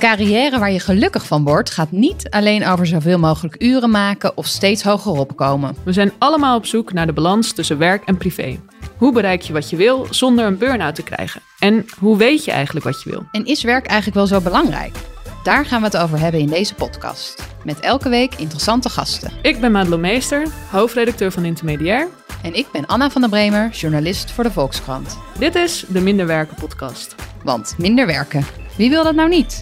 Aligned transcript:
carrière 0.00 0.58
waar 0.58 0.72
je 0.72 0.80
gelukkig 0.80 1.26
van 1.26 1.44
wordt, 1.44 1.70
gaat 1.70 1.90
niet 1.90 2.30
alleen 2.30 2.66
over 2.66 2.86
zoveel 2.86 3.18
mogelijk 3.18 3.62
uren 3.62 3.90
maken 3.90 4.36
of 4.36 4.46
steeds 4.46 4.82
hoger 4.82 5.12
opkomen. 5.12 5.76
We 5.82 5.92
zijn 5.92 6.12
allemaal 6.18 6.56
op 6.56 6.66
zoek 6.66 6.92
naar 6.92 7.06
de 7.06 7.12
balans 7.12 7.52
tussen 7.52 7.78
werk 7.78 8.04
en 8.04 8.16
privé. 8.16 8.58
Hoe 8.96 9.12
bereik 9.12 9.42
je 9.42 9.52
wat 9.52 9.70
je 9.70 9.76
wil 9.76 10.06
zonder 10.10 10.46
een 10.46 10.58
burn-out 10.58 10.94
te 10.94 11.02
krijgen? 11.02 11.40
En 11.58 11.86
hoe 11.98 12.16
weet 12.16 12.44
je 12.44 12.50
eigenlijk 12.50 12.84
wat 12.84 13.02
je 13.02 13.10
wil? 13.10 13.22
En 13.32 13.44
is 13.44 13.62
werk 13.62 13.86
eigenlijk 13.86 14.16
wel 14.16 14.26
zo 14.26 14.40
belangrijk? 14.40 14.96
Daar 15.42 15.66
gaan 15.66 15.80
we 15.80 15.86
het 15.86 15.96
over 15.96 16.18
hebben 16.18 16.40
in 16.40 16.46
deze 16.46 16.74
podcast. 16.74 17.48
Met 17.64 17.80
elke 17.80 18.08
week 18.08 18.34
interessante 18.34 18.88
gasten. 18.88 19.32
Ik 19.42 19.60
ben 19.60 19.72
Madelon 19.72 20.00
Meester, 20.00 20.46
hoofdredacteur 20.70 21.32
van 21.32 21.44
Intermediair. 21.44 22.08
En 22.42 22.54
ik 22.54 22.66
ben 22.72 22.86
Anna 22.86 23.10
van 23.10 23.20
der 23.20 23.30
Bremer, 23.30 23.70
journalist 23.70 24.30
voor 24.30 24.44
de 24.44 24.50
Volkskrant. 24.50 25.18
Dit 25.38 25.54
is 25.54 25.84
de 25.88 26.00
Minder 26.00 26.26
Werken 26.26 26.56
podcast. 26.56 27.14
Want 27.44 27.74
minder 27.78 28.06
werken, 28.06 28.44
wie 28.76 28.90
wil 28.90 29.04
dat 29.04 29.14
nou 29.14 29.28
niet? 29.28 29.60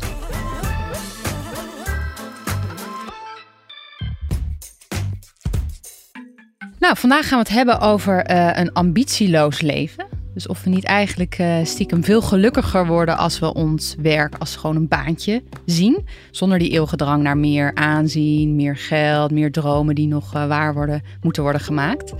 Nou, 6.78 6.96
vandaag 6.96 7.28
gaan 7.28 7.38
we 7.38 7.44
het 7.44 7.54
hebben 7.54 7.80
over 7.80 8.30
uh, 8.30 8.50
een 8.54 8.72
ambitieloos 8.72 9.60
leven. 9.60 10.17
Dus 10.38 10.46
of 10.46 10.64
we 10.64 10.70
niet 10.70 10.84
eigenlijk 10.84 11.38
uh, 11.38 11.56
stiekem 11.62 12.04
veel 12.04 12.22
gelukkiger 12.22 12.86
worden 12.86 13.16
als 13.16 13.38
we 13.38 13.54
ons 13.54 13.96
werk 14.02 14.34
als 14.38 14.56
gewoon 14.56 14.76
een 14.76 14.88
baantje 14.88 15.42
zien. 15.64 16.06
Zonder 16.30 16.58
die 16.58 16.70
eeuwige 16.70 16.96
drang 16.96 17.22
naar 17.22 17.36
meer 17.36 17.74
aanzien, 17.74 18.56
meer 18.56 18.76
geld, 18.76 19.30
meer 19.30 19.52
dromen 19.52 19.94
die 19.94 20.06
nog 20.06 20.34
uh, 20.34 20.46
waar 20.46 20.74
worden, 20.74 21.02
moeten 21.22 21.42
worden 21.42 21.60
gemaakt. 21.60 22.14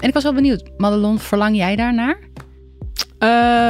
En 0.00 0.08
ik 0.08 0.14
was 0.14 0.22
wel 0.22 0.34
benieuwd, 0.34 0.70
Madelon, 0.76 1.18
verlang 1.18 1.56
jij 1.56 1.76
daarnaar? 1.76 2.18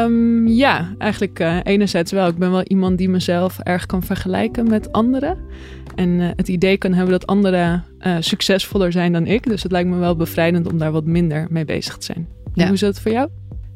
Um, 0.04 0.48
ja, 0.48 0.94
eigenlijk 0.98 1.40
uh, 1.40 1.56
enerzijds 1.62 2.12
wel. 2.12 2.28
Ik 2.28 2.38
ben 2.38 2.50
wel 2.50 2.62
iemand 2.62 2.98
die 2.98 3.08
mezelf 3.08 3.58
erg 3.58 3.86
kan 3.86 4.02
vergelijken 4.02 4.68
met 4.68 4.92
anderen. 4.92 5.38
En 5.94 6.08
uh, 6.08 6.28
het 6.36 6.48
idee 6.48 6.78
kan 6.78 6.92
hebben 6.92 7.12
dat 7.12 7.26
anderen 7.26 7.84
uh, 8.00 8.16
succesvoller 8.20 8.92
zijn 8.92 9.12
dan 9.12 9.26
ik. 9.26 9.42
Dus 9.44 9.62
het 9.62 9.72
lijkt 9.72 9.88
me 9.88 9.96
wel 9.96 10.16
bevrijdend 10.16 10.66
om 10.66 10.78
daar 10.78 10.92
wat 10.92 11.04
minder 11.04 11.46
mee 11.50 11.64
bezig 11.64 11.96
te 11.96 12.04
zijn. 12.04 12.28
Ja. 12.54 12.64
Hoe 12.64 12.74
is 12.74 12.80
dat 12.80 13.00
voor 13.00 13.12
jou? 13.12 13.28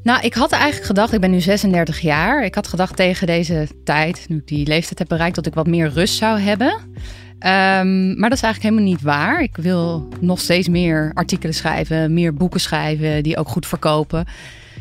Nou, 0.07 0.21
ik 0.21 0.35
had 0.35 0.53
eigenlijk 0.53 0.85
gedacht, 0.85 1.13
ik 1.13 1.21
ben 1.21 1.31
nu 1.31 1.41
36 1.41 2.01
jaar. 2.01 2.45
Ik 2.45 2.55
had 2.55 2.69
gedacht 2.69 2.97
tegen 2.97 3.27
deze 3.27 3.69
tijd, 3.85 4.25
nu 4.29 4.37
ik 4.37 4.47
die 4.47 4.67
leeftijd 4.67 4.99
heb 4.99 5.09
bereikt, 5.09 5.35
dat 5.35 5.47
ik 5.47 5.55
wat 5.55 5.67
meer 5.67 5.89
rust 5.89 6.17
zou 6.17 6.39
hebben. 6.39 6.73
Um, 6.73 8.19
maar 8.19 8.29
dat 8.29 8.39
is 8.39 8.43
eigenlijk 8.43 8.63
helemaal 8.63 8.85
niet 8.85 9.03
waar. 9.03 9.43
Ik 9.43 9.57
wil 9.57 10.09
nog 10.21 10.41
steeds 10.41 10.69
meer 10.69 11.11
artikelen 11.15 11.55
schrijven, 11.55 12.15
meer 12.15 12.35
boeken 12.35 12.61
schrijven 12.61 13.23
die 13.23 13.37
ook 13.37 13.49
goed 13.49 13.67
verkopen. 13.67 14.25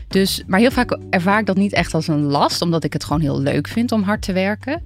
Dus, 0.07 0.43
maar 0.47 0.59
heel 0.59 0.71
vaak 0.71 0.97
ervaar 1.09 1.39
ik 1.39 1.45
dat 1.45 1.57
niet 1.57 1.73
echt 1.73 1.93
als 1.93 2.07
een 2.07 2.23
last, 2.23 2.61
omdat 2.61 2.83
ik 2.83 2.93
het 2.93 3.03
gewoon 3.03 3.21
heel 3.21 3.39
leuk 3.39 3.67
vind 3.67 3.91
om 3.91 4.03
hard 4.03 4.21
te 4.21 4.33
werken. 4.33 4.81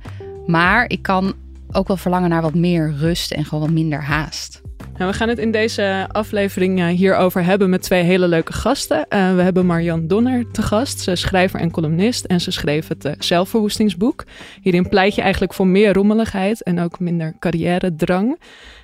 Maar 0.46 0.90
ik 0.90 1.02
kan 1.02 1.34
ook 1.72 1.88
wel 1.88 1.98
verlangen 1.98 2.30
naar 2.30 2.42
wat 2.42 2.56
meer 2.56 2.94
rust 2.98 3.32
en 3.32 3.46
gewoon 3.46 3.64
wat 3.64 3.74
minder 3.74 4.04
haast. 4.04 4.62
Nou, 5.00 5.12
we 5.12 5.18
gaan 5.18 5.30
het 5.30 5.38
in 5.38 5.52
deze 5.52 6.08
aflevering 6.12 6.90
hierover 6.90 7.44
hebben 7.44 7.70
met 7.70 7.82
twee 7.82 8.04
hele 8.04 8.28
leuke 8.28 8.54
gasten. 8.54 8.98
Uh, 8.98 9.36
we 9.36 9.42
hebben 9.42 9.66
Marianne 9.66 10.06
Donner 10.08 10.52
te 10.52 10.62
gast. 10.62 11.00
Ze 11.00 11.12
is 11.12 11.20
schrijver 11.20 11.60
en 11.60 11.72
columnist 11.72 12.26
en 12.26 12.42
ze 12.42 12.52
schreef 12.52 12.88
het 12.88 13.06
uh, 13.06 13.12
zelfverwoestingsboek. 13.20 14.24
Hierin 14.62 14.90
pleit 14.90 15.16
je 15.16 15.22
eigenlijk 15.22 15.54
voor 15.54 15.68
meer 15.68 15.94
rommeligheid 15.94 16.64
en 16.64 16.80
ook 16.80 17.00
minder 17.00 17.36
carrière-drang. 17.40 18.40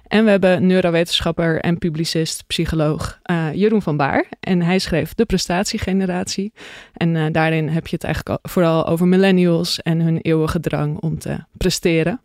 En 0.08 0.24
we 0.24 0.30
hebben 0.30 0.66
neurowetenschapper 0.66 1.59
en 1.59 1.78
publicist, 1.78 2.44
psycholoog 2.48 3.20
Jeroen 3.54 3.81
van 3.81 3.98
Baar. 3.98 4.25
En 4.40 4.62
hij 4.62 4.80
schreef 4.80 5.14
De 5.14 5.25
Prestatiegeneratie. 5.25 6.54
En 6.94 7.31
daarin 7.31 7.70
heb 7.70 7.88
je 7.88 7.96
het 7.96 8.04
eigenlijk 8.04 8.40
vooral 8.50 8.88
over 8.88 9.08
millennials 9.08 9.81
en 9.81 10.02
hun 10.02 10.20
eeuwige 10.22 10.59
drang 10.59 11.00
om 11.00 11.20
te 11.20 11.38
presteren. 11.58 12.22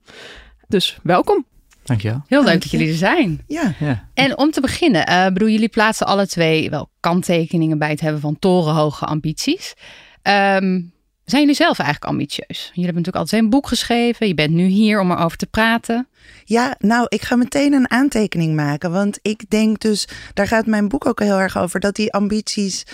Dus 0.69 0.99
welkom. 1.03 1.45
Dankjewel. 1.85 2.23
Heel 2.27 2.45
leuk 2.45 2.61
dat 2.63 2.71
jullie 2.71 2.89
er 2.89 2.95
zijn. 2.95 3.41
Ja. 3.47 3.75
ja. 3.79 4.09
En 4.15 4.39
om 4.39 4.51
te 4.51 4.61
beginnen, 4.61 5.11
uh, 5.11 5.25
bedoel, 5.25 5.49
jullie 5.49 5.69
plaatsen 5.69 6.07
alle 6.07 6.27
twee 6.27 6.71
wel 6.71 6.91
kanttekeningen 7.01 7.79
bij 7.79 7.91
het 7.91 8.01
hebben 8.01 8.21
van 8.21 8.39
torenhoge 8.39 9.05
ambities. 9.05 9.75
Um, 10.23 10.93
zijn 11.31 11.43
jullie 11.43 11.57
zelf 11.57 11.79
eigenlijk 11.79 12.11
ambitieus? 12.11 12.59
Jullie 12.59 12.85
hebben 12.85 12.95
natuurlijk 12.95 13.17
altijd 13.17 13.43
een 13.43 13.51
boek 13.51 13.67
geschreven. 13.67 14.27
Je 14.27 14.35
bent 14.35 14.51
nu 14.51 14.65
hier 14.65 15.01
om 15.01 15.11
erover 15.11 15.37
te 15.37 15.47
praten. 15.47 16.09
Ja, 16.45 16.75
nou, 16.79 17.07
ik 17.09 17.23
ga 17.23 17.37
meteen 17.37 17.73
een 17.73 17.91
aantekening 17.91 18.55
maken. 18.55 18.91
Want 18.91 19.19
ik 19.23 19.51
denk 19.51 19.81
dus, 19.81 20.09
daar 20.35 20.47
gaat 20.47 20.67
mijn 20.67 20.89
boek 20.89 21.07
ook 21.07 21.21
heel 21.21 21.39
erg 21.39 21.59
over, 21.59 21.81
dat 21.81 21.95
die 21.95 22.13
ambities 22.13 22.85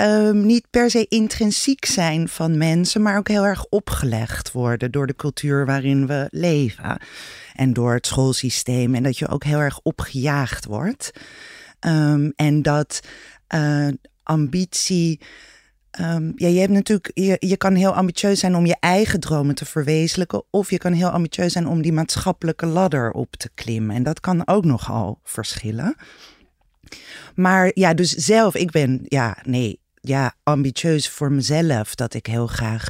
um, 0.00 0.46
niet 0.46 0.66
per 0.70 0.90
se 0.90 1.06
intrinsiek 1.08 1.84
zijn 1.84 2.28
van 2.28 2.58
mensen, 2.58 3.02
maar 3.02 3.18
ook 3.18 3.28
heel 3.28 3.44
erg 3.44 3.64
opgelegd 3.64 4.52
worden 4.52 4.90
door 4.90 5.06
de 5.06 5.16
cultuur 5.16 5.66
waarin 5.66 6.06
we 6.06 6.26
leven. 6.30 7.00
En 7.54 7.72
door 7.72 7.94
het 7.94 8.06
schoolsysteem. 8.06 8.94
En 8.94 9.02
dat 9.02 9.18
je 9.18 9.28
ook 9.28 9.44
heel 9.44 9.58
erg 9.58 9.80
opgejaagd 9.82 10.64
wordt. 10.64 11.10
Um, 11.86 12.32
en 12.36 12.62
dat 12.62 13.00
uh, 13.54 13.88
ambitie. 14.22 15.20
Um, 16.00 16.32
ja, 16.36 16.48
je 16.48 16.60
hebt 16.60 16.72
natuurlijk, 16.72 17.10
je, 17.14 17.36
je 17.38 17.56
kan 17.56 17.74
heel 17.74 17.94
ambitieus 17.94 18.40
zijn 18.40 18.54
om 18.54 18.66
je 18.66 18.76
eigen 18.80 19.20
dromen 19.20 19.54
te 19.54 19.64
verwezenlijken. 19.64 20.44
Of 20.50 20.70
je 20.70 20.78
kan 20.78 20.92
heel 20.92 21.08
ambitieus 21.08 21.52
zijn 21.52 21.66
om 21.66 21.82
die 21.82 21.92
maatschappelijke 21.92 22.66
ladder 22.66 23.10
op 23.10 23.36
te 23.36 23.50
klimmen. 23.54 23.96
En 23.96 24.02
dat 24.02 24.20
kan 24.20 24.46
ook 24.48 24.64
nogal 24.64 25.20
verschillen. 25.22 25.96
Maar 27.34 27.70
ja, 27.74 27.94
dus 27.94 28.10
zelf, 28.10 28.54
ik 28.54 28.70
ben, 28.70 29.00
ja, 29.04 29.36
nee, 29.42 29.80
ja, 30.02 30.34
ambitieus 30.42 31.08
voor 31.08 31.32
mezelf. 31.32 31.94
Dat 31.94 32.14
ik 32.14 32.26
heel 32.26 32.46
graag 32.46 32.88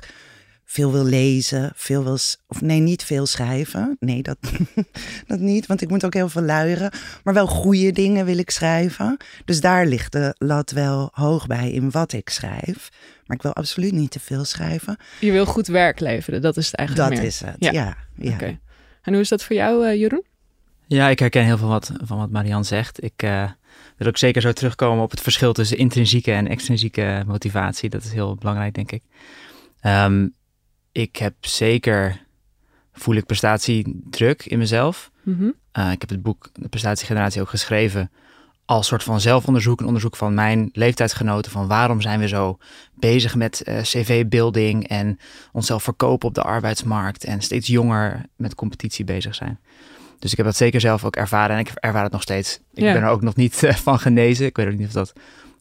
veel 0.65 0.93
wil 0.93 1.05
lezen, 1.05 1.73
veel 1.75 2.05
wil, 2.05 2.19
of 2.47 2.61
nee, 2.61 2.81
niet 2.81 3.05
veel 3.05 3.27
schrijven. 3.27 3.97
Nee, 4.01 4.23
dat, 4.23 4.37
dat 5.27 5.39
niet, 5.39 5.67
want 5.67 5.83
ik 5.83 5.89
moet 5.89 6.05
ook 6.05 6.15
heel 6.15 6.29
veel 6.29 6.43
luieren. 6.43 6.93
Maar 7.25 7.35
wel 7.35 7.47
goede 7.47 7.93
dingen 7.93 8.25
wil 8.25 8.39
ik 8.39 8.51
schrijven. 8.51 9.17
Dus 9.45 9.61
daar 9.61 9.87
ligt 9.87 10.13
de 10.13 10.35
lat 10.39 10.71
wel 10.71 11.11
hoog 11.13 11.47
bij 11.47 11.71
in 11.71 11.91
wat 11.91 12.13
ik 12.13 12.29
schrijf. 12.29 12.89
Maar 13.27 13.37
ik 13.37 13.43
wil 13.43 13.53
absoluut 13.53 13.93
niet 13.93 14.11
te 14.11 14.21
veel 14.21 14.45
schrijven. 14.45 14.97
Je 15.21 15.33
wil 15.33 15.47
goed 15.47 15.67
werk 15.67 16.01
leveren, 16.01 16.43
dat 16.43 16.57
is 16.57 16.67
het 16.67 16.75
eigenlijk 16.75 17.09
Dat 17.09 17.19
meer. 17.19 17.29
is 17.29 17.41
het, 17.41 17.57
ja. 17.59 17.71
ja, 17.71 17.97
ja. 18.17 18.33
Okay. 18.33 18.61
En 19.03 19.13
hoe 19.13 19.23
is 19.23 19.29
dat 19.29 19.43
voor 19.43 19.57
jou, 19.57 19.87
uh, 19.87 19.95
Jeroen? 19.95 20.25
Ja, 20.87 21.09
ik 21.09 21.19
herken 21.19 21.45
heel 21.45 21.59
veel 21.59 21.69
wat, 21.69 21.93
van 22.03 22.19
wat 22.19 22.31
Marianne 22.31 22.65
zegt. 22.65 23.03
Ik 23.03 23.23
uh, 23.23 23.51
wil 23.97 24.09
ook 24.09 24.17
zeker 24.17 24.43
zo 24.43 24.53
terugkomen 24.53 25.05
op 25.05 25.11
het 25.11 25.21
verschil 25.21 25.53
tussen 25.53 25.77
intrinsieke 25.77 26.33
en 26.33 26.49
extrinsieke 26.49 27.23
motivatie. 27.27 27.91
Dat 27.91 28.03
is 28.03 28.13
heel 28.13 28.35
belangrijk, 28.35 28.75
denk 28.75 28.93
ik. 28.93 29.03
Um, 29.87 30.35
ik 30.93 31.17
heb 31.17 31.35
zeker, 31.41 32.27
voel 32.93 33.15
ik 33.15 33.27
prestatiedruk 33.27 34.47
in 34.47 34.59
mezelf. 34.59 35.11
Mm 35.23 35.37
-hmm. 35.39 35.55
uh, 35.85 35.93
ik 35.93 36.01
heb 36.01 36.11
het 36.11 36.23
boek 36.23 36.51
De 36.53 36.69
Prestatiegeneratie 36.69 37.41
ook 37.41 37.49
geschreven 37.49 38.11
als 38.65 38.87
soort 38.87 39.03
van 39.03 39.21
zelfonderzoek, 39.21 39.81
een 39.81 39.87
onderzoek 39.87 40.17
van 40.17 40.35
mijn 40.35 40.69
leeftijdsgenoten 40.73 41.51
van 41.51 41.67
waarom 41.67 42.01
zijn 42.01 42.21
we 42.21 42.29
zo 42.29 42.59
bezig 42.95 43.35
met 43.35 43.63
uh, 43.65 43.81
cv-building 43.81 44.89
en 44.89 45.19
onszelf 45.53 45.83
verkopen 45.83 46.29
op 46.29 46.35
de 46.35 46.43
arbeidsmarkt 46.43 47.25
en 47.25 47.41
steeds 47.41 47.67
jonger 47.67 48.23
met 48.37 48.55
competitie 48.55 49.05
bezig 49.05 49.35
zijn. 49.35 49.61
Dus 50.23 50.31
ik 50.31 50.37
heb 50.37 50.47
dat 50.47 50.57
zeker 50.57 50.81
zelf 50.81 51.05
ook 51.05 51.17
ervaren 51.17 51.57
en 51.57 51.61
ik 51.61 51.71
ervaar 51.75 52.03
het 52.03 52.13
nog 52.13 52.23
steeds. 52.23 52.61
Ik 52.75 52.83
Ja. 52.83 52.93
ben 52.93 53.03
er 53.03 53.09
ook 53.09 53.23
nog 53.23 53.37
niet 53.37 53.63
uh, 53.63 53.73
van 53.75 53.99
genezen. 53.99 54.47
Ik 54.47 54.57
weet 54.57 54.67
ook 54.67 54.79
niet 54.79 54.87
of 54.87 54.93
dat 54.93 55.13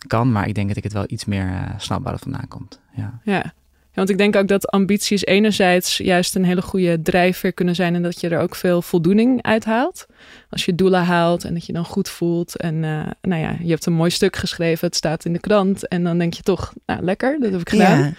kan, 0.08 0.32
maar 0.32 0.48
ik 0.48 0.56
denk 0.56 0.68
dat 0.68 0.78
ik 0.78 0.84
het 0.84 0.94
wel 0.94 1.04
iets 1.08 1.26
meer 1.26 1.46
uh, 1.46 1.62
snap 1.78 2.04
waar 2.04 2.14
het 2.14 2.22
vandaan 2.22 2.48
komt. 2.48 2.80
Ja. 2.96 3.20
Ja. 3.24 3.54
Ja, 3.94 3.98
want 3.98 4.10
ik 4.10 4.18
denk 4.18 4.36
ook 4.36 4.48
dat 4.48 4.68
ambities 4.68 5.26
enerzijds 5.26 5.98
juist 5.98 6.36
een 6.36 6.46
hele 6.46 6.62
goede 6.62 7.02
drijfveer 7.02 7.54
kunnen 7.54 7.76
zijn 7.76 7.96
en 7.96 8.02
dat 8.02 8.20
je 8.22 8.30
er 8.30 8.40
ook 8.40 8.56
veel 8.56 8.82
voldoening 8.82 9.42
uit 9.42 9.66
haalt. 9.66 10.06
Als 10.50 10.66
je 10.66 10.76
doelen 10.76 11.04
haalt 11.04 11.44
en 11.44 11.54
dat 11.54 11.66
je 11.66 11.74
dan 11.74 11.86
goed 11.86 12.10
voelt 12.10 12.58
en 12.58 12.76
uh, 12.76 13.06
nou 13.22 13.42
ja, 13.42 13.56
je 13.62 13.70
hebt 13.70 13.86
een 13.86 13.94
mooi 13.94 14.10
stuk 14.10 14.36
geschreven, 14.36 14.88
het 14.88 14.96
staat 14.96 15.26
in 15.26 15.34
de 15.34 15.40
krant 15.40 15.88
en 15.88 16.04
dan 16.04 16.18
denk 16.18 16.34
je 16.34 16.42
toch, 16.44 16.74
nou 16.86 17.02
lekker, 17.04 17.38
dat 17.40 17.52
heb 17.52 17.62
ik 17.62 17.70
gedaan. 17.70 18.00
Ja. 18.00 18.12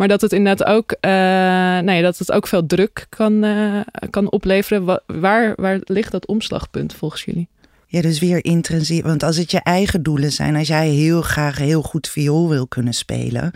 Maar 0.00 0.08
dat 0.08 0.20
het 0.20 0.32
inderdaad 0.32 0.68
ook, 0.68 0.90
uh, 1.00 1.10
nou 1.10 1.92
ja, 1.92 2.00
dat 2.00 2.18
het 2.18 2.32
ook 2.32 2.46
veel 2.46 2.66
druk 2.66 3.06
kan, 3.08 3.44
uh, 3.44 3.80
kan 4.10 4.30
opleveren. 4.30 4.84
Wa 4.84 5.00
waar, 5.06 5.52
waar 5.56 5.80
ligt 5.84 6.12
dat 6.12 6.26
omslagpunt 6.26 6.94
volgens 6.94 7.24
jullie? 7.24 7.48
Ja, 7.86 8.00
dus 8.00 8.18
weer 8.18 8.44
intrinsiek. 8.44 9.04
Want 9.04 9.22
als 9.22 9.36
het 9.36 9.50
je 9.50 9.60
eigen 9.62 10.02
doelen 10.02 10.32
zijn, 10.32 10.56
als 10.56 10.68
jij 10.68 10.88
heel 10.88 11.22
graag 11.22 11.58
heel 11.58 11.82
goed 11.82 12.08
viool 12.08 12.48
wil 12.48 12.66
kunnen 12.66 12.94
spelen, 12.94 13.52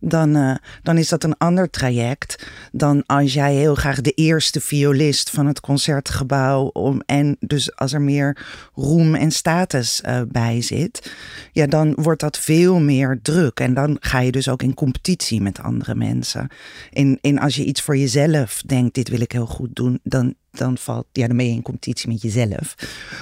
dan, 0.00 0.36
uh, 0.36 0.54
dan 0.82 0.98
is 0.98 1.08
dat 1.08 1.24
een 1.24 1.36
ander 1.36 1.70
traject 1.70 2.46
dan 2.72 3.02
als 3.06 3.32
jij 3.32 3.54
heel 3.54 3.74
graag 3.74 4.00
de 4.00 4.10
eerste 4.10 4.60
violist 4.60 5.30
van 5.30 5.46
het 5.46 5.60
concertgebouw 5.60 6.62
om 6.62 7.02
en 7.06 7.36
dus 7.40 7.76
als 7.76 7.92
er 7.92 8.02
meer 8.02 8.36
roem 8.74 9.14
en 9.14 9.30
status 9.30 10.02
uh, 10.06 10.20
bij 10.28 10.62
zit, 10.62 11.12
ja, 11.52 11.66
dan 11.66 11.92
wordt 11.94 12.20
dat 12.20 12.38
veel 12.38 12.80
meer 12.80 13.18
druk 13.22 13.60
en 13.60 13.74
dan 13.74 13.96
ga 14.00 14.20
je 14.20 14.32
dus 14.32 14.48
ook 14.48 14.62
in 14.62 14.74
competitie 14.74 15.40
met 15.40 15.60
andere 15.60 15.94
mensen. 15.94 16.48
In, 16.90 17.18
in 17.20 17.38
als 17.38 17.56
je 17.56 17.64
iets 17.64 17.82
voor 17.82 17.96
jezelf 17.96 18.62
denkt, 18.66 18.94
dit 18.94 19.08
wil 19.08 19.20
ik 19.20 19.32
heel 19.32 19.46
goed 19.46 19.76
doen, 19.76 20.00
dan 20.02 20.34
dan 20.50 20.78
valt, 20.78 21.06
ja, 21.12 21.26
dan 21.26 21.40
in 21.40 21.62
competitie 21.62 22.08
met 22.08 22.22
jezelf. 22.22 22.74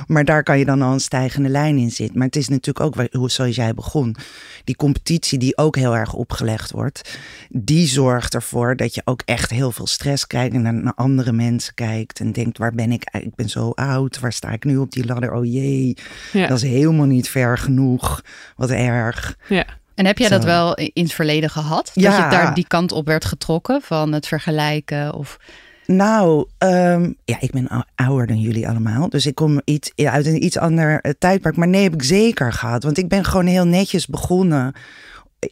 Maar 0.07 0.25
daar 0.25 0.43
kan 0.43 0.59
je 0.59 0.65
dan 0.65 0.83
al 0.83 0.93
een 0.93 1.01
stijgende 1.01 1.49
lijn 1.49 1.79
in 1.79 1.91
zitten. 1.91 2.19
Maar 2.19 2.27
het 2.27 2.37
is 2.37 2.49
natuurlijk 2.49 2.99
ook, 3.13 3.31
zoals 3.31 3.57
jij 3.57 3.75
begon, 3.75 4.17
die 4.65 4.77
competitie 4.77 5.39
die 5.39 5.57
ook 5.57 5.77
heel 5.77 5.97
erg 5.97 6.13
opgelegd 6.13 6.68
wordt, 6.71 7.19
die 7.49 7.87
zorgt 7.87 8.35
ervoor 8.35 8.77
dat 8.77 8.95
je 8.95 9.03
ook 9.05 9.23
echt 9.25 9.51
heel 9.51 9.73
veel 9.73 9.87
stress 9.87 10.27
krijgt 10.27 10.55
en 10.55 10.83
naar 10.83 10.95
andere 10.95 11.33
mensen 11.33 11.75
kijkt 11.75 12.21
en 12.21 12.33
denkt, 12.33 12.59
waar 12.59 12.75
ben 12.75 12.93
ik? 12.93 13.09
Ik 13.13 13.35
ben 13.35 13.49
zo 13.49 13.71
oud, 13.71 14.21
waar 14.21 14.33
sta 14.33 14.51
ik 14.51 14.65
nu 14.65 14.77
op 14.77 14.93
die 14.93 15.07
ladder? 15.07 15.33
Oh 15.33 15.45
jee, 15.45 15.97
ja. 16.33 16.47
dat 16.47 16.57
is 16.57 16.71
helemaal 16.71 17.07
niet 17.07 17.29
ver 17.29 17.59
genoeg. 17.59 18.23
Wat 18.57 18.71
erg. 18.71 19.37
Ja. 19.49 19.65
En 19.95 20.07
heb 20.07 20.19
jij 20.19 20.29
dat 20.29 20.45
wel 20.45 20.75
in 20.75 21.03
het 21.03 21.13
verleden 21.13 21.51
gehad? 21.51 21.91
Dat 21.95 22.05
ja. 22.05 22.25
je 22.25 22.31
daar 22.31 22.55
die 22.55 22.67
kant 22.67 22.93
op 22.93 23.07
werd 23.07 23.25
getrokken 23.25 23.83
van 23.83 24.13
het 24.13 24.27
vergelijken 24.27 25.15
of... 25.15 25.39
Nou, 25.87 26.47
um, 26.59 27.17
ja, 27.25 27.37
ik 27.41 27.51
ben 27.51 27.87
ouder 27.95 28.27
dan 28.27 28.41
jullie 28.41 28.69
allemaal. 28.69 29.09
Dus 29.09 29.27
ik 29.27 29.35
kom 29.35 29.61
iets, 29.65 29.93
uit 29.95 30.27
een 30.27 30.45
iets 30.45 30.59
ander 30.59 30.99
uh, 31.03 31.13
tijdperk. 31.19 31.57
Maar 31.57 31.69
nee, 31.69 31.83
heb 31.83 31.95
ik 31.95 32.03
zeker 32.03 32.53
gehad. 32.53 32.83
Want 32.83 32.99
ik 32.99 33.09
ben 33.09 33.25
gewoon 33.25 33.47
heel 33.47 33.67
netjes 33.67 34.07
begonnen 34.07 34.73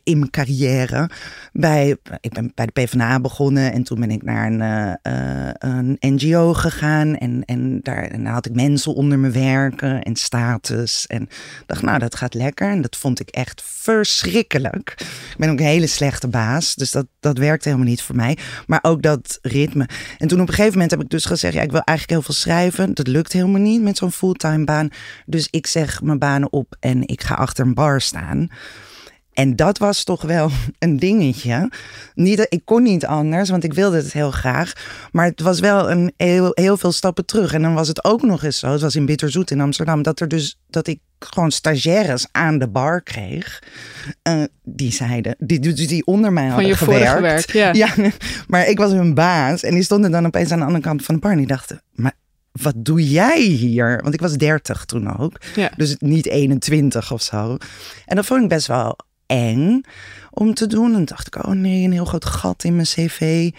in 0.03 0.19
mijn 0.19 0.31
carrière. 0.31 1.11
Bij, 1.53 1.97
ik 2.21 2.33
ben 2.33 2.53
bij 2.55 2.67
de 2.67 2.73
PvdA 2.73 3.21
begonnen 3.21 3.73
en 3.73 3.83
toen 3.83 4.00
ben 4.00 4.11
ik 4.11 4.23
naar 4.23 4.47
een, 4.53 4.99
uh, 5.03 5.50
een 5.59 5.97
NGO 6.00 6.53
gegaan. 6.53 7.17
En, 7.17 7.44
en, 7.44 7.81
daar, 7.83 8.21
had 8.25 8.47
ik 8.47 8.55
mensen 8.55 8.94
onder 8.94 9.19
me 9.19 9.31
werken 9.31 10.03
en 10.03 10.17
status. 10.17 11.06
En 11.06 11.29
dacht, 11.67 11.83
nou, 11.83 11.99
dat 11.99 12.15
gaat 12.15 12.35
lekker. 12.35 12.71
En 12.71 12.83
dat 12.83 12.97
vond 12.97 13.21
ik 13.21 13.29
echt 13.29 13.62
verschrikkelijk. 13.65 14.94
Ik 15.31 15.37
ben 15.38 15.50
ook 15.50 15.59
een 15.59 15.65
hele 15.65 15.87
slechte 15.87 16.29
baas, 16.29 16.75
dus 16.75 16.91
dat, 16.91 17.06
dat 17.21 17.38
werkt 17.38 17.65
helemaal 17.65 17.87
niet 17.87 18.03
voor 18.03 18.17
mij. 18.17 18.38
Maar 18.67 18.81
ook 18.83 19.03
dat 19.03 19.38
ritme. 19.43 19.88
En 20.19 20.29
toen 20.29 20.41
op 20.41 20.49
een 20.49 20.55
gegeven 20.55 20.73
moment 20.73 20.91
heb 20.91 21.03
ik 21.03 21.11
dus 21.11 21.25
gezegd, 21.25 21.55
ja, 21.55 21.62
ik 21.62 21.71
wil 21.71 21.81
eigenlijk 21.81 22.19
heel 22.19 22.33
veel 22.33 22.43
schrijven. 22.43 22.94
Dat 22.94 23.06
lukt 23.06 23.33
helemaal 23.33 23.61
niet 23.61 23.83
met 23.83 23.97
zo'n 23.97 24.12
fulltime 24.12 24.65
baan. 24.65 24.88
Dus 25.27 25.49
ik 25.50 25.67
zeg 25.67 26.03
mijn 26.03 26.19
banen 26.19 26.53
op 26.53 26.77
en 26.81 27.09
ik 27.09 27.23
ga 27.23 27.35
achter 27.35 27.67
een 27.67 27.75
bar 27.75 28.00
staan. 28.00 28.49
En 29.37 29.56
dat 29.56 29.79
was 29.79 30.05
toch 30.05 30.23
wel 30.23 30.50
een 30.79 30.99
dingetje. 30.99 31.71
Niet, 32.15 32.47
ik 32.49 32.62
kon 32.65 32.83
niet 32.83 33.06
anders, 33.06 33.50
want 33.50 33.65
ik 33.65 33.75
wilde 33.75 33.97
het 33.97 34.12
heel 34.12 34.31
graag. 34.31 34.73
Maar 35.12 35.27
het 35.27 35.41
was 35.41 35.61
wel 35.61 35.91
een 35.91 36.12
heel, 36.17 36.50
heel 36.55 36.77
veel 36.77 36.93
stappen 36.93 37.27
terug. 37.27 37.53
En 37.53 37.62
dan 37.62 37.75
was 37.75 37.88
het 37.88 38.05
ook 38.05 38.23
nog 38.23 38.44
eens 38.44 38.59
zo, 38.59 38.73
het 38.73 38.81
was 38.81 38.97
in 38.97 39.06
Bitterzoet 39.06 39.50
in 39.50 39.61
Amsterdam, 39.61 40.03
dat 40.03 40.21
er 40.21 40.29
dus 40.29 40.59
dat 40.69 40.87
ik 40.87 41.00
gewoon 41.19 41.50
stagiaires 41.50 42.27
aan 42.33 42.59
de 42.59 42.69
bar 42.69 43.03
kreeg. 43.03 43.62
Uh, 44.29 44.43
die 44.62 44.93
zeiden, 44.93 45.37
die, 45.38 45.59
die, 45.59 45.87
die 45.87 46.06
onder 46.06 46.33
mij 46.33 46.47
hadden 46.47 46.77
Van 46.77 46.94
je 46.94 46.99
gewerkt. 46.99 47.21
Werk, 47.21 47.50
ja. 47.50 47.73
ja. 47.87 48.11
maar 48.47 48.69
ik 48.69 48.79
was 48.79 48.91
hun 48.91 49.15
baas. 49.15 49.62
En 49.62 49.75
die 49.75 49.83
stonden 49.83 50.11
dan 50.11 50.27
opeens 50.27 50.50
aan 50.50 50.59
de 50.59 50.65
andere 50.65 50.85
kant 50.85 51.05
van 51.05 51.15
de 51.15 51.21
bar. 51.21 51.31
En 51.31 51.38
die 51.38 51.47
dachten, 51.47 51.83
maar 51.93 52.15
wat 52.53 52.75
doe 52.77 53.09
jij 53.09 53.41
hier? 53.41 54.00
Want 54.03 54.15
ik 54.15 54.21
was 54.21 54.37
30 54.37 54.85
toen 54.85 55.19
ook. 55.19 55.41
Ja. 55.55 55.71
Dus 55.77 55.97
niet 55.99 56.27
21 56.27 57.12
of 57.12 57.23
zo. 57.23 57.56
En 58.06 58.17
dat 58.17 58.27
vond 58.27 58.43
ik 58.43 58.49
best 58.49 58.67
wel 58.67 58.97
eng 59.26 59.81
om 60.31 60.55
te 60.55 60.67
doen. 60.67 60.94
En 60.94 61.05
dacht 61.05 61.26
ik, 61.26 61.46
oh 61.46 61.52
nee, 61.52 61.84
een 61.84 61.93
heel 61.93 62.05
groot 62.05 62.25
gat 62.25 62.64
in 62.64 62.75
mijn 62.75 62.87
cv. 62.87 63.50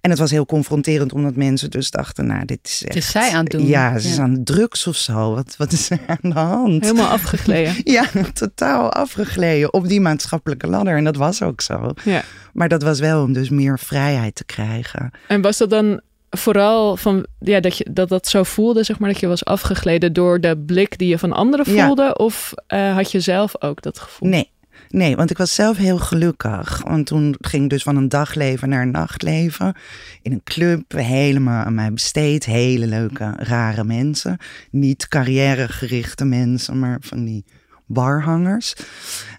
En 0.00 0.10
het 0.10 0.18
was 0.18 0.30
heel 0.30 0.46
confronterend, 0.46 1.12
omdat 1.12 1.36
mensen 1.36 1.70
dus 1.70 1.90
dachten, 1.90 2.26
nou, 2.26 2.44
dit 2.44 2.58
is 2.62 2.84
echt... 2.84 2.96
is 2.96 3.10
zij 3.10 3.30
aan 3.30 3.42
het 3.42 3.50
doen. 3.50 3.66
Ja, 3.66 3.98
ze 3.98 4.08
is 4.08 4.18
aan 4.18 4.44
drugs 4.44 4.86
of 4.86 4.96
zo. 4.96 5.34
Wat, 5.34 5.54
wat 5.56 5.72
is 5.72 5.90
er 5.90 6.00
aan 6.06 6.30
de 6.30 6.38
hand? 6.38 6.82
Helemaal 6.82 7.10
afgegleden. 7.10 7.74
ja, 7.94 8.06
totaal 8.32 8.92
afgegleden 8.92 9.72
op 9.72 9.88
die 9.88 10.00
maatschappelijke 10.00 10.66
ladder. 10.66 10.96
En 10.96 11.04
dat 11.04 11.16
was 11.16 11.42
ook 11.42 11.60
zo. 11.60 11.92
Ja. 12.04 12.22
Maar 12.52 12.68
dat 12.68 12.82
was 12.82 13.00
wel 13.00 13.22
om 13.22 13.32
dus 13.32 13.48
meer 13.48 13.78
vrijheid 13.78 14.34
te 14.34 14.44
krijgen. 14.44 15.10
En 15.28 15.40
was 15.40 15.58
dat 15.58 15.70
dan 15.70 16.00
vooral 16.30 16.96
van 16.96 17.26
ja, 17.38 17.60
dat 17.60 17.76
je 17.76 17.86
dat, 17.90 18.08
dat 18.08 18.26
zo 18.26 18.42
voelde, 18.42 18.82
zeg 18.82 18.98
maar, 18.98 19.12
dat 19.12 19.20
je 19.20 19.26
was 19.26 19.44
afgegleden 19.44 20.12
door 20.12 20.40
de 20.40 20.58
blik 20.66 20.98
die 20.98 21.08
je 21.08 21.18
van 21.18 21.32
anderen 21.32 21.66
voelde? 21.66 22.18
Of 22.18 22.52
uh, 22.68 22.94
had 22.94 23.12
je 23.12 23.20
zelf 23.20 23.62
ook 23.62 23.82
dat 23.82 23.98
gevoel? 23.98 24.28
Nee, 24.28 24.50
Nee, 24.94 25.16
want 25.16 25.30
ik 25.30 25.36
was 25.36 25.54
zelf 25.54 25.76
heel 25.76 25.98
gelukkig. 25.98 26.82
Want 26.84 27.06
toen 27.06 27.34
ging 27.40 27.64
ik 27.64 27.70
dus 27.70 27.82
van 27.82 27.96
een 27.96 28.08
dagleven 28.08 28.68
naar 28.68 28.82
een 28.82 28.90
nachtleven. 28.90 29.74
In 30.22 30.32
een 30.32 30.42
club, 30.44 30.92
helemaal 30.92 31.64
aan 31.64 31.74
mij 31.74 31.92
besteed. 31.92 32.44
Hele 32.44 32.86
leuke, 32.86 33.32
rare 33.36 33.84
mensen. 33.84 34.36
Niet 34.70 35.08
carrièregerichte 35.08 36.24
mensen, 36.24 36.78
maar 36.78 36.98
van 37.00 37.24
die 37.24 37.44
barhangers. 37.86 38.74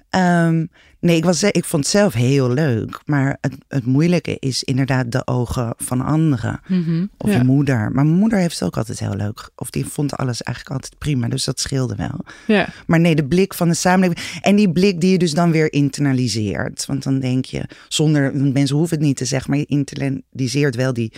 Um, 0.10 0.70
Nee, 1.06 1.18
ik, 1.18 1.26
was, 1.26 1.44
ik 1.44 1.66
vond 1.66 1.84
het 1.84 1.92
zelf 1.92 2.14
heel 2.14 2.50
leuk. 2.50 3.02
Maar 3.06 3.38
het, 3.42 3.54
het 3.68 3.86
moeilijke 3.86 4.38
is 4.40 4.64
inderdaad 4.64 5.12
de 5.12 5.28
ogen 5.28 5.74
van 5.78 6.02
anderen. 6.02 6.60
Mhm. 6.68 7.06
Of 7.18 7.34
je 7.34 7.44
moeder. 7.44 7.78
Maar 7.78 8.06
mijn 8.06 8.18
moeder 8.18 8.40
heeft 8.40 8.60
het 8.60 8.68
ook 8.68 8.78
altijd 8.78 9.00
heel 9.00 9.16
leuk. 9.16 9.50
Of 9.56 9.70
die 9.70 9.86
vond 9.86 10.16
alles 10.16 10.44
eigenlijk 10.44 10.76
altijd 10.76 10.98
prima. 11.00 11.28
Dus 11.28 11.44
dat 11.44 11.60
scheelde 11.60 11.96
wel. 11.96 12.20
Ja. 12.48 12.70
Maar 12.88 13.00
nee, 13.00 13.16
de 13.16 13.26
blik 13.26 13.54
van 13.54 13.68
de 13.68 13.74
samenleving. 13.74 14.42
En 14.42 14.56
die 14.56 14.72
blik 14.72 15.02
die 15.02 15.12
je 15.12 15.18
dus 15.18 15.34
dan 15.34 15.52
weer 15.52 15.74
internaliseert. 15.74 16.86
Want 16.86 17.04
dan 17.04 17.20
denk 17.20 17.46
je, 17.46 17.64
zonder, 17.88 18.36
mensen 18.36 18.76
hoeven 18.76 18.98
het 18.98 19.06
niet 19.06 19.18
te 19.18 19.26
zeggen, 19.26 19.50
maar 19.50 19.60
je 19.60 19.66
internaliseert 19.66 20.76
wel 20.76 20.94
die 20.94 21.12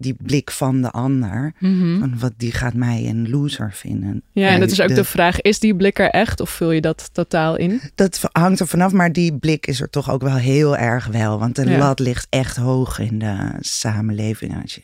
die 0.00 0.16
blik 0.22 0.50
van 0.50 0.82
de 0.82 0.90
ander. 0.90 1.52
Mhm. 1.58 1.98
van 1.98 2.18
wat 2.18 2.32
die 2.36 2.52
gaat 2.52 2.74
mij 2.74 3.08
een 3.08 3.30
loser 3.30 3.72
vinden. 3.72 4.22
Ja, 4.32 4.48
en 4.48 4.60
dat 4.60 4.70
is 4.70 4.80
ook 4.80 4.94
de, 4.94 5.04
vraag: 5.04 5.40
is 5.40 5.58
die 5.58 5.76
blik 5.76 5.98
er 5.98 6.10
echt 6.10 6.40
of 6.40 6.50
vul 6.50 6.70
je 6.70 6.80
dat 6.80 7.10
totaal 7.12 7.56
in? 7.56 7.80
Dat 7.94 8.20
hangt 8.32 8.60
er 8.60 8.66
vanaf, 8.66 8.92
maar 8.92 9.12
die 9.12 9.34
blik 9.34 9.66
is 9.66 9.80
er 9.80 9.90
toch 9.90 10.10
ook 10.10 10.22
wel 10.22 10.36
heel 10.36 10.76
erg 10.76 11.06
wel. 11.06 11.38
Want 11.38 11.56
de 11.56 11.76
lat 11.76 11.98
ligt 11.98 12.26
echt 12.30 12.56
hoog 12.56 12.98
in 12.98 13.18
de 13.18 13.52
samenleving. 13.60 14.62
Als 14.62 14.74
je 14.74 14.80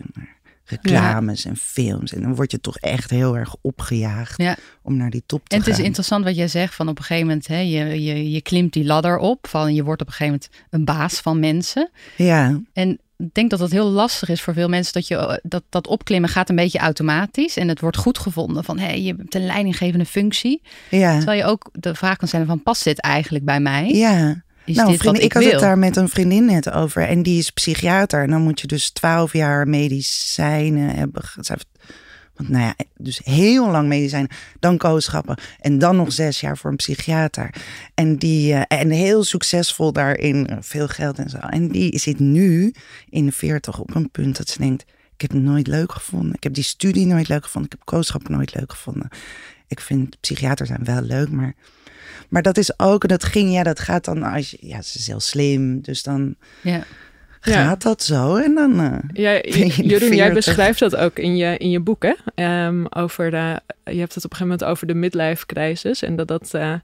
reclames 0.66 1.44
en 1.44 1.56
films. 1.56 2.12
En 2.12 2.22
dan 2.22 2.34
word 2.34 2.50
je 2.50 2.60
toch 2.60 2.78
echt 2.78 3.10
heel 3.10 3.36
erg 3.36 3.54
opgejaagd 3.60 4.42
om 4.82 4.96
naar 4.96 5.10
die 5.10 5.22
top 5.26 5.48
te 5.48 5.56
gaan. 5.56 5.64
En 5.64 5.70
het 5.70 5.80
is 5.80 5.84
interessant 5.84 6.24
wat 6.24 6.36
jij 6.36 6.48
zegt 6.48 6.74
van 6.74 6.88
op 6.88 6.98
een 6.98 7.04
gegeven 7.04 7.26
moment, 7.26 7.46
hè, 7.46 7.58
je, 7.58 8.02
je, 8.02 8.30
je 8.30 8.42
klimt 8.42 8.72
die 8.72 8.84
ladder 8.84 9.18
op. 9.18 9.46
Van, 9.46 9.74
je 9.74 9.84
wordt 9.84 10.00
op 10.00 10.06
een 10.06 10.12
gegeven 10.12 10.40
moment 10.40 10.66
een 10.70 10.84
baas 10.84 11.20
van 11.20 11.40
mensen. 11.40 11.90
Ja. 12.16 12.60
En 12.72 12.98
denk 13.32 13.50
dat 13.50 13.58
het 13.58 13.72
heel 13.72 13.88
lastig 13.88 14.28
is 14.28 14.42
voor 14.42 14.54
veel 14.54 14.68
mensen 14.68 14.92
dat 14.92 15.08
je 15.08 15.16
eh, 15.16 15.36
dat, 15.42 15.62
dat 15.68 15.86
opklimmen 15.86 16.30
gaat 16.30 16.48
een 16.48 16.56
beetje 16.56 16.78
automatisch 16.78 17.56
en 17.56 17.68
het 17.68 17.80
wordt 17.80 17.96
goed 17.96 18.18
gevonden 18.18 18.64
van 18.64 18.78
hé, 18.78 18.86
hey, 18.86 19.02
je 19.02 19.14
hebt 19.16 19.34
een 19.34 19.46
leidinggevende 19.46 20.04
functie. 20.04 20.62
Ja. 20.90 21.16
Terwijl 21.16 21.38
je 21.38 21.44
ook 21.44 21.68
de 21.72 21.94
vraag 21.94 22.16
kan 22.16 22.28
stellen 22.28 22.46
van 22.46 22.62
past 22.62 22.84
dit 22.84 23.00
eigenlijk 23.00 23.44
bij 23.44 23.60
mij? 23.60 23.88
Ja. 23.88 24.44
Is 24.64 24.76
nou, 24.76 24.90
dit 24.90 25.00
vriend, 25.00 25.16
ik, 25.16 25.22
ik 25.22 25.32
had 25.32 25.44
het 25.44 25.60
daar 25.60 25.78
met 25.78 25.96
een 25.96 26.08
vriendin 26.08 26.44
net 26.44 26.70
over 26.70 27.02
en 27.02 27.22
die 27.22 27.38
is 27.38 27.50
psychiater 27.50 28.22
en 28.22 28.30
dan 28.30 28.42
moet 28.42 28.60
je 28.60 28.66
dus 28.66 28.90
twaalf 28.90 29.32
jaar 29.32 29.68
medicijnen 29.68 30.90
hebben. 30.90 31.22
Want 32.36 32.48
nou 32.48 32.64
ja, 32.64 32.74
dus 32.96 33.20
heel 33.24 33.70
lang 33.70 33.88
medicijn, 33.88 34.28
dan 34.60 34.76
kooschappen 34.76 35.38
en 35.60 35.78
dan 35.78 35.96
nog 35.96 36.12
zes 36.12 36.40
jaar 36.40 36.58
voor 36.58 36.70
een 36.70 36.76
psychiater. 36.76 37.54
En, 37.94 38.16
die, 38.16 38.52
uh, 38.52 38.62
en 38.68 38.90
heel 38.90 39.24
succesvol 39.24 39.92
daarin, 39.92 40.46
eh, 40.46 40.56
veel 40.60 40.88
geld 40.88 41.18
en 41.18 41.30
zo. 41.30 41.36
En 41.36 41.68
die 41.68 41.98
zit 41.98 42.18
nu 42.18 42.74
in 43.08 43.26
de 43.26 43.32
veertig 43.32 43.78
op 43.78 43.94
een 43.94 44.10
punt 44.10 44.36
dat 44.36 44.48
ze 44.48 44.58
denkt, 44.58 44.82
ik 45.14 45.20
heb 45.20 45.30
het 45.30 45.42
nooit 45.42 45.66
leuk 45.66 45.92
gevonden. 45.92 46.34
Ik 46.34 46.42
heb 46.42 46.54
die 46.54 46.64
studie 46.64 47.06
nooit 47.06 47.28
leuk 47.28 47.44
gevonden. 47.44 47.70
Ik 47.70 47.78
heb 47.78 47.86
kooschappen 47.86 48.32
nooit 48.32 48.54
leuk 48.54 48.70
gevonden. 48.70 49.08
Ik 49.68 49.80
vind 49.80 50.20
psychiaters 50.20 50.68
zijn 50.68 50.84
wel 50.84 51.02
leuk, 51.02 51.30
maar... 51.30 51.54
Maar 52.28 52.42
dat 52.42 52.56
is 52.56 52.78
ook, 52.78 53.08
dat 53.08 53.24
ging, 53.24 53.52
ja, 53.52 53.62
dat 53.62 53.80
gaat 53.80 54.04
dan 54.04 54.22
als 54.22 54.50
je, 54.50 54.58
ja, 54.60 54.82
ze 54.82 54.98
is 54.98 55.06
heel 55.06 55.20
slim, 55.20 55.80
dus 55.80 56.02
dan... 56.02 56.34
Ja 56.62 56.84
gaat 57.46 57.82
dat 57.82 58.02
zo? 58.02 58.36
En 58.36 58.54
dan. 58.54 58.80
Uh, 58.80 58.92
ja, 59.12 59.30
Jeroen, 59.90 60.14
jij 60.14 60.32
beschrijft 60.32 60.78
dat 60.78 60.96
ook 60.96 61.18
in 61.18 61.36
je, 61.36 61.56
in 61.56 61.70
je 61.70 61.80
boek, 61.80 62.02
hè? 62.02 62.12
Ehm, 62.34 62.84
over 62.90 63.30
de, 63.30 63.60
je 63.84 63.98
hebt 63.98 64.14
het 64.14 64.24
op 64.24 64.30
een 64.30 64.36
gegeven 64.36 64.46
moment 64.46 64.64
over 64.64 64.86
de 64.86 64.94
midlife 64.94 65.46
crisis. 65.46 66.02
En 66.02 66.16
dat 66.16 66.28
dat. 66.28 66.50
Uh, 66.54 66.74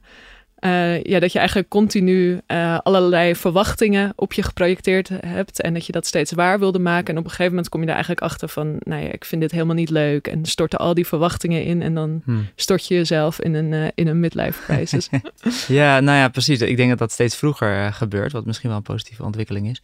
uh, 0.64 1.02
ja, 1.02 1.21
dat 1.21 1.33
je 1.33 1.38
eigenlijk 1.38 1.69
continu 1.69 2.40
allerlei 2.83 3.37
verwachtingen 3.37 4.12
op 4.16 4.33
je 4.33 4.42
geprojecteerd 4.42 5.09
hebt. 5.26 5.61
En 5.61 5.75
dat 5.75 5.87
je 5.87 5.92
dat 5.92 6.07
steeds 6.07 6.33
waar 6.33 6.59
wilde 6.59 6.78
maken. 6.78 7.14
En 7.14 7.19
op 7.19 7.25
een 7.25 7.31
gegeven 7.31 7.50
moment 7.50 7.69
kom 7.69 7.81
je 7.81 7.87
daar 7.87 7.95
eigenlijk 7.95 8.25
achter 8.25 8.49
van... 8.49 8.76
nou 8.78 9.02
ja, 9.02 9.12
ik 9.12 9.25
vind 9.25 9.40
dit 9.40 9.50
helemaal 9.50 9.75
niet 9.75 9.90
leuk. 9.90 10.26
En 10.26 10.45
storten 10.45 10.78
al 10.78 10.95
die 10.95 11.07
verwachtingen 11.07 11.64
in. 11.64 11.83
En 11.83 11.95
dan 11.95 12.23
hmm. 12.25 12.49
stort 12.54 12.87
je 12.87 12.95
jezelf 12.95 13.40
in 13.40 13.54
een, 13.54 13.92
in 13.95 14.07
een 14.07 14.21
midlife 14.21 14.62
crisis. 14.62 15.09
ja, 15.69 16.00
nou 16.00 16.19
ja, 16.19 16.28
precies. 16.28 16.61
Ik 16.61 16.76
denk 16.76 16.88
dat 16.88 16.99
dat 16.99 17.12
steeds 17.12 17.37
vroeger 17.37 17.92
gebeurt. 17.92 18.33
Wat 18.33 18.47
misschien 18.47 18.69
wel 18.69 18.78
een 18.78 18.85
positieve 18.85 19.25
ontwikkeling 19.25 19.71
is 19.71 19.83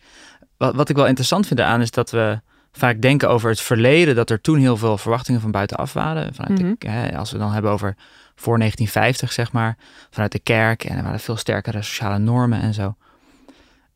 wat, 0.59 0.75
wat 0.75 0.89
ik 0.89 0.97
wel 0.97 1.07
interessant 1.07 1.47
vind 1.47 1.61
eraan 1.61 1.81
is 1.81 1.91
dat 1.91 2.11
we 2.11 2.41
vaak 2.73 3.01
denken 3.01 3.29
over 3.29 3.51
het 3.51 3.61
verleden, 3.61 4.15
dat 4.15 4.31
er 4.31 4.41
toen 4.41 4.59
heel 4.59 4.77
veel 4.77 4.99
verwachtingen 4.99 5.41
van 5.41 5.51
buitenaf 5.51 5.93
waren. 5.93 6.35
Vanuit 6.35 6.57
de, 6.57 6.65
mhm. 6.65 6.93
hè, 6.93 7.17
als 7.17 7.33
we 7.33 7.39
dan 7.39 7.53
hebben 7.53 7.71
over 7.71 7.97
voor 8.35 8.59
1950, 8.59 9.33
zeg 9.33 9.53
maar, 9.53 9.77
vanuit 10.11 10.33
de 10.33 10.39
kerk. 10.39 10.85
En 10.85 10.97
er 10.97 11.03
waren 11.03 11.21
veel 11.21 11.37
sterkere 11.37 11.83
sociale 11.83 12.19
normen 12.19 12.61
en 12.61 12.75
zo. 12.75 12.97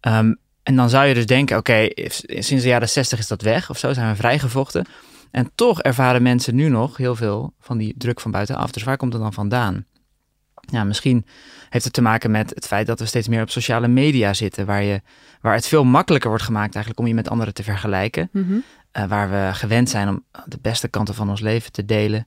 Ehm, 0.01 0.35
En 0.63 0.77
dan 0.77 0.91
zou 0.91 1.07
je 1.07 1.15
dus 1.15 1.27
denken, 1.27 1.57
oké, 1.57 1.89
sinds 2.25 2.63
de 2.63 2.69
jaren 2.69 2.89
60 2.89 3.19
is 3.19 3.27
dat 3.27 3.43
weg 3.43 3.71
of 3.71 3.79
zo, 3.79 3.93
zijn 3.93 4.11
we 4.11 4.17
vrijgevochten. 4.17 4.87
En 5.31 5.51
toch 5.55 5.83
ervaren 5.83 6.23
mensen 6.23 6.55
nu 6.55 6.69
nog 6.69 6.97
heel 6.97 7.17
veel 7.17 7.55
van 7.61 7.79
die 7.79 7.95
druk 7.99 8.21
van 8.21 8.31
buitenaf. 8.31 8.71
Dus 8.71 8.83
waar 8.83 8.97
komt 8.97 9.13
het 9.13 9.23
dan 9.23 9.33
vandaan? 9.33 9.87
Ja, 10.71 10.85
misschien 10.85 11.27
heeft 11.69 11.85
het 11.85 11.95
te 11.95 12.03
maken 12.03 12.31
met 12.31 12.51
het 12.55 12.67
feit 12.67 12.87
dat 12.87 12.99
we 12.99 13.07
steeds 13.07 13.29
meer 13.29 13.43
op 13.43 13.51
sociale 13.51 13.89
media 13.89 14.35
zitten, 14.35 14.67
waar, 14.67 14.83
je, 14.83 15.01
waar 15.41 15.55
het 15.55 15.67
veel 15.67 15.85
makkelijker 15.85 16.29
wordt 16.29 16.45
gemaakt 16.45 16.75
eigenlijk 16.75 16.99
om 16.99 17.07
je 17.07 17.15
met 17.15 17.29
anderen 17.29 17.55
te 17.55 17.63
vergelijken. 17.63 18.29
Mhm. 18.33 18.59
Eh, 18.91 19.05
waar 19.05 19.31
we 19.31 19.51
gewend 19.53 19.91
zijn 19.91 20.09
om 20.09 20.25
de 20.45 20.59
beste 20.63 20.89
kanten 20.89 21.15
van 21.15 21.31
ons 21.31 21.41
leven 21.41 21.73
te 21.73 21.85
delen. 21.85 22.27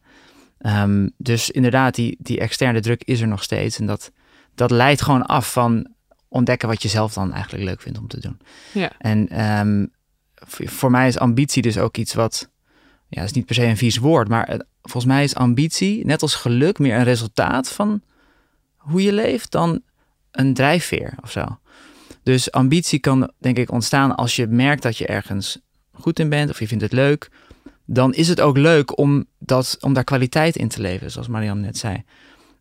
Ehm, 0.57 1.09
dus 1.17 1.51
inderdaad, 1.51 1.95
die, 1.95 2.17
die 2.19 2.39
externe 2.39 2.79
druk 2.79 3.03
is 3.03 3.21
er 3.21 3.27
nog 3.27 3.43
steeds. 3.43 3.79
En 3.79 3.85
dat, 3.85 4.11
dat 4.55 4.71
leidt 4.71 5.01
gewoon 5.01 5.25
af 5.25 5.51
van 5.51 5.87
ontdekken 6.27 6.67
wat 6.67 6.81
je 6.81 6.87
zelf 6.87 7.13
dan 7.13 7.33
eigenlijk 7.33 7.63
leuk 7.63 7.81
vindt 7.81 7.99
om 7.99 8.07
te 8.07 8.19
doen. 8.19 8.39
Ja. 8.71 8.91
En 8.97 9.29
ehm, 9.29 9.85
voor, 10.65 10.91
mij 10.91 11.07
is 11.07 11.19
ambitie 11.19 11.61
dus 11.61 11.77
ook 11.77 11.97
iets 11.97 12.13
wat, 12.13 12.49
ja, 13.07 13.23
is 13.23 13.31
niet 13.31 13.45
per 13.45 13.55
se 13.55 13.63
een 13.65 13.77
vies 13.77 13.97
woord, 13.97 14.27
maar 14.27 14.59
volgens 14.81 15.13
mij 15.13 15.23
is 15.23 15.35
ambitie, 15.35 16.05
net 16.05 16.21
als 16.21 16.35
geluk, 16.35 16.79
meer 16.79 16.95
een 16.95 17.03
resultaat 17.03 17.69
van 17.69 18.01
hoe 18.85 19.03
je 19.03 19.13
leeft 19.13 19.51
dan 19.51 19.81
een 20.31 20.53
drijfveer 20.53 21.13
of 21.21 21.31
zo. 21.31 21.59
Dus 22.23 22.51
ambitie 22.51 22.99
kan 22.99 23.31
denk 23.37 23.57
ik 23.57 23.71
ontstaan 23.71 24.15
als 24.15 24.35
je 24.35 24.47
merkt 24.47 24.81
dat 24.81 24.97
je 24.97 25.07
ergens 25.07 25.59
goed 25.91 26.19
in 26.19 26.29
bent 26.29 26.49
of 26.49 26.59
je 26.59 26.67
vindt 26.67 26.83
het 26.83 26.91
leuk. 26.91 27.29
Dan 27.85 28.13
is 28.13 28.27
het 28.27 28.41
ook 28.41 28.57
leuk 28.57 28.97
om, 28.97 29.25
dat, 29.39 29.77
om 29.79 29.93
daar 29.93 30.03
kwaliteit 30.03 30.55
in 30.55 30.67
te 30.67 30.81
leveren, 30.81 31.11
zoals 31.11 31.27
Marianne 31.27 31.61
net 31.61 31.77
zei. 31.77 32.03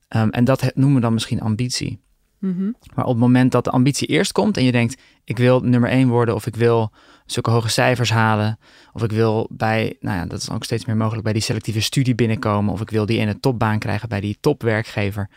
Ehm, 0.08 0.28
en 0.28 0.44
dat 0.44 0.70
noemen 0.74 0.94
we 0.94 1.00
dan 1.00 1.12
misschien 1.12 1.40
ambitie. 1.40 2.00
Mhm. 2.38 2.70
Maar 2.94 3.04
op 3.04 3.10
het 3.10 3.20
moment 3.20 3.52
dat 3.52 3.64
de 3.64 3.70
ambitie 3.70 4.08
eerst 4.08 4.32
komt 4.32 4.56
en 4.56 4.64
je 4.64 4.72
denkt, 4.72 5.02
ik 5.24 5.38
wil 5.38 5.60
nummer 5.60 5.90
één 5.90 6.08
worden 6.08 6.34
of 6.34 6.46
ik 6.46 6.56
wil 6.56 6.92
zulke 7.26 7.50
hoge 7.50 7.68
cijfers 7.68 8.10
halen. 8.10 8.58
Of 8.92 9.02
ik 9.02 9.10
wil 9.10 9.48
bij, 9.50 9.96
nou 10.00 10.16
ja, 10.18 10.26
dat 10.26 10.40
is 10.40 10.50
ook 10.50 10.64
steeds 10.64 10.84
meer 10.84 10.96
mogelijk, 10.96 11.24
bij 11.24 11.32
die 11.32 11.42
selectieve 11.42 11.80
studie 11.80 12.14
binnenkomen. 12.14 12.72
Of 12.72 12.80
ik 12.80 12.90
wil 12.90 13.06
die 13.06 13.18
in 13.18 13.28
een 13.28 13.40
topbaan 13.40 13.78
krijgen 13.78 14.08
bij 14.08 14.20
die 14.20 14.36
topwerkgever. 14.40 15.28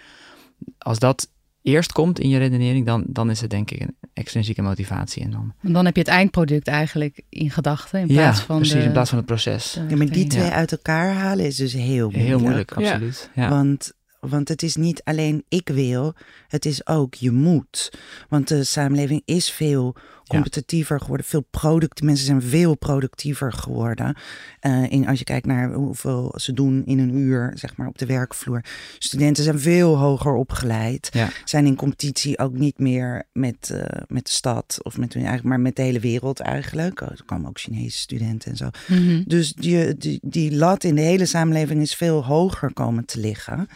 Als 0.78 1.00
dat 1.00 1.30
eerst 1.62 1.92
komt 1.92 2.20
in 2.20 2.30
je 2.30 2.38
redenering, 2.38 2.86
dan, 2.86 3.04
dan 3.08 3.30
is 3.30 3.42
het 3.42 3.50
denk 3.50 3.72
ik 3.72 3.82
een 3.82 3.96
extrinsieke 4.14 4.62
motivatie. 4.62 5.24
En 5.24 5.32
dan, 5.32 5.54
dan 5.62 5.86
heb 5.86 5.96
je 5.96 6.02
het 6.02 6.10
eindproduct 6.10 6.68
eigenlijk 6.68 7.22
in 7.30 7.52
gedachten. 7.52 8.00
In 8.00 8.08
ja, 8.08 8.14
plaats 8.14 8.40
van 8.40 8.58
precies, 8.58 8.76
de, 8.76 8.84
in 8.84 8.92
plaats 8.92 9.10
van 9.10 9.18
het 9.18 9.28
proces. 9.28 9.80
Ja, 9.90 9.96
maar 9.96 10.10
die 10.10 10.24
ja. 10.24 10.30
twee 10.30 10.50
uit 10.50 10.72
elkaar 10.72 11.14
halen 11.14 11.46
is 11.46 11.56
dus 11.56 11.74
heel 11.74 12.10
moeilijk. 12.10 12.28
Heel 12.28 12.40
moeilijk, 12.40 12.80
Ja. 12.80 12.92
absoluut. 12.92 13.30
Ja. 13.36 13.50
Want, 13.50 13.92
want 14.20 14.48
het 14.48 14.64
is 14.64 14.76
niet 14.76 15.02
alleen 15.04 15.44
ik 15.50 15.70
wil, 15.70 16.14
het 16.48 16.66
is 16.66 16.88
ook 16.88 17.14
je 17.14 17.32
moet. 17.32 17.92
Want 18.30 18.48
de 18.48 18.64
samenleving 18.64 19.22
is 19.26 19.52
veel 19.52 19.96
competitiever 20.28 21.00
geworden, 21.00 21.26
veel 21.26 21.46
product. 21.50 22.02
Mensen 22.02 22.26
zijn 22.26 22.42
veel 22.42 22.76
productiever 22.76 23.54
geworden. 23.54 24.16
Eh, 24.60 24.92
in, 24.92 25.08
als 25.08 25.20
je 25.20 25.26
kijkt 25.26 25.46
naar 25.46 25.74
hoeveel 25.74 26.34
ze 26.36 26.54
doen 26.54 26.86
in 26.86 27.00
een 27.00 27.16
uur, 27.16 27.52
zeg 27.56 27.76
maar, 27.76 27.88
op 27.88 27.98
de 27.98 28.06
werkvloer. 28.06 28.64
Studenten 29.00 29.44
zijn 29.44 29.60
veel 29.60 29.98
hoger 29.98 30.34
opgeleid. 30.34 31.10
Ja. 31.12 31.30
Zijn 31.46 31.66
in 31.66 31.76
competitie 31.76 32.40
ook 32.40 32.54
niet 32.54 32.80
meer 32.80 33.24
met, 33.32 33.70
eh, 33.70 34.02
met 34.08 34.26
de 34.26 34.32
stad 34.32 34.80
of 34.82 34.98
met 34.98 35.14
hun 35.14 35.26
eigen, 35.26 35.48
maar 35.48 35.60
met 35.60 35.76
de 35.76 35.82
hele 35.82 36.00
wereld 36.00 36.40
eigenlijk. 36.40 37.02
Oh, 37.02 37.10
Er 37.10 37.24
komen 37.26 37.50
ook 37.50 37.60
Chinese 37.60 37.98
studenten 37.98 38.52
en 38.52 38.58
zo. 38.58 38.70
Mhm. 38.88 39.24
Dus 39.26 39.54
die, 39.54 39.98
die, 39.98 40.20
die 40.22 40.56
lat 40.56 40.84
in 40.84 40.96
de 40.96 41.02
hele 41.02 41.26
samenleving 41.26 41.82
is 41.82 41.96
veel 41.96 42.26
hoger 42.26 42.74
komen 42.74 43.06
te 43.06 43.20
liggen. 43.20 43.68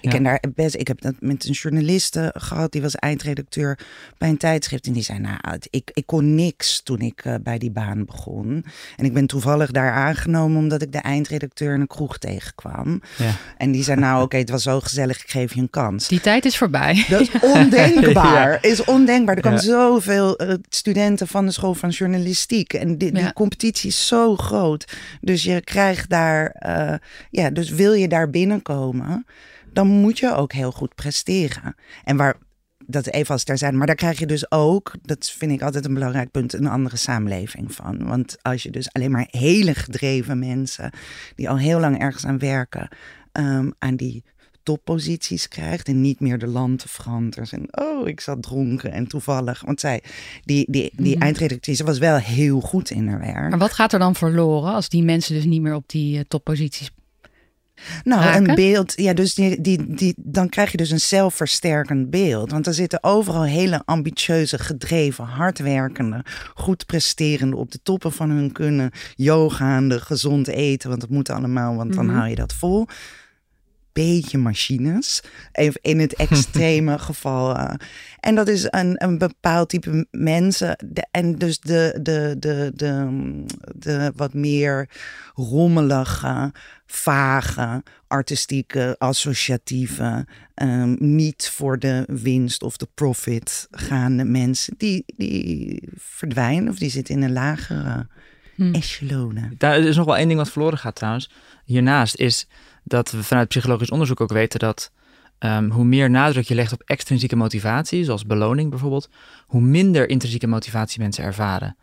Ik 0.00 0.04
Ja. 0.04 0.10
ken 0.10 0.22
daar 0.22 0.42
best. 0.54 0.74
Ik 0.74 0.88
heb 0.88 1.00
dat 1.00 1.14
met 1.20 1.44
een 1.46 1.52
journaliste 1.52 2.34
gehad, 2.38 2.72
die 2.72 2.82
was 2.82 2.94
eindredacteur 2.94 3.78
bij 4.18 4.28
een 4.28 4.36
tijdschrift. 4.36 4.86
En 4.86 4.92
die 4.92 5.02
zei: 5.02 5.18
Nou, 5.18 5.38
ik, 5.70 5.90
ik 5.94 6.06
kon 6.06 6.34
niks 6.34 6.80
toen 6.82 7.00
ik 7.00 7.20
eh, 7.24 7.34
bij 7.42 7.58
die 7.58 7.70
baan 7.70 8.04
begon. 8.04 8.64
En 8.96 9.04
ik 9.04 9.12
ben 9.12 9.26
toevallig 9.26 9.70
daar 9.70 9.92
aangenomen 9.92 10.58
omdat 10.58 10.82
ik 10.82 10.92
de 10.92 10.98
eindredacteur 10.98 11.74
in 11.74 11.80
een 11.80 11.86
kroeg 11.86 12.18
tegenkwam. 12.18 13.00
Ja. 13.18 13.30
En 13.56 13.72
die 13.72 13.82
zei: 13.82 14.00
Nou, 14.00 14.22
oké, 14.22 14.36
het 14.36 14.50
was 14.50 14.62
zo 14.62 14.80
gezellig, 14.80 15.22
ik 15.22 15.30
geef 15.30 15.54
je 15.54 15.60
een 15.60 15.70
kans. 15.70 16.08
Die 16.08 16.20
tijd 16.20 16.44
is 16.44 16.56
voorbij. 16.58 17.04
Dat 17.08 17.20
is 17.20 17.30
ondenkbaar. 17.56 18.58
Is 18.64 18.84
ondenkbaar. 18.84 19.36
Er 19.36 19.42
komen 19.42 19.58
Ja. 19.60 19.64
zoveel 19.64 20.36
eh, 20.36 20.54
studenten 20.68 21.26
van 21.28 21.46
de 21.46 21.52
school 21.52 21.74
van 21.74 21.88
journalistiek. 21.90 22.72
En 22.72 22.98
die, 22.98 23.12
die 23.12 23.22
Ja. 23.22 23.32
competitie 23.32 23.88
is 23.88 24.06
zo 24.06 24.36
groot. 24.36 24.92
Dus 25.20 25.42
je 25.42 25.60
krijgt 25.60 26.10
daar, 26.10 26.50
eh, 26.50 26.94
ja, 27.30 27.50
dus 27.50 27.70
wil 27.70 27.92
je 27.92 28.08
daar 28.08 28.30
binnenkomen, 28.30 29.26
dan 29.76 29.86
moet 29.86 30.18
je 30.18 30.34
ook 30.34 30.52
heel 30.52 30.72
goed 30.72 30.94
presteren. 30.94 31.74
En 32.04 32.16
waar. 32.16 32.36
Dat 32.88 33.06
even 33.06 33.32
als 33.32 33.44
ter 33.44 33.58
zijn. 33.58 33.76
Maar 33.76 33.86
daar 33.86 33.96
krijg 33.96 34.18
je 34.18 34.26
dus 34.26 34.50
ook, 34.50 34.92
dat 35.02 35.30
vind 35.30 35.52
ik 35.52 35.62
altijd 35.62 35.84
een 35.84 35.94
belangrijk 35.94 36.30
punt, 36.30 36.52
een 36.52 36.66
andere 36.66 36.96
samenleving 36.96 37.74
van. 37.74 38.06
Want 38.06 38.36
als 38.42 38.62
je 38.62 38.70
dus 38.70 38.92
alleen 38.92 39.10
maar 39.10 39.26
hele 39.30 39.74
gedreven 39.74 40.38
mensen, 40.38 40.90
die 41.34 41.48
al 41.50 41.58
heel 41.58 41.80
lang 41.80 41.98
ergens 42.00 42.26
aan 42.26 42.38
werken, 42.38 42.88
ehm, 43.32 43.70
aan 43.78 43.96
die 43.96 44.24
topposities 44.62 45.48
krijgt 45.48 45.88
en 45.88 46.00
niet 46.00 46.20
meer 46.20 46.38
de 46.38 46.46
landenveranders. 46.46 47.52
En 47.52 47.66
oh, 47.70 48.08
ik 48.08 48.20
zat 48.20 48.42
dronken 48.42 48.92
en 48.92 49.06
toevallig. 49.06 49.62
Want 49.64 49.80
zij, 49.80 50.02
die, 50.44 50.66
die, 50.70 50.92
die 50.96 51.14
Mhm. 51.14 51.22
eindredactrice 51.24 51.84
was 51.84 51.98
wel 51.98 52.16
heel 52.16 52.60
goed 52.60 52.90
in 52.90 53.08
haar 53.08 53.20
werk. 53.20 53.50
Maar 53.50 53.58
wat 53.58 53.72
gaat 53.72 53.92
er 53.92 53.98
dan 53.98 54.14
verloren 54.14 54.72
als 54.72 54.88
die 54.88 55.02
mensen 55.02 55.34
dus 55.34 55.44
niet 55.44 55.62
meer 55.62 55.74
op 55.74 55.88
die 55.88 56.18
eh, 56.18 56.24
topposities 56.28 56.90
Nou, 58.04 58.22
raken? 58.22 58.48
een 58.48 58.54
beeld, 58.54 58.92
ja, 58.96 59.12
dus 59.12 59.34
die, 59.34 59.60
die, 59.60 59.94
die, 59.94 60.14
dan 60.16 60.48
krijg 60.48 60.70
je 60.70 60.76
dus 60.76 60.90
een 60.90 61.00
zelfversterkend 61.00 62.10
beeld. 62.10 62.50
Want 62.50 62.66
er 62.66 62.74
zitten 62.74 63.02
overal 63.02 63.44
hele 63.44 63.82
ambitieuze, 63.84 64.58
gedreven, 64.58 65.24
hardwerkende, 65.24 66.24
goed 66.54 66.86
presterende, 66.86 67.56
op 67.56 67.72
de 67.72 67.78
toppen 67.82 68.12
van 68.12 68.30
hun 68.30 68.52
kunnen, 68.52 68.90
yogaande, 69.14 70.00
gezond 70.00 70.48
eten, 70.48 70.88
want 70.88 71.00
dat 71.00 71.10
moet 71.10 71.30
allemaal, 71.30 71.76
want 71.76 71.94
dan 71.94 72.06
Mhm. 72.06 72.14
hou 72.16 72.28
je 72.28 72.34
dat 72.34 72.52
vol. 72.52 72.86
Beetje 74.04 74.38
machines, 74.38 75.22
even 75.52 75.80
in 75.82 75.98
het 76.00 76.14
extreme 76.28 76.98
geval. 76.98 77.56
eh. 77.56 77.74
En 78.20 78.34
dat 78.34 78.48
is 78.48 78.66
een, 78.70 78.94
een 79.04 79.18
bepaald 79.18 79.68
type 79.68 80.06
mensen. 80.10 80.76
De, 80.86 81.06
en 81.10 81.36
dus 81.36 81.60
de, 81.60 81.98
de, 82.02 82.36
de, 82.38 82.72
de, 82.74 83.08
de 83.76 84.12
wat 84.16 84.34
meer 84.34 84.88
rommelige, 85.34 86.52
vage, 86.86 87.82
artistieke, 88.06 88.96
associatieve, 88.98 90.26
ehm, 90.54 90.96
niet 90.98 91.50
voor 91.52 91.78
de 91.78 92.04
winst 92.06 92.62
of 92.62 92.76
de 92.76 92.88
profit 92.94 93.68
gaande 93.70 94.24
mensen, 94.24 94.74
die, 94.76 95.04
die 95.16 95.88
verdwijnen 95.96 96.68
of 96.72 96.78
die 96.78 96.90
zitten 96.90 97.14
in 97.14 97.22
een 97.22 97.32
lagere 97.32 98.06
Hm. 98.54 98.74
echelonen. 98.74 99.54
Daar 99.58 99.78
is 99.78 99.96
nog 99.96 100.06
wel 100.06 100.16
één 100.16 100.26
ding 100.28 100.38
wat 100.38 100.50
verloren 100.50 100.78
gaat 100.78 100.94
trouwens. 100.94 101.30
Hiernaast 101.64 102.16
is 102.16 102.46
dat 102.88 103.10
we 103.10 103.22
vanuit 103.22 103.48
psychologisch 103.48 103.90
onderzoek 103.90 104.20
ook 104.20 104.32
weten 104.32 104.58
dat 104.58 104.90
ehm, 105.38 105.70
hoe 105.70 105.84
meer 105.84 106.10
nadruk 106.10 106.44
je 106.44 106.54
legt 106.54 106.72
op 106.72 106.82
extrinsieke 106.82 107.36
motivatie, 107.36 108.04
zoals 108.04 108.26
beloning 108.26 108.70
bijvoorbeeld, 108.70 109.08
hoe 109.46 109.60
minder 109.60 110.08
intrinsieke 110.08 110.46
motivatie 110.46 111.00
mensen 111.00 111.24
ervaren. 111.24 111.76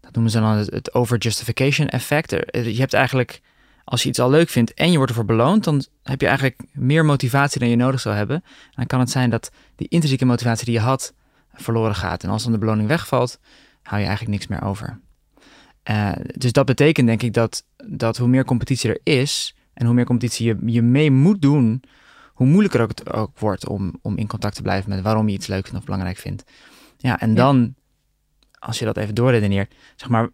Dat 0.00 0.12
noemen 0.12 0.32
ze 0.32 0.40
dan 0.40 0.56
het, 0.56 0.94
over-justification 0.94 1.88
effect. 1.88 2.32
Er- 2.32 2.68
Je 2.68 2.80
hebt 2.80 2.92
eigenlijk, 2.92 3.40
als 3.84 4.02
je 4.02 4.08
iets 4.08 4.18
al 4.18 4.30
leuk 4.30 4.48
vindt 4.48 4.74
en 4.74 4.90
je 4.90 4.96
wordt 4.96 5.10
ervoor 5.10 5.26
beloond, 5.26 5.64
dan 5.64 5.84
heb 6.02 6.20
je 6.20 6.26
eigenlijk 6.26 6.60
meer 6.72 7.04
motivatie 7.04 7.60
dan 7.60 7.68
je 7.68 7.76
nodig 7.76 8.00
zou 8.00 8.14
hebben. 8.14 8.36
En 8.36 8.72
dan 8.74 8.86
kan 8.86 9.00
het 9.00 9.10
zijn 9.10 9.30
dat 9.30 9.50
die 9.76 9.88
intrinsieke 9.88 10.24
motivatie 10.24 10.64
die 10.64 10.74
je 10.74 10.80
had, 10.80 11.14
verloren 11.54 11.94
gaat. 11.94 12.22
En 12.22 12.30
als 12.30 12.42
dan 12.42 12.52
de 12.52 12.58
beloning 12.58 12.88
wegvalt, 12.88 13.38
hou 13.82 14.00
je 14.00 14.06
eigenlijk 14.06 14.38
niks 14.38 14.46
meer 14.46 14.62
over. 14.68 15.00
Eh, 15.82 16.12
dus 16.36 16.52
dat 16.52 16.66
betekent 16.66 17.06
denk 17.06 17.22
ik 17.22 17.32
dat, 17.32 17.64
dat 17.86 18.16
hoe 18.16 18.28
meer 18.28 18.44
competitie 18.44 18.90
er 18.90 19.00
is 19.02 19.54
en 19.78 19.86
hoe 19.86 19.94
meer 19.94 20.04
competitie 20.04 20.46
je, 20.46 20.56
je 20.72 20.82
mee 20.82 21.10
moet 21.10 21.42
doen, 21.42 21.82
hoe 22.32 22.46
moeilijker 22.46 22.80
ook 22.80 22.88
het 22.88 23.12
ook 23.12 23.38
wordt 23.38 23.68
om, 23.68 23.94
om 24.02 24.16
in 24.16 24.26
contact 24.26 24.54
te 24.54 24.62
blijven 24.62 24.90
met 24.90 25.00
waarom 25.00 25.28
je 25.28 25.34
iets 25.34 25.46
leuk 25.46 25.62
vindt 25.62 25.78
of 25.78 25.84
belangrijk 25.84 26.16
vindt. 26.16 26.44
Ja, 26.96 27.20
en 27.20 27.28
Ja. 27.28 27.34
dan, 27.34 27.74
als 28.58 28.78
je 28.78 28.84
dat 28.84 28.96
even 28.96 29.14
doorredeneert, 29.14 29.74
zeg 29.96 30.08
maar, 30.08 30.28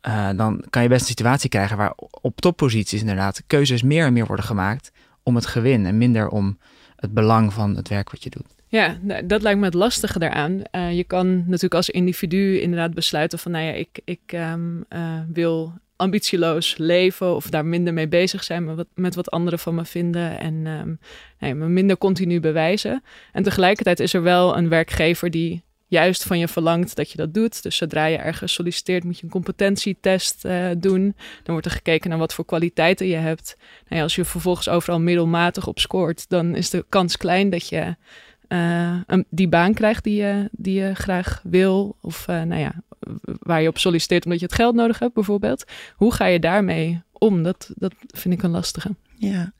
eh, 0.00 0.30
dan 0.36 0.64
kan 0.70 0.82
je 0.82 0.88
best 0.88 1.00
een 1.00 1.06
situatie 1.06 1.48
krijgen 1.48 1.76
waar 1.76 1.92
op 2.20 2.40
topposities 2.40 3.00
inderdaad 3.00 3.42
keuzes 3.46 3.82
meer 3.82 4.06
en 4.06 4.12
meer 4.12 4.26
worden 4.26 4.44
gemaakt 4.44 4.90
om 5.22 5.34
het 5.34 5.46
gewin 5.46 5.86
en 5.86 5.98
minder 5.98 6.28
om 6.28 6.58
het 6.96 7.12
belang 7.14 7.52
van 7.52 7.76
het 7.76 7.88
werk 7.88 8.10
wat 8.10 8.22
je 8.22 8.30
doet. 8.30 8.54
Ja, 8.66 8.96
nou, 9.00 9.26
dat 9.26 9.42
lijkt 9.42 9.58
me 9.58 9.64
het 9.64 9.74
lastige 9.74 10.18
daaraan. 10.18 10.62
Eh, 10.62 10.96
je 10.96 11.04
kan 11.04 11.36
natuurlijk 11.36 11.74
als 11.74 11.90
individu 11.90 12.60
inderdaad 12.60 12.94
besluiten 12.94 13.38
van, 13.38 13.52
nou 13.52 13.64
ja, 13.64 13.72
ik, 13.72 14.00
ik 14.04 14.20
ehm, 14.26 14.80
eh, 14.88 15.20
wil 15.32 15.72
ambitieloos 16.02 16.76
leven 16.76 17.34
of 17.34 17.50
daar 17.50 17.66
minder 17.66 17.92
mee 17.92 18.08
bezig 18.08 18.44
zijn 18.44 18.64
met 18.64 18.76
wat, 18.76 18.86
met 18.94 19.14
wat 19.14 19.30
anderen 19.30 19.58
van 19.58 19.74
me 19.74 19.84
vinden 19.84 20.38
en 20.38 20.98
ehm, 21.38 21.58
me 21.58 21.68
minder 21.68 21.98
continu 21.98 22.40
bewijzen. 22.40 23.02
En 23.32 23.42
tegelijkertijd 23.42 24.00
is 24.00 24.14
er 24.14 24.22
wel 24.22 24.56
een 24.56 24.68
werkgever 24.68 25.30
die 25.30 25.62
juist 25.92 26.24
van 26.24 26.38
je 26.38 26.48
verlangt 26.48 26.96
dat 26.96 27.10
je 27.10 27.16
dat 27.16 27.34
doet. 27.34 27.62
Dus 27.62 27.76
zodra 27.76 28.04
je 28.06 28.16
ergens 28.16 28.52
solliciteert, 28.52 29.04
moet 29.04 29.18
je 29.18 29.24
een 29.24 29.30
competentietest 29.30 30.44
eh, 30.44 30.66
doen. 30.78 31.02
Dan 31.42 31.52
wordt 31.52 31.66
er 31.66 31.72
gekeken 31.72 32.10
naar 32.10 32.18
wat 32.18 32.34
voor 32.34 32.44
kwaliteiten 32.44 33.06
je 33.06 33.16
hebt. 33.16 33.56
Nou 33.84 33.96
ja, 33.96 34.02
als 34.02 34.14
je 34.14 34.24
vervolgens 34.24 34.68
overal 34.68 35.00
middelmatig 35.00 35.66
op 35.66 35.78
scoort, 35.78 36.28
dan 36.28 36.54
is 36.54 36.70
de 36.70 36.84
kans 36.88 37.16
klein 37.16 37.50
dat 37.50 37.68
je 37.68 37.96
eh, 38.48 38.96
een, 39.06 39.26
die 39.30 39.48
baan 39.48 39.74
krijgt 39.74 40.04
die 40.04 40.22
je, 40.22 40.48
die 40.52 40.80
je 40.80 40.94
graag 40.94 41.40
wil. 41.42 41.96
Of 42.00 42.28
uh, 42.28 42.42
nou 42.42 42.60
ja, 42.60 42.74
waar 43.22 43.62
je 43.62 43.68
op 43.68 43.78
solliciteert 43.78 44.24
omdat 44.24 44.40
je 44.40 44.46
het 44.46 44.54
geld 44.54 44.74
nodig 44.74 44.98
hebt, 44.98 45.14
bijvoorbeeld. 45.14 45.64
Hoe 45.96 46.14
ga 46.14 46.26
je 46.26 46.40
daarmee 46.40 47.02
om? 47.12 47.42
Dat, 47.42 47.70
dat 47.74 47.94
vind 48.06 48.34
ik 48.34 48.42
een 48.42 48.50
lastige. 48.50 48.94
Ja. 49.16 49.52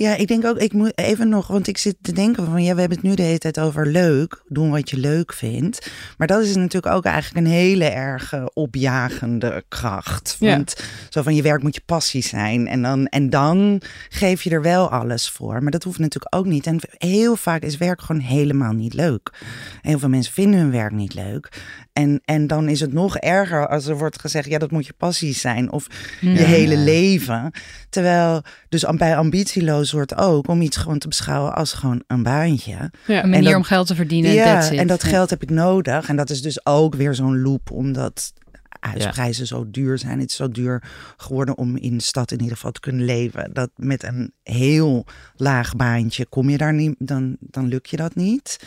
Ja, 0.00 0.16
ik 0.16 0.28
denk 0.28 0.44
ook, 0.44 0.56
ik 0.56 0.72
moet 0.72 0.98
even 0.98 1.28
nog, 1.28 1.46
want 1.46 1.66
ik 1.66 1.78
zit 1.78 1.96
te 2.00 2.12
denken 2.12 2.44
van, 2.44 2.62
ja, 2.62 2.74
we 2.74 2.80
hebben 2.80 2.98
het 2.98 3.06
nu 3.06 3.14
de 3.14 3.22
hele 3.22 3.38
tijd 3.38 3.60
over 3.60 3.86
leuk, 3.86 4.42
doen 4.48 4.70
wat 4.70 4.90
je 4.90 4.96
leuk 4.96 5.32
vindt. 5.32 5.90
Maar 6.18 6.26
dat 6.26 6.42
is 6.42 6.56
natuurlijk 6.56 6.94
ook 6.94 7.04
eigenlijk 7.04 7.46
een 7.46 7.52
hele 7.52 7.84
erg 7.84 8.34
opjagende 8.54 9.64
kracht. 9.68 10.36
Want 10.38 10.74
ja. 10.78 10.84
zo 11.08 11.22
van, 11.22 11.34
je 11.34 11.42
werk 11.42 11.62
moet 11.62 11.74
je 11.74 11.82
passie 11.86 12.22
zijn 12.22 12.66
en 12.66 12.82
dan, 12.82 13.06
en 13.06 13.30
dan 13.30 13.82
geef 14.08 14.42
je 14.42 14.50
er 14.50 14.62
wel 14.62 14.90
alles 14.90 15.30
voor. 15.30 15.62
Maar 15.62 15.72
dat 15.72 15.84
hoeft 15.84 15.98
natuurlijk 15.98 16.34
ook 16.34 16.46
niet. 16.46 16.66
En 16.66 16.80
heel 16.88 17.36
vaak 17.36 17.62
is 17.62 17.76
werk 17.76 18.00
gewoon 18.00 18.22
helemaal 18.22 18.72
niet 18.72 18.94
leuk. 18.94 19.32
Heel 19.80 19.98
veel 19.98 20.08
mensen 20.08 20.32
vinden 20.32 20.60
hun 20.60 20.70
werk 20.70 20.92
niet 20.92 21.14
leuk. 21.14 21.62
En, 22.00 22.20
en 22.24 22.46
dan 22.46 22.68
is 22.68 22.80
het 22.80 22.92
nog 22.92 23.16
erger 23.16 23.68
als 23.68 23.86
er 23.86 23.98
wordt 23.98 24.20
gezegd, 24.20 24.48
ja, 24.48 24.58
dat 24.58 24.70
moet 24.70 24.86
je 24.86 24.92
passie 24.92 25.34
zijn 25.34 25.72
of 25.72 25.86
je 26.20 26.28
hele 26.28 26.76
leven. 26.76 27.50
Terwijl, 27.90 28.42
dus 28.68 28.84
bij 28.96 29.16
ambitieloos 29.16 29.92
wordt 29.92 30.16
ook 30.16 30.48
om 30.48 30.60
iets 30.62 30.76
gewoon 30.76 30.98
te 30.98 31.08
beschouwen 31.08 31.54
als 31.54 31.72
gewoon 31.72 32.02
een 32.06 32.22
baantje. 32.22 32.90
Ja, 33.06 33.22
een 33.22 33.30
manier 33.30 33.56
om 33.56 33.62
geld 33.62 33.86
te 33.86 33.94
verdienen. 33.94 34.32
Ja, 34.32 34.70
en 34.70 34.86
dat 34.86 35.02
geld 35.02 35.30
heb 35.30 35.42
ik 35.42 35.50
nodig. 35.50 36.08
En 36.08 36.16
dat 36.16 36.30
is 36.30 36.42
dus 36.42 36.66
ook 36.66 36.94
weer 36.94 37.14
zo'n 37.14 37.42
loop, 37.42 37.70
omdat 37.70 38.32
huisprijzen 38.80 39.46
zo 39.46 39.70
duur 39.70 39.98
zijn. 39.98 40.20
Het 40.20 40.30
is 40.30 40.36
zo 40.36 40.48
duur 40.48 40.82
geworden 41.16 41.58
om 41.58 41.76
in 41.76 41.96
de 41.96 42.02
stad 42.02 42.32
in 42.32 42.40
ieder 42.40 42.56
geval 42.56 42.72
te 42.72 42.80
kunnen 42.80 43.04
leven. 43.04 43.50
Dat 43.52 43.70
met 43.76 44.02
een 44.02 44.32
heel 44.42 45.06
laag 45.36 45.76
baantje 45.76 46.26
kom 46.26 46.50
je 46.50 46.56
daar 46.56 46.74
niet, 46.74 46.94
dan, 46.98 47.36
dan 47.40 47.66
lukt 47.66 47.90
je 47.90 47.96
dat 47.96 48.14
niet. 48.14 48.58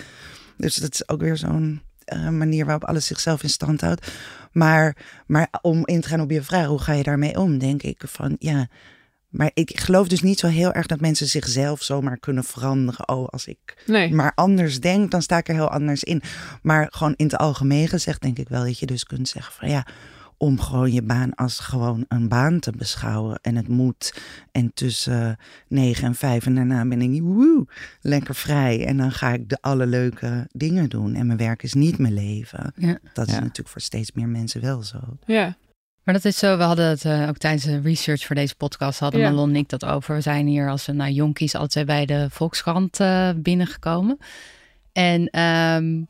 Dus 0.58 0.76
dat 0.76 0.94
is 0.94 1.10
ook 1.10 1.22
weer 1.22 1.38
zo'n 1.38 1.82
uh, 2.06 2.30
manier 2.30 2.66
waarop 2.66 2.84
alles 2.84 3.06
zichzelf 3.06 3.44
in 3.44 3.50
stand 3.50 3.82
houdt. 3.82 4.12
Maar, 4.52 4.98
maar 5.28 5.48
om 5.62 5.82
in 5.86 6.02
te 6.02 6.08
gaan 6.08 6.22
op 6.22 6.32
je 6.32 6.44
vraag, 6.44 6.66
hoe 6.66 6.80
ga 6.80 6.94
je 6.94 7.04
daarmee 7.04 7.40
om? 7.40 7.58
Denk 7.58 7.84
ik 7.84 8.04
van 8.06 8.36
ja. 8.40 8.68
Maar 9.30 9.52
ik 9.54 9.80
geloof 9.80 10.08
dus 10.08 10.22
niet 10.22 10.40
zo 10.40 10.48
heel 10.48 10.74
erg 10.74 10.86
dat 10.86 11.00
mensen 11.00 11.28
zichzelf 11.28 11.84
zomaar 11.84 12.18
kunnen 12.18 12.44
veranderen. 12.44 13.10
Oh, 13.10 13.28
als 13.28 13.48
ik 13.48 13.84
nee. 13.86 14.14
maar 14.14 14.32
anders 14.36 14.80
denk, 14.80 15.12
dan 15.12 15.22
sta 15.22 15.38
ik 15.38 15.48
er 15.48 15.54
heel 15.54 15.70
anders 15.70 16.04
in. 16.04 16.22
Maar 16.62 16.88
gewoon 16.90 17.14
in 17.16 17.26
het 17.26 17.38
algemeen 17.38 17.88
gezegd, 17.88 18.22
denk 18.22 18.38
ik 18.38 18.50
wel 18.50 18.64
dat 18.64 18.80
je 18.80 18.86
dus 18.86 19.04
kunt 19.04 19.30
zeggen 19.30 19.54
van 19.54 19.70
ja 19.70 19.86
om 20.44 20.60
gewoon 20.60 20.92
je 20.92 21.02
baan 21.02 21.36
als 21.36 21.60
gewoon 21.60 22.06
een 22.08 22.28
baan 22.28 22.60
te 22.60 22.72
beschouwen. 22.72 23.40
En 23.42 23.56
het 23.56 23.68
moet. 23.68 24.14
En 24.52 24.72
tussen 24.74 25.38
negen 25.68 26.08
en 26.08 26.16
vijf 26.16 26.46
en 26.46 26.56
daarna 26.56 26.86
ben 26.86 27.02
ik 27.02 27.22
woe, 27.22 27.68
lekker 28.02 28.36
vrij. 28.36 28.86
En 28.86 28.98
dan 28.98 29.12
ga 29.12 29.34
ik 29.34 29.50
de 29.50 29.58
alle 29.62 29.86
leuke 29.86 30.48
dingen 30.52 30.90
doen. 30.90 31.16
En 31.16 31.26
mijn 31.26 31.38
werk 31.38 31.64
is 31.64 31.74
niet 31.74 31.98
mijn 31.98 32.14
leven. 32.14 32.74
Ja. 32.76 32.98
Dat 33.14 33.28
is 33.28 33.34
ja. 33.34 33.40
natuurlijk 33.40 33.70
voor 33.70 33.82
steeds 33.82 34.12
meer 34.12 34.28
mensen 34.28 34.62
wel 34.62 34.84
zo. 34.84 35.00
Ja. 35.26 35.56
Maar 36.04 36.14
dat 36.14 36.26
is 36.26 36.38
zo, 36.38 36.58
we 36.58 36.64
hadden 36.64 36.88
het 36.88 37.04
uh, 37.04 37.28
ook 37.28 37.38
tijdens 37.38 37.64
de 37.64 37.80
research 37.80 38.26
voor 38.26 38.36
deze 38.36 38.56
podcast, 38.56 39.00
hadden 39.00 39.20
Ja. 39.20 39.30
Malon 39.30 39.50
en 39.50 39.56
ik 39.56 39.70
dat 39.70 39.86
over. 39.86 40.16
We 40.16 40.22
zijn 40.22 40.48
hier 40.48 40.70
als 40.70 40.88
een 40.88 40.96
nou, 40.96 41.12
jonkies 41.12 41.56
twee 41.68 41.86
bij 41.86 42.06
de 42.06 42.28
Volkskrant 42.30 43.00
uh, 43.00 43.30
binnengekomen. 43.36 44.18
En 44.92 45.30
ehm, 45.30 46.02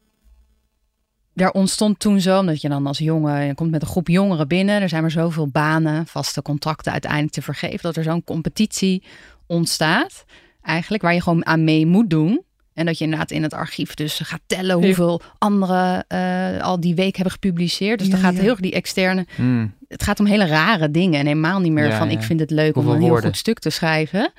daar 1.33 1.51
ontstond 1.51 1.99
toen 1.99 2.19
zo, 2.21 2.39
omdat 2.39 2.61
je 2.61 2.69
dan 2.69 2.87
als 2.87 2.97
jongen, 2.97 3.45
je 3.45 3.53
komt 3.53 3.71
met 3.71 3.81
een 3.81 3.87
groep 3.87 4.07
jongeren 4.07 4.47
binnen. 4.47 4.81
Er 4.81 4.89
zijn 4.89 5.01
maar 5.01 5.11
zoveel 5.11 5.47
banen, 5.47 6.07
vaste 6.07 6.41
contracten 6.41 6.91
uiteindelijk 6.91 7.31
te 7.33 7.41
vergeven. 7.41 7.79
Dat 7.81 7.95
er 7.95 8.03
zo'n 8.03 8.23
competitie 8.23 9.03
ontstaat, 9.47 10.25
eigenlijk, 10.61 11.03
waar 11.03 11.13
je 11.13 11.21
gewoon 11.21 11.45
aan 11.45 11.63
mee 11.63 11.85
moet 11.85 12.09
doen. 12.09 12.43
En 12.73 12.85
dat 12.85 12.97
je 12.97 13.03
inderdaad 13.03 13.31
in 13.31 13.43
het 13.43 13.53
archief 13.53 13.93
dus 13.93 14.19
gaat 14.19 14.39
tellen 14.45 14.79
Ja. 14.79 14.85
hoeveel 14.85 15.21
anderen 15.37 16.05
uh, 16.09 16.61
al 16.61 16.79
die 16.79 16.95
week 16.95 17.15
hebben 17.15 17.33
gepubliceerd. 17.33 17.99
Dus 17.99 18.07
Ja, 18.07 18.13
dan 18.13 18.23
gaat 18.23 18.33
ja. 18.35 18.39
heel 18.41 18.49
erg 18.49 18.59
die 18.59 18.71
externe. 18.71 19.25
Hmm. 19.35 19.73
Het 19.87 20.03
gaat 20.03 20.19
om 20.19 20.25
hele 20.25 20.45
rare 20.45 20.91
dingen. 20.91 21.19
En 21.19 21.25
helemaal 21.25 21.59
niet 21.59 21.71
meer 21.71 21.87
Ja, 21.87 21.97
van 21.97 22.09
ja. 22.09 22.17
ik 22.17 22.23
vind 22.23 22.39
het 22.39 22.51
leuk 22.51 22.75
om 22.75 22.87
een 22.87 22.99
heel 22.99 23.07
woorden? 23.07 23.25
goed 23.29 23.37
stuk 23.37 23.59
te 23.59 23.69
schrijven. 23.69 24.31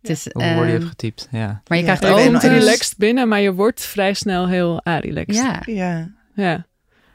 Het 0.00 0.10
is, 0.10 0.28
Hoeveel 0.32 0.52
woorden 0.54 0.72
je 0.72 0.78
ehm, 0.78 0.86
hebt 0.86 1.00
getypt, 1.00 1.28
ja. 1.30 1.62
maar 1.68 1.78
je 1.78 1.84
Ja, 1.84 1.94
krijgt 1.96 2.14
ook. 2.16 2.24
Je 2.24 2.30
eens- 2.34 2.42
relaxed 2.60 2.94
binnen, 2.98 3.28
maar 3.28 3.40
je 3.40 3.52
wordt 3.52 3.80
vrij 3.84 4.14
snel 4.14 4.48
heel 4.48 4.80
relaxed. 4.84 5.34
Ja, 5.34 5.62
Ja. 5.66 6.08
Ja. 6.34 6.66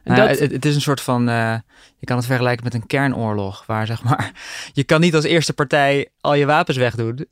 Nou, 0.04 0.28
dat, 0.28 0.40
het, 0.40 0.52
het 0.52 0.66
is 0.66 0.76
een 0.76 0.82
soort 0.82 1.02
van, 1.02 1.30
eh, 1.30 1.58
je 1.98 2.06
kan 2.06 2.18
het 2.18 2.26
vergelijken 2.26 2.64
met 2.64 2.74
een 2.74 2.86
kernoorlog, 2.86 3.66
waar 3.66 3.86
zeg 3.86 4.04
maar, 4.04 4.32
je 4.74 4.84
kan 4.84 5.02
niet 5.02 5.16
als 5.16 5.24
eerste 5.24 5.54
partij 5.54 6.08
al 6.22 6.34
je 6.34 6.46
wapens 6.46 6.78
wegdoen. 6.78 7.26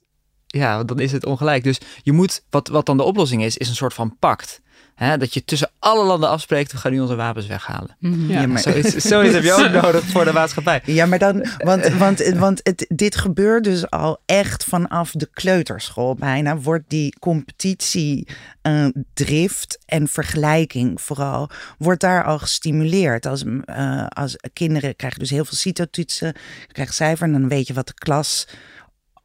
Ja, 0.48 0.84
dan 0.84 1.00
is 1.00 1.12
het 1.12 1.26
ongelijk. 1.26 1.64
Dus 1.64 1.80
je 2.02 2.12
moet, 2.12 2.44
wat, 2.50 2.68
wat 2.68 2.86
dan 2.86 2.98
de 2.98 3.04
oplossing 3.04 3.44
is, 3.44 3.58
is 3.58 3.70
een 3.70 3.76
soort 3.76 3.94
van 3.94 4.18
pact. 4.20 4.62
Hè? 4.96 5.18
Dat 5.18 5.34
je 5.34 5.46
tussen 5.46 5.72
alle 5.80 6.06
landen 6.06 6.30
afspreekt, 6.30 6.72
we 6.72 6.78
gaan 6.78 6.92
nu 6.92 7.00
onze 7.00 7.16
wapens 7.16 7.48
weghalen. 7.48 7.96
Mhm. 8.00 8.32
Ja. 8.32 8.42
Ja, 8.42 8.48
maar- 8.48 8.60
Zoiets, 8.62 8.96
zoiets 8.96 9.34
heb 9.34 9.44
je 9.44 9.54
ook 9.54 9.72
nodig 9.84 10.04
voor 10.04 10.26
de 10.26 10.34
maatschappij. 10.34 10.82
Ja, 10.86 11.06
maar 11.06 11.20
dan, 11.20 11.46
want, 11.58 11.88
want, 11.98 12.20
want 12.28 12.60
het, 12.64 12.86
dit 12.88 13.16
gebeurt 13.16 13.64
dus 13.64 13.90
al 13.90 14.22
echt 14.26 14.64
vanaf 14.64 15.12
de 15.12 15.30
kleuterschool 15.34 16.16
bijna. 16.16 16.58
Wordt 16.58 16.84
die 16.88 17.16
competitie, 17.20 18.28
eh, 18.62 18.86
drift 19.14 19.80
en 19.86 20.08
vergelijking 20.08 21.02
vooral, 21.02 21.50
wordt 21.78 22.02
daar 22.02 22.24
al 22.24 22.40
gestimuleerd. 22.40 23.26
Als, 23.26 23.44
eh, 23.66 24.06
als 24.08 24.36
kinderen 24.54 24.96
krijgen 24.96 25.20
dus 25.20 25.30
heel 25.30 25.46
veel 25.46 25.58
CITO-toetsen, 25.58 26.28
je 26.68 26.74
krijgt 26.74 26.94
cijfer 26.94 27.26
en 27.28 27.32
dan 27.32 27.48
weet 27.50 27.68
je 27.68 27.74
wat 27.74 27.88
de 27.88 27.94
klas 27.94 28.48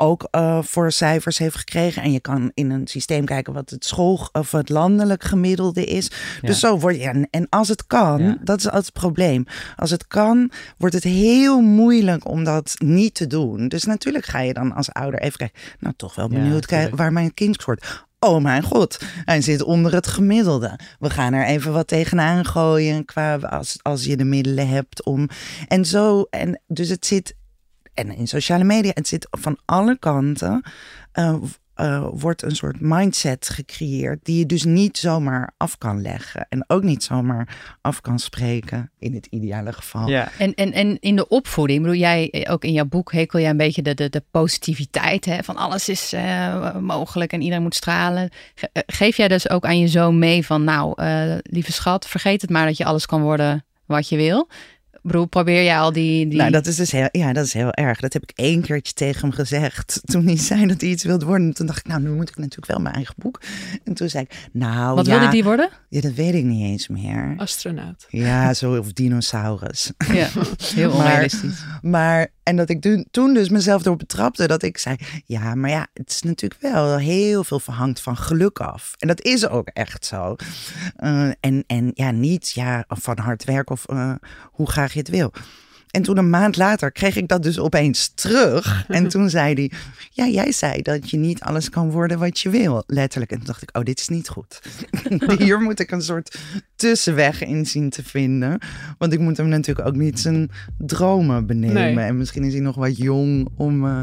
ook 0.01 0.29
eh, 0.31 0.63
voor 0.63 0.93
cijfers 0.93 1.39
heeft 1.39 1.57
gekregen. 1.57 2.03
En 2.03 2.13
je 2.13 2.21
kan 2.21 2.51
in 2.55 2.71
een 2.71 2.87
systeem 2.87 3.25
kijken 3.25 3.53
wat 3.53 3.71
het 3.71 3.85
school 3.85 4.29
of 4.33 4.51
het 4.53 4.69
landelijk 4.69 5.23
gemiddelde 5.25 5.85
is. 5.85 6.11
Dus 6.41 6.61
zo 6.61 6.79
wordt 6.79 6.97
je. 6.97 7.09
En, 7.09 7.29
en 7.31 7.47
als 7.49 7.69
het 7.69 7.87
kan, 7.87 8.23
Ja. 8.23 8.37
dat 8.43 8.59
is 8.59 8.65
altijd 8.65 8.85
het 8.85 8.93
probleem. 8.95 9.45
Als 9.77 9.91
het 9.91 10.07
kan, 10.07 10.51
wordt 10.79 10.95
het 10.95 11.05
heel 11.05 11.61
moeilijk 11.61 12.29
om 12.29 12.45
dat 12.45 12.75
niet 12.79 13.15
te 13.15 13.27
doen. 13.27 13.69
Dus 13.69 13.85
natuurlijk 13.85 14.25
ga 14.25 14.41
je 14.41 14.53
dan 14.53 14.75
als 14.75 14.93
ouder 14.93 15.21
even 15.21 15.39
kijken. 15.39 15.61
Nou, 15.79 15.95
toch 15.97 16.15
wel 16.15 16.29
benieuwd 16.29 16.67
kijken 16.67 16.97
waar 16.97 17.13
mijn 17.13 17.35
kind 17.35 17.55
scoort. 17.61 18.05
Oh 18.27 18.43
mijn 18.43 18.63
god, 18.63 18.99
hij 19.25 19.41
zit 19.41 19.63
onder 19.63 19.95
het 19.95 20.07
gemiddelde. 20.07 20.79
We 20.99 21.11
gaan 21.11 21.33
er 21.33 21.45
even 21.47 21.73
wat 21.73 21.87
tegenaan 21.87 22.45
gooien 22.47 23.05
qua 23.05 23.37
als, 23.37 23.79
als 23.83 24.05
je 24.05 24.17
de 24.17 24.25
middelen 24.25 24.69
hebt 24.69 25.05
om. 25.05 25.29
En 25.69 25.85
zo, 25.85 26.23
en 26.31 26.61
dus 26.67 26.89
het 26.89 27.07
zit 27.07 27.35
en 28.01 28.17
in 28.17 28.29
sociale 28.29 28.65
media, 28.65 28.91
het 28.95 29.09
zit 29.09 29.27
van 29.31 29.59
alle 29.65 29.99
kanten. 29.99 30.63
eh, 31.13 31.35
eh, 31.75 32.07
wordt 32.13 32.43
een 32.43 32.57
soort 32.57 32.81
mindset 32.81 33.49
gecreëerd 33.49 34.19
die 34.23 34.39
je 34.39 34.47
dus 34.47 34.65
niet 34.65 34.99
zomaar 34.99 35.53
af 35.57 35.79
kan 35.79 36.03
leggen. 36.03 36.47
En 36.49 36.65
ook 36.67 36.83
niet 36.83 37.03
zomaar 37.05 37.57
af 37.81 38.01
kan 38.01 38.19
spreken, 38.19 38.91
in 38.99 39.15
het 39.15 39.27
ideale 39.27 39.73
geval. 39.73 40.09
Ja. 40.09 40.29
En, 40.39 40.55
en, 40.55 40.73
en 40.73 40.97
in 41.01 41.17
de 41.17 41.29
opvoeding, 41.29 41.81
bedoel 41.83 41.97
jij 41.99 42.31
eh, 42.31 42.53
ook 42.53 42.65
in 42.65 42.73
jouw 42.73 42.85
boek 42.85 43.13
hekel 43.13 43.41
jij 43.41 43.51
een 43.51 43.57
beetje 43.57 43.83
de, 43.83 43.95
de, 43.95 44.09
de 44.09 44.23
positiviteit 44.31 45.25
hè, 45.25 45.43
van 45.43 45.57
alles 45.57 45.89
is 45.89 46.13
eh, 46.13 46.77
mogelijk 46.77 47.33
en 47.33 47.41
iedereen 47.41 47.63
moet 47.63 47.75
stralen. 47.75 48.31
Ge- 48.55 48.71
geef 48.87 49.17
jij 49.17 49.29
dus 49.29 49.51
ook 49.51 49.65
aan 49.65 49.79
je 49.79 49.89
zoon 49.89 50.19
mee 50.19 50.47
van 50.47 50.65
nou, 50.65 50.93
eh, 50.97 51.35
lieve 51.43 51.73
schat, 51.73 52.07
vergeet 52.09 52.41
het 52.41 52.51
maar 52.51 52.67
dat 52.67 52.77
je 52.77 52.85
alles 52.85 53.07
kan 53.07 53.23
worden 53.23 53.65
wat 53.87 54.09
je 54.09 54.17
wil. 54.17 54.49
Bedoel, 55.03 55.27
probeer 55.27 55.63
jij 55.65 55.79
al 55.79 55.93
die... 55.93 56.29
die... 56.29 56.39
Nou, 56.39 56.51
dat 56.51 56.67
is 56.67 56.77
dus 56.77 56.91
heel, 56.93 57.09
ja, 57.13 57.33
dat 57.33 57.45
is 57.47 57.53
heel 57.53 57.73
erg. 57.73 58.01
Dat 58.01 58.13
heb 58.13 58.23
ik 58.23 58.31
één 58.35 58.63
keertje 58.63 58.93
tegen 58.93 59.21
hem 59.21 59.31
gezegd. 59.33 60.01
Toen 60.05 60.27
hij 60.27 60.37
zei 60.51 60.67
dat 60.67 60.81
hij 60.81 60.91
iets 60.91 61.05
wilde 61.05 61.25
worden. 61.25 61.55
Toen 61.55 61.67
dacht 61.67 61.79
ik, 61.79 61.87
nou, 61.87 62.03
nu 62.03 62.11
moet 62.11 62.29
ik 62.29 62.37
natuurlijk 62.37 62.67
wel 62.67 62.79
mijn 62.81 62.95
eigen 62.95 63.15
boek. 63.19 63.41
En 63.85 63.95
toen 63.95 64.09
zei 64.09 64.25
ik, 64.29 64.49
nou 64.53 64.95
Wat 64.95 65.07
ja, 65.07 65.19
wilde 65.19 65.33
die 65.33 65.45
worden? 65.45 65.69
ja, 65.89 66.01
dat 66.01 66.13
weet 66.13 66.35
ik 66.35 66.45
niet 66.45 66.63
eens 66.71 66.89
meer. 66.89 67.35
astronaut. 67.37 68.07
Ja, 68.09 68.55
zo 68.55 68.77
of 68.79 68.93
dinosaurus. 68.93 69.93
Ja, 70.13 70.29
heel 70.75 70.89
Maar- 70.89 70.97
onrealistisch. 70.99 71.65
Maar, 71.83 72.29
en 72.43 72.57
dat 72.57 72.71
ik 72.71 73.07
toen, 73.11 73.35
dus 73.35 73.49
mezelf 73.49 73.85
erop 73.85 73.99
betrapte 73.99 74.47
dat 74.47 74.63
ik 74.63 74.79
zei, 74.79 74.97
ja, 75.25 75.55
maar 75.55 75.71
ja, 75.71 75.87
het 75.95 76.11
is 76.11 76.23
natuurlijk 76.23 76.61
wel 76.61 76.97
heel 76.97 77.45
veel 77.45 77.61
verhangt 77.61 78.01
van 78.01 78.17
geluk 78.17 78.61
af. 78.61 78.95
En 78.99 79.09
dat 79.09 79.23
is 79.23 79.49
ook 79.49 79.69
echt 79.69 80.05
zo. 80.05 80.37
Eh, 80.97 81.29
en, 81.41 81.65
en 81.67 81.91
ja, 81.95 82.11
niet 82.11 82.51
ja, 82.51 82.85
van 82.89 83.19
hard 83.19 83.45
werk 83.45 83.71
of 83.71 83.87
eh, 83.87 84.15
hoe 84.53 84.71
graag 84.71 84.93
je 84.93 84.99
het 84.99 85.09
wil. 85.09 85.33
En 85.91 86.03
toen 86.03 86.17
een 86.17 86.31
maand 86.31 86.57
later 86.57 86.93
kreeg 86.93 87.17
ik 87.17 87.29
dat 87.29 87.43
dus 87.43 87.59
opeens 87.59 88.13
terug. 88.15 88.69
En 88.89 89.09
toen 89.09 89.31
zei 89.31 89.55
hij, 89.55 89.71
ja, 90.11 90.27
jij 90.27 90.53
zei 90.53 90.83
dat 90.83 91.11
je 91.11 91.17
niet 91.17 91.41
alles 91.41 91.71
kan 91.71 91.91
worden 91.91 92.19
wat 92.19 92.41
je 92.41 92.51
wil, 92.51 92.83
letterlijk. 92.87 93.31
En 93.31 93.37
toen 93.37 93.47
dacht 93.47 93.63
ik, 93.63 93.77
oh, 93.77 93.83
dit 93.83 94.01
is 94.01 94.09
niet 94.09 94.29
goed. 94.29 94.61
Hier 95.39 95.61
moet 95.61 95.81
ik 95.81 95.91
een 95.91 96.03
soort 96.03 96.39
tussenweg 96.77 97.45
in 97.45 97.67
zien 97.67 97.91
te 97.91 98.05
vinden. 98.05 98.59
Want 98.99 99.13
ik 99.13 99.19
moet 99.19 99.37
hem 99.37 99.49
natuurlijk 99.49 99.89
ook 99.89 99.97
niet 99.97 100.21
zijn 100.21 100.51
dromen 100.79 101.47
benemen. 101.47 101.95
Nee. 101.95 102.05
En 102.05 102.17
misschien 102.17 102.45
is 102.45 102.53
hij 102.53 102.63
nog 102.63 102.77
wat 102.77 102.97
jong 102.97 103.49
om, 103.57 103.87
eh, 103.87 104.01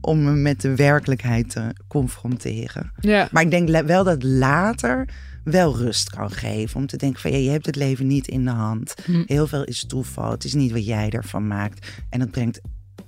om 0.00 0.22
me 0.22 0.30
met 0.30 0.60
de 0.60 0.76
werkelijkheid 0.76 1.50
te 1.50 1.74
confronteren. 1.88 2.92
Ja. 3.00 3.28
Maar 3.32 3.42
ik 3.42 3.50
denk 3.50 3.86
wel 3.86 4.04
dat 4.04 4.22
later 4.22 5.08
wel 5.44 5.76
rust 5.76 6.10
kan 6.10 6.30
geven. 6.30 6.76
Om 6.76 6.86
te 6.86 6.96
denken 6.96 7.20
van 7.20 7.30
ja, 7.30 7.36
je 7.36 7.50
hebt 7.50 7.66
het 7.66 7.76
leven 7.76 8.06
niet 8.06 8.28
in 8.28 8.44
de 8.44 8.50
hand. 8.50 8.94
Hm. 9.04 9.22
Heel 9.26 9.46
veel 9.46 9.64
is 9.64 9.84
toeval. 9.86 10.30
Het 10.30 10.44
is 10.44 10.54
niet 10.54 10.72
wat 10.72 10.86
jij 10.86 11.10
ervan 11.10 11.46
maakt. 11.46 11.88
En 12.08 12.18
dat 12.18 12.30
brengt 12.30 12.60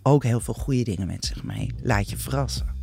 ook 0.03 0.25
heel 0.25 0.41
veel 0.41 0.55
goede 0.55 0.83
dingen 0.83 1.07
met 1.07 1.25
zich 1.25 1.45
mee. 1.45 1.71
Laat 1.83 2.11
je 2.11 2.17
verrassen. 2.17 2.81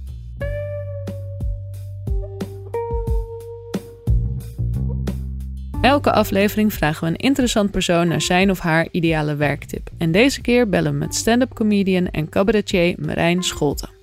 Elke 5.82 6.12
aflevering 6.12 6.74
vragen 6.74 7.04
we 7.04 7.10
een 7.10 7.20
interessant 7.20 7.72
persoon 7.72 8.08
naar 8.08 8.22
zijn 8.22 8.50
of 8.50 8.60
haar 8.60 8.88
ideale 8.92 9.36
werktip. 9.36 9.90
En 9.98 10.12
deze 10.12 10.42
keer 10.42 10.70
bellen 10.70 10.92
we 10.92 10.98
met 10.98 11.16
stand-up 11.16 11.54
comedian 11.54 12.08
en 12.08 12.30
cabaretier 12.30 12.96
Marijn 12.98 13.44
Scholten. 13.44 13.99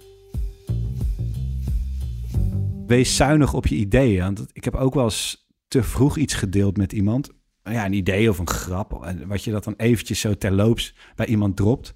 Wees 2.87 3.17
zuinig 3.17 3.55
op 3.55 3.67
je 3.67 3.75
ideeën. 3.75 4.23
Want 4.23 4.47
ik 4.53 4.65
heb 4.65 4.75
ook 4.75 4.95
wel 4.95 5.05
eens 5.05 5.49
te 5.69 5.83
vroeg 5.83 6.17
iets 6.17 6.35
gedeeld 6.35 6.77
met 6.77 6.93
iemand. 6.93 7.31
Ja, 7.63 7.85
een 7.85 7.93
idee 7.93 8.31
of 8.31 8.39
een 8.39 8.49
grap. 8.49 9.15
Wat 9.27 9.45
je 9.45 9.51
dat 9.51 9.65
dan 9.65 9.75
eventjes 9.77 10.21
zo 10.21 10.35
terloops 10.35 10.95
bij 11.15 11.27
iemand 11.27 11.57
dropt. 11.57 11.95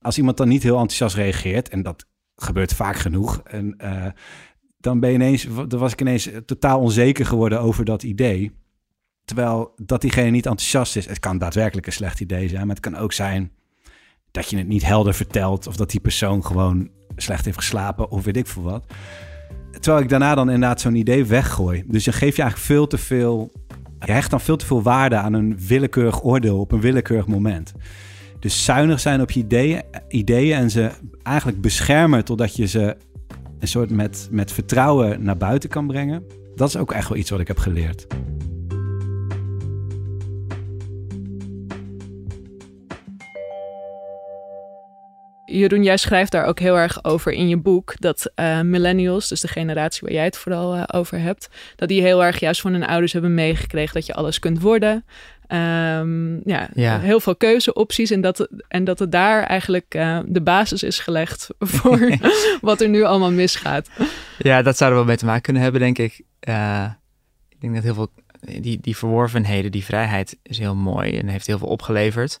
Als 0.00 0.18
iemand 0.18 0.36
dan 0.36 0.48
niet 0.48 0.62
heel 0.62 0.78
enthousiast 0.78 1.16
reageert, 1.16 1.68
en 1.68 1.82
dat 1.82 2.06
gebeurt 2.36 2.74
vaak 2.74 2.96
genoeg. 2.96 3.40
En 3.44 3.74
uh, 3.82 4.06
dan 4.78 5.00
ben 5.00 5.10
je 5.10 5.14
ineens, 5.14 5.46
dan 5.68 5.78
was 5.78 5.92
ik 5.92 6.00
ineens 6.00 6.30
totaal 6.46 6.80
onzeker 6.80 7.26
geworden 7.26 7.60
over 7.60 7.84
dat 7.84 8.02
idee. 8.02 8.52
Terwijl 9.24 9.72
dat 9.76 10.00
diegene 10.00 10.30
niet 10.30 10.46
enthousiast 10.46 10.96
is. 10.96 11.06
Het 11.06 11.18
kan 11.18 11.38
daadwerkelijk 11.38 11.86
een 11.86 11.92
slecht 11.92 12.20
idee 12.20 12.48
zijn, 12.48 12.66
maar 12.66 12.76
het 12.76 12.84
kan 12.84 12.96
ook 12.96 13.12
zijn 13.12 13.52
dat 14.30 14.50
je 14.50 14.56
het 14.56 14.68
niet 14.68 14.84
helder 14.84 15.14
vertelt. 15.14 15.66
Of 15.66 15.76
dat 15.76 15.90
die 15.90 16.00
persoon 16.00 16.44
gewoon 16.44 16.90
slecht 17.16 17.44
heeft 17.44 17.56
geslapen 17.56 18.10
of 18.10 18.24
weet 18.24 18.36
ik 18.36 18.46
veel 18.46 18.62
wat. 18.62 18.84
Terwijl 19.80 20.02
ik 20.02 20.08
daarna 20.08 20.34
dan 20.34 20.50
inderdaad 20.50 20.80
zo'n 20.80 20.94
idee 20.94 21.24
weggooi. 21.24 21.84
Dus 21.86 22.04
je 22.04 22.12
geeft 22.12 22.36
je 22.36 22.42
eigenlijk 22.42 22.72
veel 22.72 22.86
te 22.86 22.98
veel. 22.98 23.52
Je 24.00 24.12
hecht 24.12 24.30
dan 24.30 24.40
veel 24.40 24.56
te 24.56 24.66
veel 24.66 24.82
waarde 24.82 25.16
aan 25.16 25.32
een 25.32 25.58
willekeurig 25.66 26.24
oordeel 26.24 26.58
op 26.58 26.72
een 26.72 26.80
willekeurig 26.80 27.26
moment. 27.26 27.72
Dus 28.38 28.64
zuinig 28.64 29.00
zijn 29.00 29.20
op 29.20 29.30
je 29.30 29.40
ideeën, 29.40 29.82
ideeën 30.08 30.56
en 30.56 30.70
ze 30.70 30.90
eigenlijk 31.22 31.60
beschermen 31.60 32.24
totdat 32.24 32.56
je 32.56 32.66
ze 32.66 32.96
een 33.58 33.68
soort 33.68 33.90
met, 33.90 34.28
met 34.30 34.52
vertrouwen 34.52 35.22
naar 35.22 35.36
buiten 35.36 35.68
kan 35.68 35.86
brengen. 35.86 36.24
Dat 36.54 36.68
is 36.68 36.76
ook 36.76 36.92
echt 36.92 37.08
wel 37.08 37.18
iets 37.18 37.30
wat 37.30 37.40
ik 37.40 37.48
heb 37.48 37.58
geleerd. 37.58 38.06
Jeroen, 45.50 45.82
jij 45.82 45.96
schrijft 45.96 46.32
daar 46.32 46.44
ook 46.44 46.58
heel 46.58 46.76
erg 46.78 47.04
over 47.04 47.32
in 47.32 47.48
je 47.48 47.56
boek. 47.56 47.94
Dat 47.98 48.32
uh, 48.36 48.60
millennials, 48.60 49.28
dus 49.28 49.40
de 49.40 49.48
generatie 49.48 50.00
waar 50.02 50.12
jij 50.12 50.24
het 50.24 50.36
vooral 50.36 50.76
uh, 50.76 50.82
over 50.86 51.18
hebt, 51.18 51.48
dat 51.76 51.88
die 51.88 52.02
heel 52.02 52.24
erg 52.24 52.40
juist 52.40 52.60
van 52.60 52.72
hun 52.72 52.86
ouders 52.86 53.12
hebben 53.12 53.34
meegekregen 53.34 53.94
dat 53.94 54.06
je 54.06 54.14
alles 54.14 54.38
kunt 54.38 54.60
worden. 54.60 55.04
Um, 55.48 56.40
ja, 56.44 56.68
ja, 56.74 56.98
heel 56.98 57.20
veel 57.20 57.36
keuzeopties. 57.36 58.10
En 58.10 58.20
dat, 58.20 58.48
en 58.68 58.84
dat 58.84 58.98
het 58.98 59.12
daar 59.12 59.42
eigenlijk 59.42 59.94
uh, 59.94 60.18
de 60.26 60.42
basis 60.42 60.82
is 60.82 60.98
gelegd 60.98 61.48
voor 61.58 62.18
wat 62.60 62.80
er 62.80 62.88
nu 62.88 63.02
allemaal 63.02 63.32
misgaat. 63.32 63.90
Ja, 64.38 64.62
dat 64.62 64.76
zou 64.76 64.90
er 64.90 64.96
wel 64.96 65.06
mee 65.06 65.16
te 65.16 65.24
maken 65.24 65.42
kunnen 65.42 65.62
hebben, 65.62 65.80
denk 65.80 65.98
ik. 65.98 66.18
ik 67.48 67.60
denk 67.60 67.74
dat 67.74 67.82
heel 67.82 67.94
veel, 67.94 68.10
die, 68.60 68.78
die 68.80 68.96
verworvenheden, 68.96 69.70
die 69.70 69.84
vrijheid 69.84 70.36
is 70.42 70.58
heel 70.58 70.74
mooi 70.74 71.18
en 71.18 71.28
heeft 71.28 71.46
heel 71.46 71.58
veel 71.58 71.68
opgeleverd. 71.68 72.40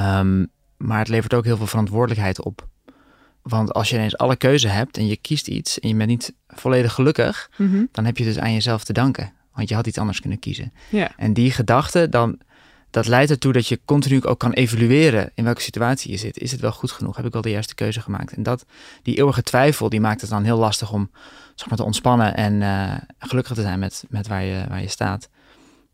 Um, 0.00 0.50
maar 0.82 0.98
het 0.98 1.08
levert 1.08 1.34
ook 1.34 1.44
heel 1.44 1.56
veel 1.56 1.66
verantwoordelijkheid 1.66 2.42
op. 2.42 2.66
Want 3.42 3.72
als 3.72 3.88
je 3.90 3.96
ineens 3.96 4.16
alle 4.16 4.36
keuze 4.36 4.68
hebt 4.68 4.96
en 4.96 5.06
je 5.06 5.16
kiest 5.16 5.48
iets 5.48 5.80
en 5.80 5.88
je 5.88 5.94
bent 5.94 6.08
niet 6.08 6.32
volledig 6.48 6.92
gelukkig, 6.92 7.50
Mhm. 7.56 7.84
dan 7.92 8.04
heb 8.04 8.16
je 8.18 8.24
dus 8.24 8.38
aan 8.38 8.52
jezelf 8.52 8.84
te 8.84 8.92
danken. 8.92 9.32
Want 9.54 9.68
je 9.68 9.74
had 9.74 9.86
iets 9.86 9.98
anders 9.98 10.20
kunnen 10.20 10.38
kiezen. 10.38 10.72
En 11.16 11.32
die 11.32 11.50
gedachte, 11.50 12.08
dan, 12.08 12.38
dat 12.90 13.06
leidt 13.06 13.30
ertoe 13.30 13.52
dat 13.52 13.66
je 13.66 13.80
continu 13.84 14.24
ook 14.24 14.38
kan 14.38 14.52
evalueren 14.52 15.30
in 15.34 15.44
welke 15.44 15.60
situatie 15.60 16.10
je 16.10 16.16
zit. 16.16 16.38
Is 16.38 16.52
het 16.52 16.60
wel 16.60 16.72
goed 16.72 16.90
genoeg? 16.90 17.16
Heb 17.16 17.26
ik 17.26 17.32
wel 17.32 17.42
de 17.42 17.50
juiste 17.50 17.74
keuze 17.74 18.00
gemaakt? 18.00 18.32
En 18.32 18.42
dat, 18.42 18.64
die 19.02 19.16
eeuwige 19.16 19.42
twijfel, 19.42 19.88
die 19.88 20.00
maakt 20.00 20.20
het 20.20 20.30
dan 20.30 20.44
heel 20.44 20.58
lastig 20.58 20.92
om 20.92 21.10
zeg 21.54 21.68
maar, 21.68 21.78
te 21.78 21.84
ontspannen 21.84 22.34
en 22.34 22.62
eh, 22.62 22.94
gelukkig 23.18 23.54
te 23.54 23.62
zijn 23.62 23.78
met, 23.78 24.04
met 24.08 24.26
waar, 24.26 24.42
je, 24.44 24.64
waar 24.68 24.80
je 24.80 24.88
staat. 24.88 25.28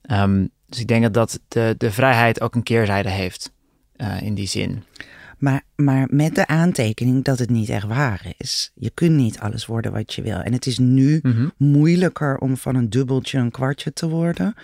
Ehm, 0.02 0.46
dus 0.66 0.80
ik 0.80 0.86
denk 0.86 1.02
dat, 1.02 1.14
dat 1.14 1.40
de, 1.48 1.74
de 1.78 1.90
vrijheid 1.90 2.40
ook 2.40 2.54
een 2.54 2.62
keerzijde 2.62 3.10
heeft 3.10 3.52
uh, 3.98 4.22
in 4.22 4.34
die 4.34 4.46
zin. 4.48 4.82
Maar, 5.38 5.62
maar 5.76 6.06
met 6.10 6.34
de 6.34 6.46
aantekening 6.46 7.24
dat 7.24 7.38
het 7.38 7.50
niet 7.50 7.68
echt 7.68 7.86
waar 7.86 8.32
is. 8.36 8.70
Je 8.74 8.90
kunt 8.90 9.16
niet 9.16 9.38
alles 9.38 9.66
worden 9.66 9.92
wat 9.92 10.14
je 10.14 10.22
wil. 10.22 10.38
En 10.40 10.52
het 10.52 10.66
is 10.66 10.78
nu 10.78 11.18
Mhm. 11.22 11.48
moeilijker 11.56 12.38
om 12.38 12.56
van 12.56 12.74
een 12.74 12.90
dubbeltje 12.90 13.38
een 13.38 13.50
kwartje 13.50 13.92
te 13.92 14.08
worden 14.08 14.54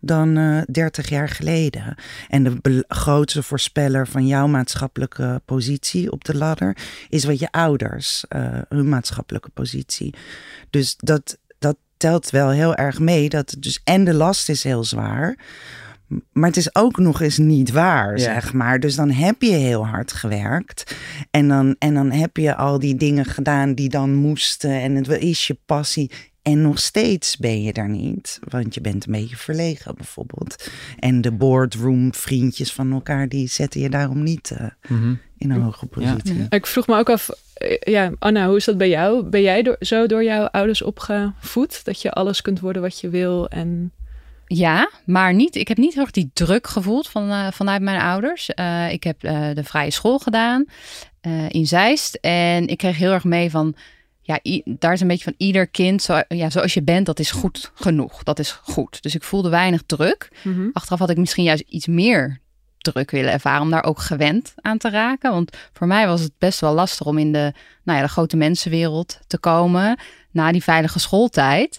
dan 0.00 0.36
eh 0.36 0.60
30 0.70 1.08
jaar 1.08 1.28
geleden. 1.28 1.94
En 2.28 2.58
de 2.62 2.84
grootste 2.88 3.42
voorspeller 3.42 4.08
van 4.08 4.26
jouw 4.26 4.46
maatschappelijke 4.46 5.40
positie 5.44 6.12
op 6.12 6.24
de 6.24 6.36
ladder 6.36 6.76
is 7.08 7.24
wat 7.24 7.38
je 7.38 7.50
ouders, 7.50 8.24
eh, 8.28 8.58
hun 8.68 8.88
maatschappelijke 8.88 9.50
positie. 9.50 10.14
Dus 10.70 10.96
dat, 10.96 11.38
dat 11.58 11.76
telt 11.96 12.30
wel 12.30 12.50
heel 12.50 12.74
erg 12.74 12.98
mee. 12.98 13.28
Dat 13.28 13.50
het 13.50 13.62
dus 13.62 13.80
en 13.84 14.04
de 14.04 14.14
last 14.14 14.48
is 14.48 14.62
heel 14.62 14.84
zwaar. 14.84 15.36
Maar 16.32 16.48
het 16.48 16.56
is 16.56 16.74
ook 16.74 16.98
nog 16.98 17.20
eens 17.20 17.38
niet 17.38 17.70
waar, 17.70 18.10
Ja. 18.18 18.22
zeg 18.22 18.52
maar. 18.52 18.80
Dus 18.80 18.94
dan 18.96 19.10
heb 19.10 19.42
je 19.42 19.50
heel 19.52 19.86
hard 19.86 20.12
gewerkt. 20.12 20.96
En 21.30 21.48
dan, 21.48 21.76
en 21.78 21.94
dan 21.94 22.10
heb 22.10 22.36
je 22.36 22.56
al 22.56 22.78
die 22.78 22.94
dingen 22.94 23.24
gedaan 23.24 23.74
die 23.74 23.88
dan 23.88 24.14
moesten. 24.14 24.70
En 24.70 24.94
het 24.94 25.08
is 25.08 25.46
je 25.46 25.56
passie. 25.66 26.10
En 26.42 26.62
nog 26.62 26.78
steeds 26.78 27.36
ben 27.36 27.62
je 27.62 27.72
daar 27.72 27.88
niet. 27.88 28.38
Want 28.48 28.74
je 28.74 28.80
bent 28.80 29.06
een 29.06 29.12
beetje 29.12 29.36
verlegen 29.36 29.94
bijvoorbeeld. 29.94 30.68
En 30.98 31.20
de 31.20 31.32
boardroom 31.32 32.14
vriendjes 32.14 32.72
van 32.72 32.92
elkaar... 32.92 33.28
die 33.28 33.48
zetten 33.48 33.80
je 33.80 33.90
daarom 33.90 34.22
niet 34.22 34.50
eh, 34.50 34.66
Mhm. 34.88 35.14
in 35.38 35.50
een 35.50 35.60
hoge 35.60 35.86
positie. 35.86 36.46
Ik 36.48 36.66
vroeg 36.66 36.86
me 36.86 36.96
ook 36.98 37.10
af, 37.10 37.28
eh, 37.54 37.76
ja, 37.92 38.12
Anna, 38.18 38.46
hoe 38.46 38.56
is 38.56 38.64
dat 38.64 38.78
bij 38.78 38.88
jou? 38.88 39.22
Ben 39.24 39.42
jij 39.42 39.62
door, 39.62 39.76
zo 39.80 40.06
door 40.06 40.24
jouw 40.24 40.44
ouders 40.44 40.82
opgevoed? 40.82 41.84
Dat 41.84 42.02
je 42.02 42.10
alles 42.10 42.42
kunt 42.42 42.60
worden 42.60 42.82
wat 42.82 43.00
je 43.00 43.08
wil 43.08 43.48
en... 43.48 43.92
Ja, 44.54 44.90
maar 45.04 45.34
niet. 45.34 45.56
Ik 45.56 45.68
heb 45.68 45.76
niet 45.76 45.94
heel 45.94 46.02
erg 46.02 46.10
die 46.10 46.30
druk 46.32 46.66
gevoeld 46.66 47.08
van, 47.08 47.30
eh, 47.30 47.46
vanuit 47.52 47.82
mijn 47.82 48.00
ouders. 48.00 48.48
Eh, 48.48 48.92
ik 48.92 49.04
heb 49.04 49.24
eh, 49.24 49.50
de 49.54 49.64
vrije 49.64 49.90
school 49.90 50.18
gedaan 50.18 50.64
in 51.48 51.66
Zeist. 51.66 52.14
En 52.14 52.66
ik 52.66 52.78
kreeg 52.78 52.96
heel 52.96 53.12
erg 53.12 53.24
mee 53.24 53.50
van. 53.50 53.74
Ja, 54.22 54.38
daar 54.64 54.92
is 54.92 55.00
een 55.00 55.08
beetje 55.08 55.24
van 55.24 55.34
ieder 55.36 55.66
kind, 55.66 56.02
zo, 56.02 56.20
ja, 56.28 56.50
zoals 56.50 56.74
je 56.74 56.82
bent, 56.82 57.06
dat 57.06 57.18
is 57.18 57.30
goed 57.30 57.70
genoeg. 57.74 58.22
Dat 58.22 58.38
is 58.38 58.50
goed. 58.50 59.02
Dus 59.02 59.14
ik 59.14 59.22
voelde 59.22 59.48
weinig 59.48 59.82
druk. 59.86 60.28
Mhm. 60.44 60.68
Achteraf 60.72 60.98
had 60.98 61.10
ik 61.10 61.16
misschien 61.16 61.44
juist 61.44 61.64
iets 61.68 61.86
meer 61.86 62.40
druk 62.78 63.10
willen 63.10 63.32
ervaren 63.32 63.62
om 63.62 63.70
daar 63.70 63.84
ook 63.84 63.98
gewend 63.98 64.54
aan 64.56 64.78
te 64.78 64.90
raken. 64.90 65.30
Want 65.30 65.56
voor 65.72 65.86
mij 65.86 66.06
was 66.06 66.20
het 66.20 66.32
best 66.38 66.60
wel 66.60 66.74
lastig 66.74 67.06
om 67.06 67.18
in 67.18 67.32
de, 67.32 67.52
nou 67.82 67.98
ja, 67.98 68.04
de 68.04 68.12
grote 68.12 68.36
mensenwereld 68.36 69.18
te 69.26 69.38
komen 69.38 69.98
na 70.30 70.52
die 70.52 70.62
veilige 70.62 70.98
schooltijd. 70.98 71.78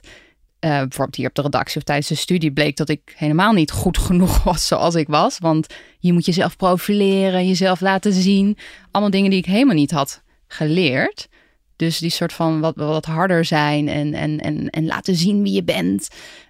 Eh, 0.63 0.69
bijvoorbeeld 0.69 1.15
hier 1.15 1.27
op 1.27 1.35
de 1.35 1.41
redactie 1.41 1.77
of 1.77 1.83
tijdens 1.83 2.07
de 2.07 2.15
studie 2.15 2.51
bleek 2.51 2.77
dat 2.77 2.89
ik 2.89 3.13
helemaal 3.15 3.53
niet 3.53 3.71
goed 3.71 3.97
genoeg 4.07 4.43
was 4.43 4.67
zoals 4.67 4.95
ik 4.95 5.07
was. 5.07 5.37
Want 5.39 5.67
je 5.99 6.13
moet 6.13 6.25
jezelf 6.25 6.55
profileren, 6.55 7.47
jezelf 7.47 7.81
laten 7.81 8.13
zien. 8.13 8.57
Allemaal 8.91 9.11
dingen 9.11 9.29
die 9.29 9.39
ik 9.39 9.45
helemaal 9.45 9.75
niet 9.75 9.91
had 9.91 10.21
geleerd. 10.47 11.27
Dus 11.75 11.97
die 11.97 12.09
soort 12.09 12.33
van 12.33 12.59
wat, 12.59 12.75
wat 12.75 13.05
harder 13.05 13.45
zijn 13.45 13.87
en, 13.87 14.13
en, 14.13 14.39
en, 14.39 14.69
en 14.69 14.85
laten 14.85 15.15
zien 15.15 15.43
wie 15.43 15.53
je 15.53 15.63
bent. 15.63 16.07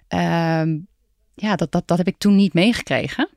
Ehm, 0.08 0.76
ja, 1.34 1.56
dat, 1.56 1.72
dat, 1.72 1.82
dat 1.86 1.98
heb 1.98 2.06
ik 2.06 2.18
toen 2.18 2.36
niet 2.36 2.54
meegekregen. 2.54 3.28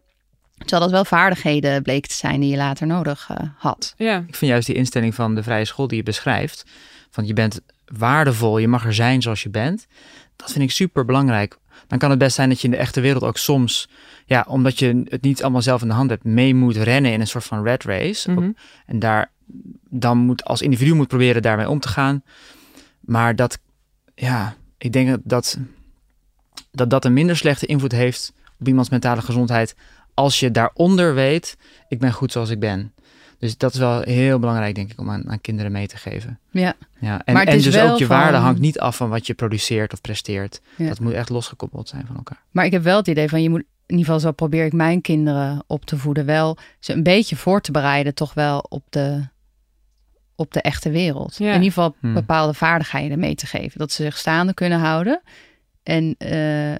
Terwijl 0.58 0.82
dat 0.82 0.92
wel 0.92 1.06
vaardigheden 1.06 1.84
bleken 1.84 2.10
te 2.10 2.16
zijn 2.16 2.40
die 2.40 2.50
je 2.50 2.58
later 2.58 2.88
nodig 2.88 3.30
eh, 3.30 3.48
had. 3.58 3.94
Ja, 3.98 4.24
Ik 4.28 4.36
vind 4.36 4.52
juist 4.52 4.68
die 4.68 4.76
instelling 4.76 5.16
van 5.16 5.36
de 5.36 5.44
vrije 5.44 5.66
school 5.66 5.88
die 5.88 5.98
je 5.98 6.04
beschrijft, 6.04 6.66
van 7.10 7.26
je 7.26 7.34
bent 7.34 7.60
waardevol, 7.86 8.58
je 8.58 8.68
mag 8.68 8.86
er 8.86 8.94
zijn 8.94 9.22
zoals 9.22 9.44
je 9.44 9.50
bent, 9.50 9.88
dat 10.38 10.52
vind 10.52 10.64
ik 10.64 10.72
super 10.72 11.06
belangrijk. 11.06 11.58
Dan 11.88 11.98
kan 11.98 12.10
het 12.10 12.20
best 12.20 12.36
zijn 12.36 12.50
dat 12.50 12.60
je 12.62 12.68
in 12.68 12.74
de 12.74 12.80
echte 12.80 13.02
wereld 13.02 13.24
ook 13.24 13.38
soms, 13.38 13.90
ja, 14.26 14.46
omdat 14.48 14.80
je 14.80 15.04
het 15.10 15.22
niet 15.22 15.44
allemaal 15.44 15.62
zelf 15.62 15.82
in 15.82 15.88
de 15.88 15.94
hand 15.94 16.10
hebt, 16.10 16.24
mee 16.24 16.56
moet 16.56 16.76
rennen 16.76 17.12
in 17.12 17.20
een 17.20 17.28
soort 17.28 17.44
van 17.44 17.64
red 17.64 17.84
race. 17.84 18.32
Mhm. 18.32 18.52
En 18.86 19.00
daar 19.00 19.32
dan 19.90 20.18
moet 20.18 20.44
als 20.44 20.62
individu 20.62 20.94
moet 20.94 21.08
proberen 21.08 21.42
daarmee 21.42 21.70
om 21.70 21.80
te 21.80 21.88
gaan. 21.88 22.24
Maar 23.00 23.36
dat, 23.36 23.60
ja, 24.16 24.56
ik 24.78 24.94
denk 24.94 25.10
dat 25.10 25.20
dat, 25.24 25.58
dat, 26.72 26.90
dat 26.90 27.06
een 27.06 27.14
minder 27.14 27.38
slechte 27.38 27.66
invloed 27.66 27.92
heeft 27.92 28.34
op 28.60 28.68
iemands 28.68 28.90
mentale 28.90 29.22
gezondheid 29.22 29.76
als 30.18 30.40
je 30.40 30.52
daaronder 30.52 31.14
weet, 31.14 31.58
ik 31.88 32.00
ben 32.00 32.14
goed 32.14 32.32
zoals 32.32 32.50
ik 32.50 32.60
ben. 32.60 32.94
Dus 33.40 33.58
dat 33.58 33.74
is 33.74 33.80
wel 33.80 34.02
heel 34.02 34.40
belangrijk, 34.40 34.76
denk 34.76 34.92
ik, 34.92 35.00
om 35.00 35.10
aan, 35.10 35.30
aan 35.30 35.42
kinderen 35.42 35.72
mee 35.72 35.88
te 35.88 35.98
geven. 35.98 36.40
Ja, 36.52 36.74
Ja, 37.00 37.22
en 37.26 37.36
en 37.36 37.62
dus 37.62 37.78
ook 37.78 37.98
je 37.98 38.06
van- 38.06 38.18
waarde 38.18 38.38
hangt 38.38 38.60
niet 38.60 38.80
af 38.80 38.96
van 38.98 39.10
wat 39.10 39.28
je 39.28 39.34
produceert 39.34 39.94
of 39.94 40.02
presteert. 40.02 40.62
Ja. 40.76 40.88
Dat 40.88 41.00
moet 41.00 41.14
echt 41.14 41.30
losgekoppeld 41.30 41.90
zijn 41.90 42.06
van 42.06 42.16
elkaar. 42.16 42.42
maar 42.52 42.66
ik 42.66 42.72
heb 42.72 42.84
wel 42.84 42.98
het 42.98 43.08
idee 43.08 43.30
van 43.30 43.42
je 43.42 43.50
moet, 43.50 43.60
in 43.60 43.68
ieder 43.98 44.06
geval 44.06 44.20
zo 44.20 44.32
probeer 44.32 44.66
ik 44.66 44.74
mijn 44.74 45.02
kinderen 45.02 45.64
op 45.68 45.86
te 45.86 45.98
voeden, 45.98 46.26
wel 46.26 46.58
ze 46.80 46.94
een 46.94 47.04
beetje 47.04 47.36
voor 47.36 47.62
te 47.62 47.72
bereiden, 47.72 48.14
toch 48.14 48.34
wel 48.34 48.60
op 48.60 48.84
de, 48.90 49.28
op 50.36 50.54
de 50.54 50.62
echte 50.62 50.90
wereld. 50.90 51.36
Ja. 51.38 51.46
In 51.48 51.54
ieder 51.54 51.68
geval 51.68 51.96
Hmm. 52.00 52.14
bepaalde 52.14 52.54
vaardigheden 52.54 53.20
mee 53.20 53.36
te 53.36 53.46
geven. 53.46 53.80
Dat 53.80 53.92
ze 53.92 54.04
zich 54.04 54.18
staande 54.18 54.54
kunnen 54.54 54.80
houden. 54.80 55.22
En 55.84 56.16
eh, 56.18 56.76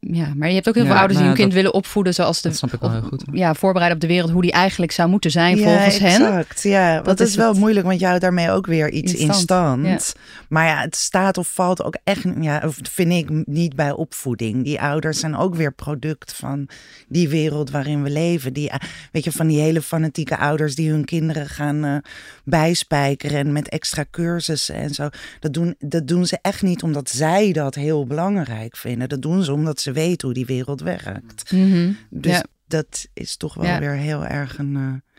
ja, 0.00 0.32
maar 0.36 0.48
je 0.48 0.54
hebt 0.54 0.68
ook 0.68 0.74
heel 0.74 0.82
Ja, 0.84 0.88
veel 0.90 0.98
ouders 0.98 1.18
die 1.18 1.26
nou, 1.26 1.26
hun 1.26 1.34
kind 1.34 1.46
dat- 1.46 1.56
willen 1.56 1.74
opvoeden 1.74 2.14
zoals 2.14 2.42
de 2.42 2.48
Dat 2.48 2.56
snap 2.56 2.72
ik 2.72 2.80
wel 2.80 2.90
heel 2.90 3.00
goed. 3.02 3.24
ja, 3.32 3.54
voorbereiden 3.54 3.96
op 4.02 4.08
de 4.08 4.12
wereld 4.14 4.30
hoe 4.30 4.42
die 4.42 4.52
eigenlijk 4.52 4.92
zou 4.92 5.08
moeten 5.08 5.30
zijn 5.30 5.56
ja, 5.56 5.64
volgens 5.64 5.98
hen. 5.98 6.10
exact. 6.10 6.62
Ja, 6.62 6.94
Dat 6.96 7.04
dat 7.04 7.20
is 7.20 7.28
is 7.28 7.36
wel 7.36 7.48
het. 7.48 7.58
moeilijk, 7.58 7.86
want 7.86 8.00
je 8.00 8.06
houdt 8.06 8.20
daarmee 8.20 8.50
ook 8.50 8.66
weer 8.66 8.90
iets 8.90 9.14
In 9.14 9.34
stand. 9.34 10.14
Maar 10.48 10.66
ja, 10.66 10.80
het 10.80 10.96
staat 10.96 11.38
of 11.38 11.48
valt 11.52 11.82
ook 11.84 11.96
echt, 12.04 12.22
ja, 12.40 12.62
of 12.66 12.78
vind 12.82 13.12
ik 13.12 13.46
niet 13.46 13.76
bij 13.76 13.92
opvoeding. 13.92 14.64
Die 14.64 14.80
ouders 14.80 15.18
zijn 15.20 15.36
ook 15.36 15.54
weer 15.54 15.72
product 15.72 16.34
van 16.34 16.68
die 17.08 17.28
wereld 17.28 17.70
waarin 17.70 18.02
we 18.02 18.10
leven. 18.10 18.52
Die, 18.52 18.70
eh, 18.70 18.78
weet 19.12 19.24
je, 19.24 19.32
van 19.32 19.46
die 19.46 19.60
hele 19.60 19.82
fanatieke 19.82 20.38
ouders 20.38 20.74
die 20.74 20.90
hun 20.90 21.04
kinderen 21.04 21.46
gaan 21.48 21.84
eh, 21.84 21.96
bijspijkeren 22.44 23.38
en 23.38 23.52
met 23.52 23.68
extra 23.68 24.04
cursussen 24.10 24.74
en 24.74 24.90
zo. 24.94 25.08
Dat 25.40 25.52
doen, 25.54 25.74
dat 25.78 26.08
doen 26.08 26.26
ze 26.26 26.38
echt 26.42 26.62
niet 26.62 26.82
omdat 26.82 27.10
zij 27.10 27.52
dat 27.52 27.74
heel 27.74 28.06
belangrijk 28.06 28.76
vinden. 28.76 29.08
Dat 29.08 29.22
doen 29.22 29.42
ze 29.42 29.52
omdat 29.52 29.80
ze 29.80 29.92
weten 29.92 30.26
hoe 30.28 30.36
die 30.36 30.46
wereld 30.46 30.80
werkt. 30.80 31.52
Mhm. 31.52 31.92
Dus 32.10 32.32
Ja. 32.32 32.44
dat 32.66 33.06
is 33.14 33.36
toch 33.36 33.54
wel 33.54 33.64
Ja. 33.66 33.78
weer 33.78 33.92
heel 33.96 34.26
erg 34.26 34.58
een 34.58 34.76
eh, 34.76 35.12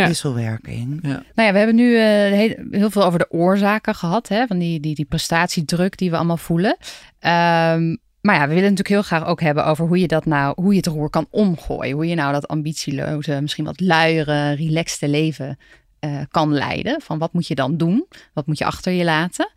Ja. 0.00 0.06
wisselwerking. 0.06 1.02
Nou 1.02 1.22
ja, 1.34 1.52
we 1.52 1.58
hebben 1.58 1.74
nu 1.74 1.96
eh, 1.96 2.02
heel, 2.32 2.54
heel 2.70 2.90
veel 2.90 3.04
over 3.04 3.18
de 3.18 3.30
oorzaken 3.30 3.94
gehad, 3.94 4.28
hè, 4.28 4.46
van 4.46 4.58
die, 4.58 4.80
die, 4.80 4.94
die 4.94 5.04
prestatiedruk 5.04 5.96
die 5.98 6.10
we 6.10 6.16
allemaal 6.16 6.36
voelen. 6.36 6.76
Ehm, 7.18 7.96
maar 8.20 8.34
ja, 8.34 8.40
we 8.40 8.54
willen 8.54 8.62
natuurlijk 8.70 8.88
heel 8.88 9.02
graag 9.02 9.26
ook 9.26 9.40
hebben 9.40 9.66
over 9.66 9.86
hoe 9.86 9.98
je 9.98 10.06
dat 10.08 10.24
nou, 10.26 10.52
hoe 10.62 10.70
je 10.70 10.76
het 10.76 10.86
roer 10.86 11.10
kan 11.10 11.26
omgooien. 11.30 11.94
Hoe 11.94 12.06
je 12.06 12.14
nou 12.14 12.32
dat 12.32 12.48
ambitieloze, 12.48 13.40
misschien 13.40 13.64
wat 13.64 13.80
luiere, 13.80 14.52
relaxte 14.52 15.08
leven 15.08 15.58
eh, 16.02 16.20
kan 16.30 16.52
leiden. 16.52 17.00
Van 17.00 17.18
wat 17.18 17.32
moet 17.32 17.46
je 17.46 17.54
dan 17.54 17.76
doen? 17.76 18.06
Wat 18.32 18.46
moet 18.46 18.58
je 18.58 18.64
achter 18.64 18.92
je 18.92 19.04
laten? 19.04 19.50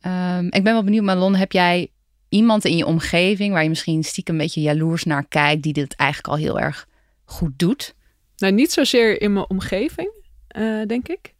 Ehm, 0.00 0.44
ik 0.44 0.62
ben 0.62 0.72
wel 0.72 0.84
benieuwd, 0.84 1.04
Malon, 1.04 1.34
heb 1.34 1.52
jij 1.52 1.90
iemand 2.28 2.64
in 2.64 2.76
je 2.76 2.86
omgeving 2.86 3.52
waar 3.52 3.62
je 3.62 3.68
misschien 3.68 4.04
stiekem 4.04 4.34
een 4.34 4.40
beetje 4.40 4.60
jaloers 4.60 5.04
naar 5.04 5.26
kijkt, 5.28 5.62
die 5.62 5.72
dit 5.72 5.94
eigenlijk 5.94 6.32
al 6.32 6.36
heel 6.36 6.60
erg 6.60 6.86
goed 7.24 7.58
doet? 7.58 7.94
Nou, 8.36 8.52
niet 8.52 8.72
zozeer 8.72 9.20
in 9.20 9.32
mijn 9.32 9.48
omgeving, 9.48 10.10
eh, 10.48 10.86
denk 10.86 11.08
ik. 11.08 11.34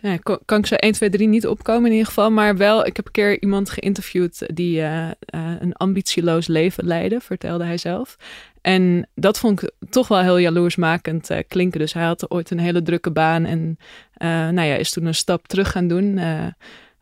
Ja, 0.00 0.16
kan, 0.44 0.58
ik 0.58 0.66
zo 0.66 0.74
1, 0.74 0.92
2, 0.92 1.10
3 1.10 1.28
niet 1.28 1.46
opkomen 1.46 1.84
in 1.84 1.92
ieder 1.92 2.06
geval. 2.06 2.30
Maar 2.30 2.56
wel, 2.56 2.86
ik 2.86 2.96
heb 2.96 3.06
een 3.06 3.12
keer 3.12 3.42
iemand 3.42 3.70
geïnterviewd 3.70 4.56
die 4.56 4.80
eh, 4.80 5.08
eh, 5.10 5.14
een 5.58 5.72
ambitieloos 5.72 6.46
leven 6.46 6.84
leidde, 6.84 7.20
vertelde 7.20 7.64
hij 7.64 7.78
zelf. 7.78 8.16
En 8.60 9.08
dat 9.14 9.38
vond 9.38 9.62
ik 9.62 9.70
toch 9.90 10.08
wel 10.08 10.20
heel 10.20 10.38
jaloersmakend 10.38 11.30
eh, 11.30 11.38
klinken. 11.48 11.80
Dus 11.80 11.92
hij 11.92 12.04
had 12.04 12.30
ooit 12.30 12.50
een 12.50 12.58
hele 12.58 12.82
drukke 12.82 13.10
baan 13.10 13.44
en 13.44 13.78
nou 14.54 14.68
ja, 14.68 14.74
is 14.74 14.90
toen 14.90 15.04
een 15.06 15.14
stap 15.14 15.46
terug 15.46 15.70
gaan 15.70 15.88
doen. 15.88 16.18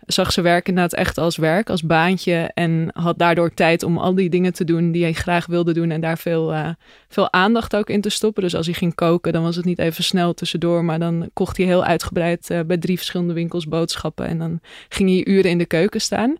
Zag 0.07 0.33
zijn 0.33 0.47
werk 0.47 0.69
inderdaad 0.69 0.99
echt 0.99 1.19
als 1.19 1.37
werk, 1.37 1.71
als 1.71 1.83
baantje. 1.83 2.51
En 2.55 2.91
had 2.93 3.19
daardoor 3.19 3.55
tijd 3.55 3.83
om 3.83 3.99
al 3.99 4.15
die 4.15 4.31
dingen 4.31 4.53
te 4.53 4.65
doen 4.65 4.93
die 4.93 5.03
hij 5.03 5.13
graag 5.13 5.47
wilde 5.47 5.73
doen. 5.73 5.91
En 5.91 6.01
daar 6.01 6.19
veel, 6.19 6.53
eh, 6.53 6.69
veel 7.09 7.33
aandacht 7.33 7.77
ook 7.77 7.89
in 7.89 8.01
te 8.01 8.09
stoppen. 8.09 8.43
Dus 8.43 8.55
als 8.55 8.67
hij 8.67 8.75
ging 8.75 8.95
koken, 8.95 9.33
dan 9.33 9.43
was 9.43 9.57
het 9.57 9.65
niet 9.65 9.79
even 9.79 10.05
snel 10.05 10.35
tussendoor. 10.35 10.85
Maar 10.85 10.99
dan 10.99 11.31
kocht 11.33 11.57
hij 11.57 11.67
heel 11.67 11.85
uitgebreid 11.85 12.51
eh, 12.51 12.61
bij 12.61 12.79
drie 12.79 12.97
verschillende 12.97 13.33
winkels 13.33 13.69
boodschappen. 13.69 14.27
En 14.27 14.39
dan 14.39 14.61
ging 14.89 15.09
hij 15.09 15.27
uren 15.27 15.51
in 15.51 15.59
de 15.59 15.67
keuken 15.67 16.01
staan. 16.01 16.37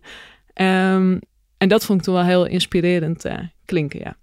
Ehm, 0.53 1.17
en 1.57 1.67
dat 1.69 1.85
vond 1.85 1.99
ik 1.99 2.05
toen 2.05 2.13
wel 2.13 2.23
heel 2.23 2.45
inspirerend 2.45 3.25
eh, 3.25 3.37
klinken, 3.65 3.99
ja. 3.99 4.15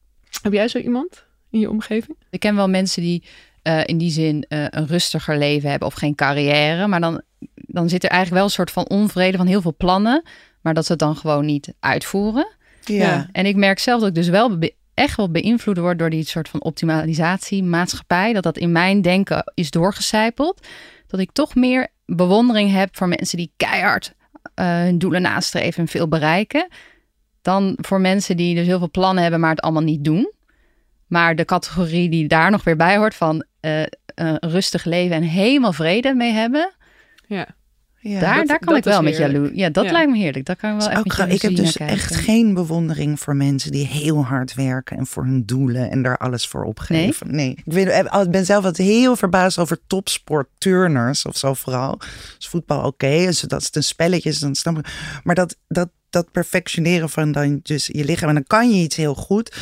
Heb 0.43 0.53
jij 0.53 0.69
zo 0.69 0.79
iemand 0.79 1.27
in 1.51 1.61
je 1.61 1.71
omgeving? 1.71 2.17
Ik 2.31 2.41
ken 2.41 2.57
wel 2.57 2.69
mensen 2.69 3.03
die 3.03 3.25
eh, 3.71 3.81
in 3.85 3.99
die 3.99 4.11
zin 4.11 4.45
eh, 4.49 4.65
een 4.71 4.87
rustiger 4.87 5.39
leven 5.39 5.71
hebben 5.71 5.89
of 5.89 5.95
geen 5.95 6.15
carrière. 6.15 6.87
Maar 6.87 7.01
dan, 7.01 7.23
dan 7.55 7.89
zit 7.89 8.05
er 8.05 8.11
eigenlijk 8.11 8.41
wel 8.41 8.45
een 8.45 8.57
soort 8.57 8.71
van 8.71 8.89
onvrede 8.89 9.37
van 9.37 9.47
heel 9.47 9.61
veel 9.61 9.75
plannen. 9.77 10.23
Maar 10.61 10.75
dat 10.75 10.85
ze 10.85 10.91
het 10.91 11.01
dan 11.01 11.17
gewoon 11.17 11.45
niet 11.45 11.75
uitvoeren. 11.81 12.49
Ja. 12.85 13.29
En 13.33 13.47
ik 13.47 13.57
merk 13.57 13.79
zelf 13.79 14.01
dat 14.01 14.09
ik 14.09 14.15
dus 14.15 14.29
wel 14.29 14.59
be- 14.59 14.75
echt 14.95 15.17
wel 15.17 15.31
beïnvloed 15.31 15.79
word 15.79 15.99
door 15.99 16.11
die 16.11 16.25
soort 16.25 16.49
van 16.49 16.63
optimalisatie 16.63 17.63
maatschappij. 17.63 18.33
Dat 18.33 18.43
dat 18.43 18.59
in 18.59 18.73
mijn 18.73 19.03
denken 19.03 19.53
is 19.55 19.71
doorgecijpeld. 19.71 20.67
Dat 21.07 21.21
ik 21.21 21.33
toch 21.33 21.55
meer 21.55 21.89
bewondering 22.07 22.73
heb 22.73 22.97
voor 22.97 23.09
mensen 23.09 23.37
die 23.37 23.53
keihard 23.57 24.15
eh, 24.55 24.67
hun 24.67 24.99
doelen 24.99 25.23
nastreven 25.23 25.83
en 25.83 25.89
veel 25.89 26.09
bereiken. 26.09 26.69
Dan 27.43 27.79
voor 27.81 28.01
mensen 28.01 28.37
die 28.37 28.55
dus 28.55 28.67
heel 28.67 28.79
veel 28.79 28.91
plannen 28.91 29.23
hebben, 29.23 29.41
maar 29.41 29.51
het 29.51 29.61
allemaal 29.61 29.83
niet 29.83 30.05
doen. 30.05 30.33
Maar 31.11 31.37
de 31.37 31.45
categorie 31.45 32.09
die 32.11 32.29
daar 32.29 32.51
nog 32.51 32.65
weer 32.65 32.77
bij 32.77 32.97
hoort 32.97 33.15
van 33.15 33.45
eh, 33.61 33.83
een 34.15 34.39
rustig 34.41 34.85
leven 34.85 35.17
en 35.17 35.23
helemaal 35.23 35.73
vrede 35.73 36.15
mee 36.15 36.33
hebben. 36.33 36.73
Ja. 37.27 37.47
Ja. 38.03 38.21
daar, 38.21 38.37
dat- 38.37 38.47
daar 38.47 38.59
kan 38.59 38.77
ik 38.77 38.85
wel 38.85 39.03
met 39.03 39.17
jaloers. 39.17 39.51
Ja, 39.55 39.69
dat 39.71 39.85
Ja. 39.85 39.93
lijkt 39.93 40.11
me 40.11 40.17
heerlijk. 40.19 40.45
Dat 40.47 40.57
kan 40.57 40.73
ik 40.75 40.79
wel 40.81 40.89
echt 40.91 40.99
ook 40.99 41.17
met 41.19 41.33
ik 41.33 41.43
heb 41.43 41.57
dus 41.57 41.77
echt 41.77 42.15
geen 42.17 42.55
bewondering 42.55 43.21
voor 43.21 43.37
mensen 43.37 43.71
die 43.73 43.87
heel 43.87 44.25
hard 44.25 44.55
werken 44.55 44.97
en 44.99 45.07
voor 45.07 45.25
hun 45.25 45.47
doelen 45.47 45.91
en 45.91 46.03
daar 46.03 46.17
alles 46.19 46.47
voor 46.47 46.65
opgeven. 46.65 47.35
Nee, 47.35 47.51
ik, 47.51 47.73
weet, 47.73 47.89
ik 48.25 48.31
ben 48.31 48.45
zelf 48.45 48.65
altijd 48.65 48.89
heel 48.89 49.17
verbaasd 49.17 49.59
over 49.59 49.79
topsport 49.87 50.49
turners 50.59 51.25
of 51.25 51.37
zo 51.37 51.55
vooral. 51.55 51.99
Is 52.39 52.49
voetbal 52.49 52.83
oké, 52.87 53.25
als 53.27 53.41
dat 53.41 53.65
het 53.65 53.77
een 53.77 53.83
spelletje 53.83 54.29
is, 54.29 54.39
dan 54.39 54.55
snap 54.55 54.79
ik. 54.79 54.87
Maar 55.25 55.35
dat, 55.35 55.57
dat, 55.69 55.89
dat 56.11 56.31
perfectioneren 56.33 57.09
van 57.11 57.33
dan 57.33 57.61
dus 57.63 57.87
je 57.93 58.05
lichaam 58.05 58.29
en 58.29 58.35
dan 58.35 58.45
kan 58.47 58.71
je 58.71 58.83
iets 58.83 58.97
heel 58.97 59.15
goed. 59.15 59.57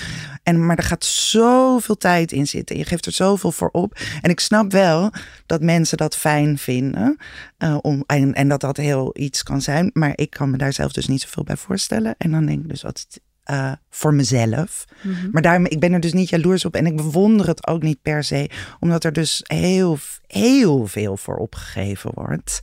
En, 0.49 0.67
maar 0.67 0.77
er 0.77 0.83
gaat 0.85 1.05
zoveel 1.05 1.97
tijd 1.97 2.33
in 2.33 2.47
zitten. 2.47 2.77
Je 2.77 2.85
geeft 2.85 3.07
er 3.07 3.13
zoveel 3.13 3.53
voor 3.53 3.69
op. 3.73 3.99
En 4.23 4.31
ik 4.31 4.41
snap 4.41 4.73
wel 4.73 5.11
dat 5.47 5.63
mensen 5.63 5.97
dat 5.97 6.17
fijn 6.17 6.59
vinden. 6.59 7.17
eh, 7.59 7.77
om, 7.81 8.05
en, 8.07 8.35
en 8.35 8.49
dat 8.49 8.61
dat 8.61 8.77
heel 8.77 9.11
iets 9.19 9.43
kan 9.43 9.61
zijn. 9.63 9.91
Maar 9.93 10.13
ik 10.15 10.31
kan 10.31 10.51
me 10.51 10.57
daar 10.57 10.73
zelf 10.73 10.93
dus 10.93 11.07
niet 11.09 11.21
zoveel 11.21 11.45
bij 11.45 11.57
voorstellen. 11.57 12.15
En 12.19 12.31
dan 12.31 12.47
denk 12.47 12.63
ik 12.63 12.69
dus 12.69 12.85
altijd 12.85 13.21
eh, 13.43 13.73
voor 13.91 14.15
mezelf. 14.15 14.85
Maar 15.33 15.43
daarom, 15.43 15.67
ik 15.67 15.81
ben 15.81 15.93
er 15.93 16.01
dus 16.01 16.13
niet 16.13 16.29
jaloers 16.29 16.65
op. 16.65 16.75
En 16.75 16.87
ik 16.87 16.97
bewonder 16.97 17.47
het 17.47 17.67
ook 17.67 17.83
niet 17.83 18.03
per 18.03 18.25
se. 18.25 18.51
Omdat 18.81 19.05
er 19.05 19.13
dus 19.13 19.41
heel, 19.47 19.99
heel 20.27 20.87
veel 20.87 21.17
voor 21.17 21.37
opgegeven 21.37 22.11
wordt. 22.15 22.61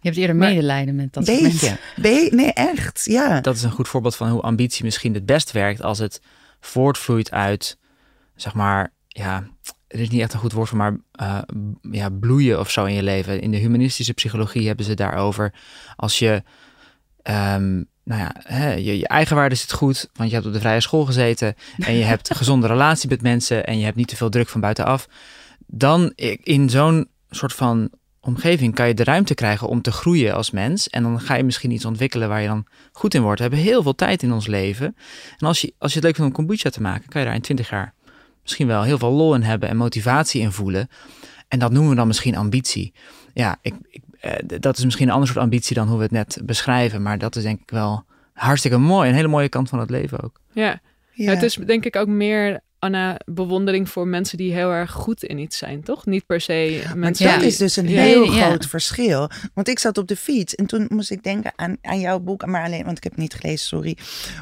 Je 0.00 0.08
hebt 0.08 0.16
eerder 0.16 0.36
Maar- 0.36 0.48
medelijden 0.48 0.94
met 0.94 1.12
dat 1.12 1.26
soort 1.26 1.40
mensen. 1.40 1.78
Beetje. 1.96 2.28
Be 2.30 2.36
nee, 2.36 2.52
echt. 2.52 3.00
Ja. 3.04 3.40
Dat 3.40 3.56
is 3.56 3.62
een 3.62 3.70
goed 3.70 3.88
voorbeeld 3.88 4.16
van 4.16 4.28
hoe 4.30 4.40
ambitie 4.40 4.84
misschien 4.84 5.14
het 5.14 5.26
best 5.26 5.52
werkt 5.52 5.82
als 5.82 5.98
het 5.98 6.20
voortvloeit 6.60 7.30
uit, 7.30 7.78
zeg 8.34 8.54
maar, 8.54 8.92
ja, 9.08 9.46
er 9.88 10.00
is 10.00 10.08
niet 10.08 10.20
echt 10.20 10.32
een 10.32 10.38
goed 10.38 10.52
woord 10.52 10.68
voor, 10.68 10.78
maar 10.78 10.96
eh, 11.12 11.38
ja, 11.90 12.08
bloeien 12.10 12.60
of 12.60 12.70
zo 12.70 12.84
in 12.84 12.94
je 12.94 13.02
leven. 13.02 13.40
In 13.40 13.50
de 13.50 13.56
humanistische 13.56 14.14
psychologie 14.14 14.66
hebben 14.66 14.84
ze 14.84 14.94
daarover. 14.94 15.52
Als 15.96 16.18
je, 16.18 16.42
ehm, 17.22 17.74
nou 18.04 18.20
ja, 18.20 18.34
hè, 18.38 18.72
je, 18.72 18.98
je 18.98 19.08
eigenwaarde 19.08 19.54
zit 19.54 19.72
goed, 19.72 20.08
want 20.12 20.28
je 20.28 20.34
hebt 20.34 20.46
op 20.46 20.52
de 20.52 20.60
vrije 20.60 20.80
school 20.80 21.04
gezeten 21.04 21.54
en 21.78 21.94
je 21.94 22.04
hebt 22.04 22.30
een 22.30 22.36
gezonde 22.42 22.66
relatie 22.66 23.08
met 23.08 23.22
mensen 23.22 23.66
en 23.66 23.78
je 23.78 23.84
hebt 23.84 23.96
niet 23.96 24.08
te 24.08 24.16
veel 24.16 24.30
druk 24.30 24.48
van 24.48 24.60
buitenaf. 24.60 25.08
Dan 25.66 26.12
in 26.42 26.70
zo'n 26.70 27.08
soort 27.30 27.52
van 27.52 27.90
omgeving 28.26 28.74
kan 28.74 28.88
je 28.88 28.94
de 28.94 29.04
ruimte 29.04 29.34
krijgen 29.34 29.68
om 29.68 29.82
te 29.82 29.92
groeien 29.92 30.34
als 30.34 30.50
mens. 30.50 30.88
En 30.88 31.02
dan 31.02 31.20
ga 31.20 31.34
je 31.34 31.44
misschien 31.44 31.70
iets 31.70 31.84
ontwikkelen 31.84 32.28
waar 32.28 32.40
je 32.40 32.48
dan 32.48 32.66
goed 32.92 33.14
in 33.14 33.22
wordt. 33.22 33.38
We 33.38 33.46
hebben 33.46 33.64
heel 33.64 33.82
veel 33.82 33.94
tijd 33.94 34.22
in 34.22 34.32
ons 34.32 34.46
leven. 34.46 34.96
En 35.38 35.46
als 35.46 35.60
je, 35.60 35.74
als 35.78 35.90
je 35.92 35.96
het 35.98 36.06
leuk 36.06 36.16
vindt 36.16 36.30
om 36.30 36.36
kombucha 36.36 36.70
te 36.70 36.82
maken, 36.82 37.08
kan 37.08 37.20
je 37.20 37.26
daar 37.26 37.36
in 37.36 37.42
20 37.42 37.70
jaar 37.70 37.94
misschien 38.46 38.66
wel 38.66 38.82
heel 38.82 38.98
veel 38.98 39.10
lol 39.10 39.34
in 39.34 39.42
hebben 39.42 39.68
en 39.68 39.76
motivatie 39.76 40.40
in 40.40 40.52
voelen. 40.52 40.88
En 41.48 41.58
dat 41.58 41.72
noemen 41.72 41.90
we 41.90 41.96
dan 41.96 42.06
misschien 42.06 42.36
ambitie. 42.36 42.92
Ja, 43.34 43.58
ik, 43.62 43.74
ik, 43.88 44.02
eh, 44.20 44.32
dat 44.60 44.78
is 44.78 44.84
misschien 44.84 45.06
een 45.06 45.12
ander 45.12 45.28
soort 45.28 45.40
ambitie 45.40 45.74
dan 45.74 45.88
hoe 45.88 45.96
we 45.96 46.02
het 46.02 46.12
net 46.12 46.40
beschrijven. 46.44 47.02
Maar 47.02 47.18
dat 47.18 47.36
is 47.36 47.42
denk 47.42 47.60
ik 47.60 47.70
wel 47.70 48.04
hartstikke 48.32 48.78
mooi. 48.78 49.08
Een 49.08 49.14
hele 49.14 49.28
mooie 49.28 49.48
kant 49.48 49.68
van 49.68 49.78
het 49.78 49.90
leven 49.90 50.22
ook. 50.22 50.40
Ja. 50.52 50.80
ja. 51.12 51.30
Het 51.30 51.42
is 51.42 51.54
denk 51.54 51.84
ik 51.84 51.96
ook 51.96 52.08
meer, 52.08 52.60
Anna, 52.86 53.16
bewondering 53.24 53.88
voor 53.88 54.08
mensen 54.08 54.38
die 54.38 54.52
heel 54.52 54.70
erg 54.70 54.90
goed 54.90 55.22
in 55.24 55.38
iets 55.38 55.58
zijn, 55.58 55.82
toch? 55.82 56.06
Niet 56.06 56.26
per 56.26 56.40
se 56.40 56.82
Maar 56.86 56.98
mensen 56.98 57.26
dat 57.30 57.38
die- 57.38 57.48
is 57.48 57.56
dus 57.56 57.76
een 57.76 57.88
Ja. 57.88 58.00
heel 58.02 58.32
Ja. 58.32 58.46
groot 58.46 58.66
verschil. 58.66 59.30
Want 59.54 59.68
ik 59.68 59.78
zat 59.78 59.98
op 59.98 60.08
de 60.08 60.16
fiets 60.16 60.54
en 60.54 60.66
toen 60.66 60.86
moest 60.88 61.10
ik 61.10 61.22
denken 61.22 61.52
aan, 61.56 61.76
aan 61.82 62.00
jouw 62.00 62.18
boek. 62.20 62.46
Maar 62.46 62.64
alleen, 62.64 62.84
want 62.84 62.96
ik 62.96 63.02
heb 63.02 63.12
het 63.12 63.20
niet 63.20 63.34
gelezen, 63.34 63.66
sorry. 63.66 63.96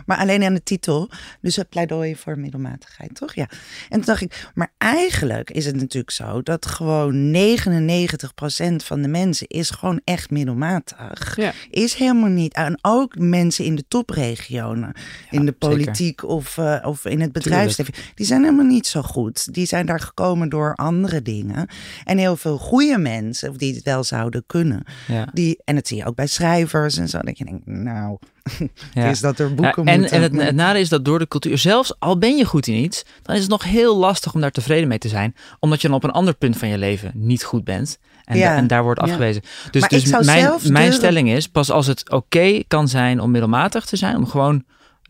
Maar 0.06 0.18
alleen 0.18 0.42
aan 0.42 0.54
de 0.54 0.62
titel. 0.62 1.10
Dus 1.40 1.56
het 1.56 1.68
pleidooi 1.68 2.16
voor 2.16 2.38
middelmatigheid, 2.38 3.14
toch? 3.14 3.34
Ja. 3.34 3.48
En 3.88 3.96
toen 3.98 4.04
dacht 4.04 4.20
ik, 4.20 4.50
maar 4.54 4.72
eigenlijk 4.78 5.50
is 5.50 5.66
het 5.66 5.76
natuurlijk 5.76 6.10
zo 6.12 6.42
dat 6.42 6.66
gewoon 6.66 7.30
99% 7.30 8.84
van 8.84 9.02
de 9.02 9.08
mensen 9.08 9.46
is 9.48 9.70
gewoon 9.70 10.00
echt 10.04 10.30
middelmatig. 10.30 11.36
Ja. 11.36 11.52
Is 11.70 11.94
helemaal 11.94 12.28
niet. 12.30 12.54
En 12.54 12.78
ook 12.82 13.18
mensen 13.18 13.64
in 13.64 13.74
de 13.74 13.84
topregionen, 13.88 14.92
in 15.30 15.44
de 15.46 15.54
zeker. 15.60 15.68
politiek 15.68 16.22
of, 16.24 16.58
eh, 16.58 16.78
of 16.86 17.04
in 17.04 17.20
het 17.20 17.32
bedrijfsleven, 17.32 17.94
die 18.14 18.26
zijn 18.26 18.33
helemaal 18.42 18.64
niet 18.66 18.86
zo 18.86 19.02
goed. 19.02 19.54
Die 19.54 19.66
zijn 19.66 19.86
daar 19.86 20.00
gekomen 20.00 20.48
door 20.48 20.74
andere 20.74 21.22
dingen. 21.22 21.66
En 22.04 22.18
heel 22.18 22.36
veel 22.36 22.58
goede 22.58 22.98
mensen, 22.98 23.50
of 23.50 23.56
die 23.56 23.74
het 23.74 23.82
wel 23.84 24.04
zouden 24.04 24.44
kunnen, 24.46 24.82
Ja. 25.06 25.28
die, 25.32 25.60
en 25.64 25.74
dat 25.74 25.86
zie 25.88 25.96
je 25.96 26.04
ook 26.06 26.14
bij 26.14 26.26
schrijvers 26.26 26.96
en 26.96 27.08
zo, 27.08 27.18
dat 27.18 27.38
je 27.38 27.44
denkt, 27.44 27.66
nou, 27.66 28.18
Ja. 28.94 29.04
is 29.08 29.20
dat 29.20 29.38
er 29.38 29.48
Ja, 29.48 29.54
boeken 29.54 29.84
en, 29.84 30.00
moeten. 30.00 30.16
en 30.16 30.22
het, 30.22 30.36
het 30.46 30.54
nadeel 30.54 30.80
is 30.82 30.88
dat 30.88 31.04
door 31.04 31.18
de 31.18 31.28
cultuur, 31.28 31.58
zelfs 31.58 31.94
al 31.98 32.18
ben 32.18 32.36
je 32.36 32.44
goed 32.44 32.66
in 32.66 32.74
iets, 32.74 33.04
dan 33.22 33.34
is 33.34 33.40
het 33.40 33.50
nog 33.50 33.64
heel 33.64 33.96
lastig 33.96 34.34
om 34.34 34.40
daar 34.40 34.50
tevreden 34.50 34.88
mee 34.88 34.98
te 34.98 35.08
zijn. 35.08 35.34
Omdat 35.60 35.80
je 35.82 35.88
dan 35.88 35.96
op 35.96 36.04
een 36.04 36.10
ander 36.10 36.34
punt 36.34 36.56
van 36.56 36.68
je 36.68 36.78
leven 36.78 37.12
niet 37.14 37.44
goed 37.44 37.64
bent. 37.64 37.98
En, 38.24 38.38
Ja. 38.38 38.48
da- 38.50 38.56
en 38.56 38.66
daar 38.66 38.82
wordt 38.82 39.00
Ja. 39.00 39.06
afgewezen. 39.06 39.42
Dus, 39.70 39.80
Maar 39.80 39.90
dus 39.90 40.26
mijn, 40.26 40.72
mijn 40.72 40.92
stelling 40.92 41.30
is, 41.30 41.48
pas 41.48 41.70
als 41.70 41.86
het 41.86 42.10
oké 42.10 42.62
kan 42.68 42.88
zijn 42.88 43.20
om 43.20 43.30
middelmatig 43.30 43.84
te 43.84 43.96
zijn, 43.96 44.16
om 44.16 44.26
gewoon 44.26 44.64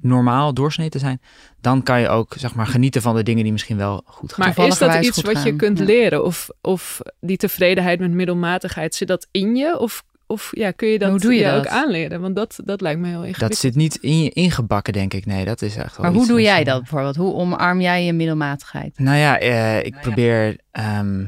normaal 0.04 0.54
doorsnee 0.54 0.88
te 0.88 0.98
zijn, 0.98 1.20
dan 1.60 1.82
kan 1.82 2.00
je 2.00 2.08
ook 2.08 2.34
zeg 2.36 2.54
maar 2.54 2.66
genieten 2.66 3.02
van 3.02 3.14
de 3.14 3.22
dingen 3.22 3.42
die 3.42 3.52
misschien 3.52 3.76
wel 3.76 4.02
goed 4.04 4.32
gaan. 4.32 4.52
Maar 4.56 4.66
is 4.66 4.78
dat 4.78 5.04
iets 5.04 5.22
wat 5.22 5.42
je 5.42 5.56
kunt 5.56 5.78
ja. 5.78 5.84
leren? 5.84 6.24
Of, 6.24 6.48
of 6.60 7.00
die 7.20 7.36
tevredenheid 7.36 8.00
met 8.00 8.10
middelmatigheid, 8.10 8.94
zit 8.94 9.08
dat 9.08 9.26
in 9.30 9.56
je? 9.56 9.78
Of, 9.78 10.02
of 10.26 10.50
ja, 10.50 10.70
kun 10.70 10.88
je 10.88 10.98
dat 10.98 11.10
Hoe 11.10 11.20
doe 11.20 11.34
je 11.34 11.44
dat? 11.44 11.58
ook 11.58 11.66
aanleren? 11.66 12.20
Want 12.20 12.36
dat, 12.36 12.58
dat 12.64 12.80
lijkt 12.80 13.00
me 13.00 13.06
heel 13.06 13.16
ingewikkeld. 13.16 13.50
dat 13.50 13.58
zit 13.58 13.74
niet 13.74 13.96
in 13.96 14.22
je 14.22 14.30
ingebakken, 14.30 14.92
denk 14.92 15.14
ik. 15.14 15.26
Nee, 15.26 15.44
dat 15.44 15.62
is 15.62 15.76
echt 15.76 15.96
wel 15.96 16.06
Maar 16.06 16.14
hoe 16.14 16.26
doe 16.26 16.42
jij 16.42 16.64
dat 16.64 16.78
bijvoorbeeld? 16.78 17.16
Hoe 17.16 17.34
omarm 17.34 17.80
jij 17.80 18.04
je 18.04 18.12
middelmatigheid? 18.12 18.98
Nou 18.98 19.16
ja, 19.16 19.38
eh, 19.38 19.84
ik 19.84 20.00
probeer 20.00 20.56
ehm, 20.70 21.24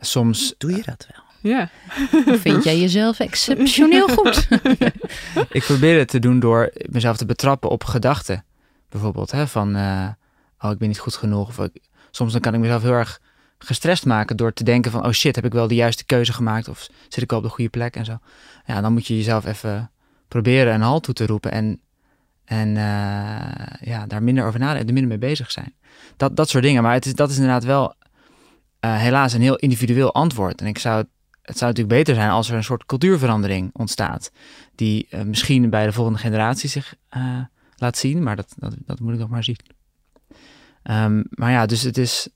soms 0.00 0.54
Doe 0.58 0.70
je 0.70 0.82
dat 0.84 1.06
wel? 1.12 1.29
Ja, 1.40 1.70
Of 2.26 2.40
vind 2.40 2.64
jij 2.64 2.78
jezelf 2.78 3.20
exceptioneel 3.20 4.08
goed? 4.08 4.48
ik 5.58 5.62
probeer 5.62 5.98
het 5.98 6.08
te 6.08 6.18
doen 6.18 6.40
door 6.40 6.72
mezelf 6.82 7.16
te 7.16 7.26
betrappen 7.26 7.70
op 7.70 7.84
gedachten. 7.84 8.44
Bijvoorbeeld, 8.88 9.30
hè, 9.30 9.46
van 9.46 9.76
eh, 9.76 10.08
oh, 10.60 10.70
ik 10.70 10.78
ben 10.78 10.88
niet 10.88 10.98
goed 10.98 11.14
genoeg. 11.14 11.48
Of 11.48 11.58
ik, 11.58 11.82
soms 12.10 12.32
dan 12.32 12.40
kan 12.40 12.54
ik 12.54 12.60
mezelf 12.60 12.82
heel 12.82 12.92
erg 12.92 13.20
gestrest 13.58 14.06
maken 14.06 14.36
door 14.36 14.52
te 14.52 14.64
denken 14.64 14.90
van 14.90 15.04
oh 15.04 15.12
shit, 15.12 15.36
heb 15.36 15.44
ik 15.44 15.52
wel 15.52 15.68
de 15.68 15.74
juiste 15.74 16.04
keuze 16.04 16.32
gemaakt? 16.32 16.68
Of 16.68 16.88
zit 17.08 17.22
ik 17.22 17.30
wel 17.30 17.38
op 17.38 17.44
de 17.44 17.50
goede 17.50 17.70
plek 17.70 17.96
en 17.96 18.04
zo. 18.04 18.18
Ja, 18.66 18.80
dan 18.80 18.92
moet 18.92 19.06
je 19.06 19.16
jezelf 19.16 19.46
even 19.46 19.90
proberen 20.28 20.74
een 20.74 20.80
halt 20.80 21.02
toe 21.02 21.14
te 21.14 21.26
roepen 21.26 21.52
en, 21.52 21.80
en 22.44 22.68
eh, 22.76 23.88
ja, 23.88 24.06
daar 24.06 24.22
minder 24.22 24.46
over 24.46 24.60
nadenken, 24.60 24.86
er 24.86 24.92
minder 24.92 25.18
mee 25.18 25.28
bezig 25.30 25.50
zijn. 25.50 25.74
Dat, 26.16 26.36
dat 26.36 26.48
soort 26.48 26.64
dingen. 26.64 26.82
Maar 26.82 26.92
het 26.92 27.06
is, 27.06 27.14
dat 27.14 27.30
is 27.30 27.36
inderdaad 27.36 27.64
wel 27.64 27.94
eh, 28.80 28.96
helaas 28.96 29.32
een 29.32 29.40
heel 29.40 29.56
individueel 29.56 30.14
antwoord. 30.14 30.60
En 30.60 30.66
ik 30.66 30.78
zou 30.78 30.96
het, 30.96 31.08
het 31.50 31.58
zou 31.58 31.70
natuurlijk 31.70 31.98
beter 31.98 32.14
zijn 32.14 32.30
als 32.30 32.50
er 32.50 32.56
een 32.56 32.64
soort 32.64 32.86
cultuurverandering 32.86 33.70
ontstaat 33.72 34.32
die 34.74 35.06
eh, 35.10 35.22
misschien 35.22 35.70
bij 35.70 35.84
de 35.84 35.92
volgende 35.92 36.18
generatie 36.18 36.68
zich 36.68 36.94
eh, 37.08 37.38
laat 37.76 37.98
zien, 37.98 38.22
maar 38.22 38.36
dat, 38.36 38.54
dat, 38.56 38.74
dat 38.78 39.00
moet 39.00 39.12
ik 39.12 39.18
nog 39.18 39.28
maar 39.28 39.44
zien. 39.44 39.58
Ehm, 40.82 41.22
maar 41.30 41.50
ja, 41.50 41.66
dus 41.66 41.82
het 41.82 41.98
is 41.98 42.28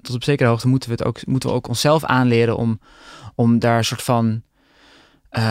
tot 0.00 0.14
op 0.14 0.24
zekere 0.24 0.48
hoogte 0.48 0.68
moeten 0.68 0.88
we 0.88 0.94
het 0.94 1.04
ook, 1.04 1.26
moeten 1.26 1.48
we 1.48 1.54
ook 1.54 1.68
onszelf 1.68 2.04
aanleren 2.04 2.56
om, 2.56 2.80
om 3.34 3.58
daar 3.58 3.78
een 3.78 3.84
soort 3.84 4.02
van 4.02 4.42
eh, 5.28 5.42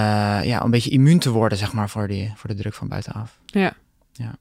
ja, 0.43 0.63
een 0.63 0.71
beetje 0.71 0.89
immuun 0.89 1.19
te 1.19 1.29
worden, 1.29 1.57
zeg 1.57 1.73
maar, 1.73 1.89
voor, 1.89 2.07
die, 2.07 2.34
voor 2.36 2.49
de 2.49 2.55
druk 2.55 2.73
van 2.73 2.88
buitenaf. 2.88 3.39
ja. 3.45 3.73
Ja, 4.13 4.36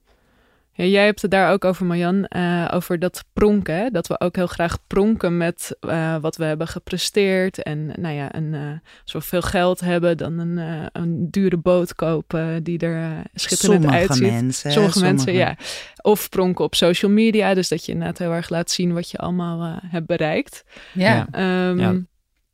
jij 0.72 1.04
hebt 1.04 1.22
het 1.22 1.30
daar 1.30 1.52
ook 1.52 1.64
over, 1.64 1.87
Marjan, 1.87 2.24
eh, 2.24 2.68
over 2.74 2.98
dat 2.98 3.24
pronken. 3.33 3.74
hè? 3.74 3.90
Dat 3.90 4.06
we 4.06 4.20
ook 4.20 4.37
heel 4.37 4.46
graag 4.46 4.78
pronken 4.87 5.37
met 5.37 5.76
eh, 5.80 6.16
wat 6.20 6.37
we 6.37 6.44
hebben 6.44 6.68
gepresteerd. 6.68 7.62
En 7.62 7.87
nou 8.00 8.14
ja, 8.14 8.35
een, 8.35 8.54
eh, 8.54 8.61
als 9.02 9.12
we 9.12 9.20
veel 9.20 9.42
geld 9.42 9.80
hebben, 9.80 10.16
dan 10.16 10.38
een, 10.38 10.59
eh, 10.59 10.87
een 10.92 11.30
dure 11.30 11.56
boot 11.56 11.94
kopen 11.94 12.62
die 12.62 12.78
er 12.78 13.22
schitterend 13.35 13.83
Sommige 13.83 13.98
uitziet. 14.02 14.30
mensen. 14.30 14.72
Sommige 14.72 15.00
mensen, 15.00 15.33
ja. 15.33 15.56
Of 16.02 16.28
pronken 16.28 16.64
op 16.64 16.74
social 16.74 17.11
media. 17.11 17.54
Dus 17.54 17.68
dat 17.68 17.85
je 17.87 17.92
inderdaad 17.92 18.18
heel 18.18 18.33
erg 18.33 18.48
laat 18.48 18.70
zien 18.70 18.92
wat 18.92 19.11
je 19.11 19.18
allemaal 19.18 19.62
eh, 19.62 19.90
hebt 19.90 20.06
bereikt. 20.06 20.64
Ja. 20.92 21.14
Ja. 21.14 21.26
Ehm, 21.30 21.78
Ja. 21.78 21.94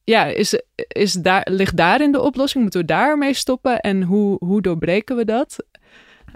ja, 0.05 0.25
is, 0.25 0.61
is 0.89 1.13
daar, 1.13 1.47
ligt 1.51 1.77
daarin 1.77 2.13
de 2.13 2.21
oplossing? 2.21 2.63
Moeten 2.63 2.81
we 2.81 2.87
daarmee 2.87 3.35
stoppen? 3.35 3.81
En 3.81 4.03
hoe, 4.03 4.37
hoe 4.45 4.63
doorbreken 4.63 5.17
we 5.17 5.25
dat? 5.25 5.65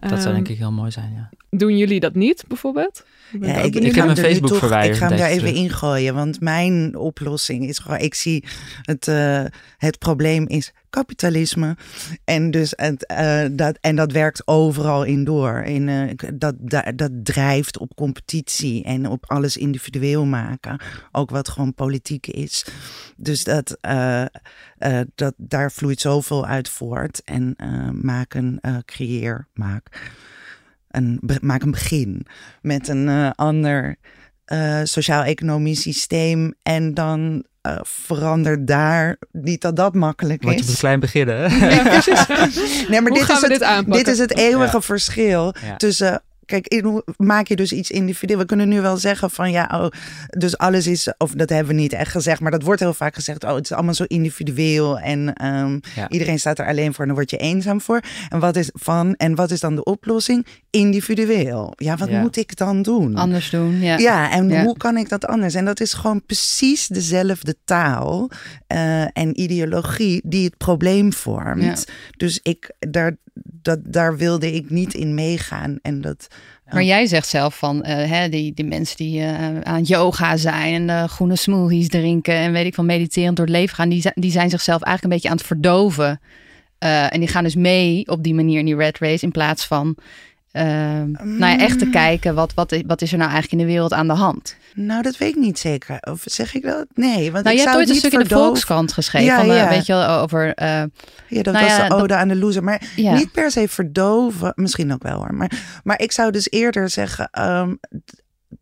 Dat 0.01 0.09
zou 0.11 0.21
Ehm, 0.23 0.33
denk 0.35 0.49
ik 0.49 0.59
heel 0.59 0.73
mooi 0.73 0.91
zijn, 0.91 1.13
ja. 1.15 1.29
Doen 1.51 1.77
jullie 1.77 2.01
dat 2.01 2.15
niet, 2.15 2.45
bijvoorbeeld? 2.49 3.05
Ben 3.33 3.49
Ja, 3.49 3.55
ik, 3.57 3.75
ik 3.75 3.95
heb 3.95 4.19
Facebook 4.19 4.49
toch- 4.51 4.59
verwijderd 4.59 4.95
Ik 4.95 5.03
ga 5.03 5.09
hem 5.09 5.19
daar 5.19 5.29
even 5.29 5.55
ingooien, 5.55 6.15
want 6.15 6.41
mijn 6.41 6.97
oplossing 6.97 7.69
is 7.69 7.79
gewoon, 7.79 7.99
ik 7.99 8.15
zie 8.15 8.45
het, 8.83 9.09
eh, 9.09 9.45
het 9.77 9.99
probleem 9.99 10.47
is 10.49 10.73
kapitalisme. 10.91 11.77
En, 12.25 12.51
dus 12.51 12.73
het, 12.77 13.07
eh, 13.07 13.45
dat, 13.53 13.79
en 13.81 13.97
dat 13.97 14.13
werkt 14.13 14.47
overal 14.47 15.05
in 15.05 15.25
door. 15.25 15.63
In, 15.63 15.89
eh, 15.89 16.31
dat, 16.35 16.55
dat, 16.59 16.93
dat 16.97 17.11
drijft 17.23 17.79
op 17.79 17.95
competitie 17.95 18.85
en 18.85 19.07
op 19.07 19.25
alles 19.31 19.57
individueel 19.57 20.25
maken. 20.25 20.81
Ook 21.13 21.31
wat 21.31 21.49
gewoon 21.49 21.75
politiek 21.75 22.27
is. 22.27 22.65
Dus 23.17 23.45
dat, 23.45 23.79
eh, 23.81 24.23
eh, 24.23 25.01
dat, 25.15 25.35
daar 25.37 25.73
vloeit 25.73 26.01
zoveel 26.01 26.47
uit 26.47 26.69
voort. 26.69 27.23
En 27.25 27.55
eh, 27.57 28.57
eh, 28.61 28.77
creëer, 28.85 29.47
maak 29.55 30.11
een, 30.91 31.21
maak 31.41 31.63
een 31.63 31.71
begin 31.71 32.27
met 32.63 32.89
een 32.89 33.09
eh, 33.09 33.31
ander 33.35 33.97
eh, 34.45 34.81
sociaal-economisch 34.85 35.81
systeem. 35.83 36.55
En 36.63 36.95
dan 36.95 37.45
eh, 37.61 37.79
verander 37.83 38.65
daar, 38.65 39.17
niet 39.33 39.61
dat 39.61 39.77
dat 39.77 39.95
makkelijk 39.95 40.43
Want 40.43 40.59
je 40.59 40.63
moet 40.65 40.73
is. 40.73 40.79
klein 40.79 41.01
beginnen. 41.01 41.37
hè? 41.51 41.59
Nee, 42.89 43.01
maar 43.01 43.11
Hoe 43.11 43.19
dit 43.19 43.23
gaan 43.23 43.37
is, 43.37 43.41
we 43.41 43.47
het, 43.47 43.59
dit 43.59 43.63
aanpakken? 43.63 44.05
dit 44.05 44.09
is 44.15 44.19
het 44.19 44.37
eeuwige 44.37 44.83
verschil 44.83 45.55
Ja. 45.65 45.77
tussen. 45.77 46.23
Kijk, 46.51 46.69
in 46.69 46.85
hoe 46.85 47.05
maak 47.17 47.47
je 47.47 47.57
dus 47.57 47.73
iets 47.73 47.91
individueel? 47.91 48.39
We 48.39 48.45
kunnen 48.47 48.69
nu 48.69 48.81
wel 48.81 48.97
zeggen 48.97 49.31
van 49.31 49.51
ja, 49.51 49.69
oh, 49.73 49.87
dus 50.39 50.59
alles 50.59 50.87
is, 50.87 51.13
of 51.19 51.33
dat 51.33 51.49
hebben 51.49 51.75
we 51.75 51.81
niet 51.81 51.93
echt 51.93 52.11
gezegd, 52.11 52.41
maar 52.41 52.51
dat 52.51 52.63
wordt 52.63 52.81
heel 52.81 52.95
vaak 52.95 53.15
gezegd. 53.15 53.45
Oh, 53.45 53.55
het 53.55 53.65
is 53.65 53.73
allemaal 53.73 53.95
zo 53.95 54.05
individueel 54.07 54.99
en 54.99 55.35
ehm, 55.35 55.79
Ja. 55.95 56.09
iedereen 56.09 56.39
staat 56.39 56.59
er 56.59 56.67
alleen 56.67 56.91
voor 56.95 57.01
en 57.01 57.07
dan 57.07 57.15
word 57.17 57.31
je 57.31 57.37
eenzaam 57.37 57.81
voor. 57.81 58.01
En 58.29 58.39
wat 58.39 58.57
is 58.57 58.71
van 58.73 59.15
en 59.15 59.35
wat 59.35 59.51
is 59.51 59.61
dan 59.61 59.75
de 59.75 59.85
oplossing? 59.85 60.47
Individueel. 60.71 61.73
Ja, 61.77 61.97
wat 61.97 62.09
Ja. 62.09 62.21
moet 62.21 62.37
ik 62.37 62.57
dan 62.57 62.83
doen? 62.83 63.17
Anders 63.17 63.51
doen, 63.51 63.81
ja. 63.81 63.99
Ja, 63.99 64.31
en 64.31 64.49
Ja. 64.49 64.65
hoe 64.65 64.77
kan 64.77 64.97
ik 64.97 65.09
dat 65.09 65.27
anders? 65.27 65.55
En 65.55 65.65
dat 65.65 65.81
is 65.81 65.93
gewoon 65.93 66.25
precies 66.27 66.87
dezelfde 66.87 67.57
taal 67.65 68.31
eh, 68.67 69.03
en 69.03 69.41
ideologie 69.41 70.21
die 70.25 70.45
het 70.45 70.57
probleem 70.57 71.13
vormt. 71.13 71.63
Ja. 71.87 71.95
Dus 72.17 72.41
ik, 72.43 72.71
daar, 72.79 73.17
dat, 73.63 73.79
daar 73.85 74.17
wilde 74.17 74.55
ik 74.55 74.71
niet 74.71 74.95
in 74.95 75.15
meegaan. 75.15 75.79
En 75.83 76.01
dat, 76.01 76.27
Maar 76.71 76.83
jij 76.83 77.07
zegt 77.07 77.29
zelf 77.29 77.59
van 77.59 77.83
eh, 77.83 78.11
hè, 78.11 78.29
die, 78.29 78.55
die 78.55 78.65
mensen 78.65 78.97
die 78.97 79.21
eh, 79.23 79.61
aan 79.61 79.83
yoga 79.83 80.37
zijn 80.37 80.75
en 80.75 80.91
eh, 80.91 81.09
groene 81.09 81.37
smoothies 81.37 81.89
drinken 81.89 82.35
en 82.35 82.53
weet 82.53 82.67
ik 82.67 82.75
van 82.75 82.87
mediterend 82.87 83.37
door 83.37 83.47
het 83.47 83.55
leven 83.55 83.75
gaan, 83.75 83.89
die, 83.89 84.11
die 84.15 84.31
zijn 84.31 84.51
zichzelf 84.51 84.83
eigenlijk 84.83 85.05
een 85.05 85.11
beetje 85.11 85.29
aan 85.29 85.37
het 85.37 85.47
verdoven. 85.47 86.21
En 86.79 87.21
die 87.21 87.29
gaan 87.29 87.45
dus 87.45 87.55
mee 87.55 88.07
op 88.07 88.23
die 88.23 88.35
manier 88.35 88.59
in 88.59 88.65
die 88.65 88.77
red 88.77 88.99
race 88.99 89.25
in 89.25 89.31
plaats 89.31 89.67
van 89.67 89.97
ehm, 90.53 91.11
nou 91.11 91.53
ja, 91.53 91.59
echt 91.59 91.79
te 91.79 91.91
kijken 91.91 92.35
wat, 92.35 92.55
wat, 92.55 92.83
wat 92.87 93.03
is 93.03 93.13
er 93.13 93.19
nou 93.19 93.31
eigenlijk 93.31 93.61
in 93.63 93.67
de 93.67 93.73
wereld 93.73 93.93
aan 93.93 94.07
de 94.07 94.13
hand. 94.13 94.57
nou, 94.75 95.03
dat 95.03 95.17
weet 95.17 95.29
ik 95.29 95.37
niet 95.41 95.59
zeker. 95.59 95.99
Of 96.01 96.23
zeg 96.25 96.55
ik 96.55 96.63
dat? 96.63 96.87
Nee, 96.95 97.33
want 97.33 97.45
Nou, 97.45 97.49
ik 97.49 97.51
je 97.51 97.51
hebt 97.51 97.63
zou 97.63 97.77
ooit 97.77 97.89
een 97.89 97.95
stuk 97.95 98.13
in 98.13 98.19
de 98.19 98.25
verdoven. 98.25 98.47
Volkskrant 98.47 98.93
geschreven 98.93 99.27
Ja, 99.27 99.37
van, 99.37 99.51
eh, 99.51 99.57
ja. 99.57 99.69
weet 99.69 99.87
je 99.87 99.93
wel, 99.93 100.09
over 100.09 100.55
eh, 100.55 100.67
Ja, 101.29 101.43
dat 101.43 101.53
Nou 101.55 101.65
was 101.67 101.77
ja, 101.77 101.89
de 101.89 101.95
ode 101.95 102.07
dat- 102.07 102.17
aan 102.19 102.29
de 102.29 102.37
loser. 102.37 102.65
Maar 102.65 102.83
niet 102.97 103.33
per 103.33 103.51
se 103.51 103.69
verdoven. 103.69 104.53
Misschien 104.55 104.93
ook 104.93 105.03
wel 105.03 105.17
hoor. 105.17 105.35
Maar, 105.35 105.81
maar 105.85 106.01
ik 106.01 106.13
zou 106.13 106.31
dus 106.31 106.51
eerder 106.51 106.89
zeggen. 106.91 107.29
ehm, 107.31 107.75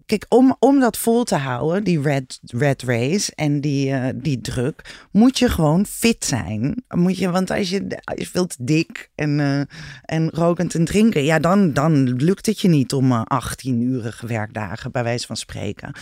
kijk, 0.07 0.27
om, 0.29 0.57
om 0.59 0.81
dat 0.81 0.97
vol 0.97 1.25
te 1.25 1.37
houden, 1.37 1.85
die 1.85 2.01
red, 2.01 2.41
red 2.47 2.83
race 2.83 3.33
en 3.35 3.61
die, 3.61 3.93
eh, 3.93 4.15
die 4.15 4.41
druk, 4.41 5.07
moet 5.11 5.39
je 5.39 5.49
gewoon 5.49 5.87
fit 5.87 6.25
zijn. 6.25 6.85
Moet 6.89 7.19
je, 7.19 7.31
want 7.31 7.51
als 7.51 7.71
je, 7.71 8.01
als 8.05 8.19
je 8.19 8.27
veel 8.27 8.47
te 8.47 8.57
dik 8.59 9.11
en, 9.15 9.41
eh, 9.41 9.61
en 10.03 10.31
rokend 10.31 10.75
en 10.75 10.85
drinken, 10.85 11.25
ja, 11.25 11.39
dan, 11.39 11.73
dan 11.73 12.03
lukt 12.03 12.47
het 12.47 12.61
je 12.61 12.69
niet 12.69 12.93
om 12.93 13.13
eh, 13.13 13.23
18-urige 13.43 14.27
werkdagen, 14.27 14.93
bij 14.93 15.03
wijze 15.03 15.27
van 15.27 15.37
spreken. 15.37 15.93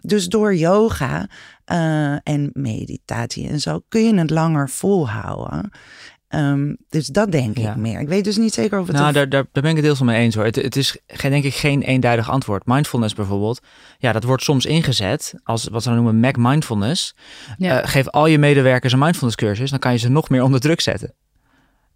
Dus 0.00 0.26
door 0.26 0.54
yoga 0.54 1.28
en 2.22 2.50
meditatie 2.52 3.48
en 3.48 3.60
zo 3.60 3.80
kun 3.88 4.04
je 4.04 4.14
het 4.14 4.30
langer 4.30 4.70
volhouden. 4.70 5.70
Ehm, 6.28 6.74
dus 6.88 7.06
dat 7.06 7.32
denk 7.32 7.58
Ja. 7.58 7.70
ik 7.70 7.76
meer. 7.76 8.00
Ik 8.00 8.08
weet 8.08 8.24
dus 8.24 8.36
niet 8.36 8.54
zeker 8.54 8.78
of 8.80 8.86
het... 8.86 8.96
Nou, 8.96 9.12
daar, 9.12 9.28
daar, 9.28 9.44
daar 9.52 9.62
ben 9.62 9.70
ik 9.70 9.76
het 9.76 9.84
deels 9.84 10.00
mee 10.00 10.18
eens 10.20 10.34
hoor. 10.34 10.44
Het, 10.44 10.56
het 10.56 10.76
is 10.76 10.96
geen, 11.06 11.30
denk 11.30 11.44
ik 11.44 11.54
geen 11.54 11.82
eenduidig 11.82 12.30
antwoord. 12.30 12.66
Mindfulness 12.66 13.14
bijvoorbeeld, 13.14 13.60
ja, 13.98 14.12
dat 14.12 14.24
wordt 14.24 14.42
soms 14.42 14.66
ingezet 14.66 15.34
als 15.42 15.64
wat 15.68 15.82
ze 15.82 15.88
dan 15.88 15.96
noemen 16.02 16.20
Mac 16.20 16.36
Mindfulness. 16.36 17.14
Ja. 17.58 17.80
Eh, 17.82 17.88
geef 17.90 18.08
al 18.08 18.26
je 18.26 18.38
medewerkers 18.38 18.92
een 18.92 18.98
mindfulness 18.98 19.36
cursus, 19.36 19.70
dan 19.70 19.78
kan 19.78 19.92
je 19.92 19.98
ze 19.98 20.08
nog 20.08 20.28
meer 20.28 20.42
onder 20.42 20.60
druk 20.60 20.80
zetten. 20.80 21.14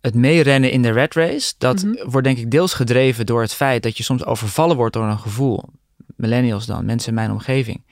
Het 0.00 0.14
meerennen 0.14 0.70
in 0.70 0.82
de 0.82 0.90
red 0.92 1.14
race, 1.14 1.54
dat 1.58 1.82
Mhm. 1.84 2.08
wordt 2.10 2.26
denk 2.26 2.38
ik 2.38 2.50
deels 2.50 2.74
gedreven 2.74 3.26
door 3.26 3.40
het 3.40 3.54
feit 3.54 3.82
dat 3.82 3.96
je 3.96 4.02
soms 4.02 4.24
overvallen 4.24 4.76
wordt 4.76 4.94
door 4.94 5.04
een 5.04 5.18
gevoel. 5.18 5.64
Millennials 6.16 6.66
dan, 6.66 6.84
mensen 6.84 7.08
in 7.08 7.14
mijn 7.14 7.30
omgeving. 7.30 7.84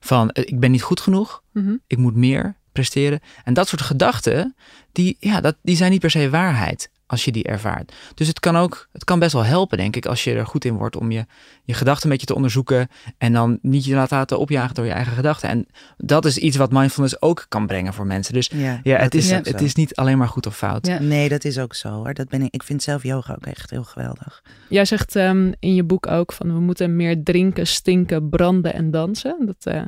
Van, 0.00 0.30
eh, 0.30 0.44
ik 0.46 0.60
ben 0.60 0.70
niet 0.70 0.82
goed 0.82 1.00
genoeg, 1.00 1.42
Mhm. 1.52 1.74
ik 1.86 1.98
moet 1.98 2.14
meer 2.16 2.56
presteren. 2.72 3.20
En 3.44 3.54
dat 3.54 3.68
soort 3.68 3.82
gedachten, 3.82 4.54
die, 4.92 5.16
ja, 5.20 5.40
dat, 5.40 5.56
die 5.62 5.76
zijn 5.76 5.90
niet 5.90 6.00
per 6.00 6.10
se 6.10 6.30
waarheid 6.30 6.90
als 7.12 7.24
je 7.24 7.32
die 7.32 7.44
ervaart. 7.44 7.92
Dus 8.14 8.26
het 8.26 8.40
kan 8.40 8.56
ook, 8.56 8.88
het 8.92 9.04
kan 9.04 9.18
best 9.18 9.32
wel 9.32 9.44
helpen, 9.44 9.78
denk 9.78 9.96
ik, 9.96 10.06
als 10.06 10.24
je 10.24 10.34
er 10.34 10.46
goed 10.46 10.64
in 10.64 10.74
wordt 10.74 10.96
om 10.96 11.10
je, 11.10 11.26
je 11.64 11.74
gedachten 11.74 12.04
een 12.04 12.10
beetje 12.10 12.26
te 12.26 12.34
onderzoeken 12.34 12.88
en 13.18 13.32
dan 13.32 13.58
niet 13.62 13.84
je 13.84 13.94
laten 13.94 14.16
laten 14.16 14.38
opjagen 14.38 14.74
door 14.74 14.84
je 14.84 14.90
eigen 14.90 15.12
gedachten. 15.12 15.48
En 15.48 15.66
dat 15.96 16.24
is 16.24 16.38
iets 16.38 16.56
wat 16.56 16.72
mindfulness 16.72 17.22
ook 17.22 17.46
kan 17.48 17.66
brengen 17.66 17.94
voor 17.94 18.06
mensen. 18.06 18.34
Dus 18.34 18.50
ja, 18.54 18.80
ja, 18.82 18.96
het 18.96 19.14
is, 19.14 19.30
het 19.30 19.60
is 19.60 19.74
niet 19.74 19.94
alleen 19.94 20.18
maar 20.18 20.28
goed 20.28 20.46
of 20.46 20.56
fout. 20.56 20.86
Ja. 20.86 21.00
Nee, 21.00 21.28
dat 21.28 21.44
is 21.44 21.58
ook 21.58 21.74
zo 21.74 21.88
hoor. 21.88 22.14
Dat 22.14 22.28
ben 22.28 22.42
ik, 22.42 22.54
ik 22.54 22.62
vind 22.62 22.82
zelf 22.82 23.02
yoga 23.02 23.32
ook 23.32 23.46
echt 23.46 23.70
heel 23.70 23.84
geweldig. 23.84 24.42
Jij 24.68 24.84
zegt 24.84 25.16
ehm, 25.16 25.52
in 25.58 25.74
je 25.74 25.84
boek 25.84 26.06
ook 26.06 26.32
van 26.32 26.54
we 26.54 26.60
moeten 26.60 26.96
meer 26.96 27.22
drinken, 27.22 27.66
stinken, 27.66 28.28
branden 28.28 28.74
en 28.74 28.90
dansen. 28.90 29.36
Dat 29.46 29.74
eh, 29.74 29.82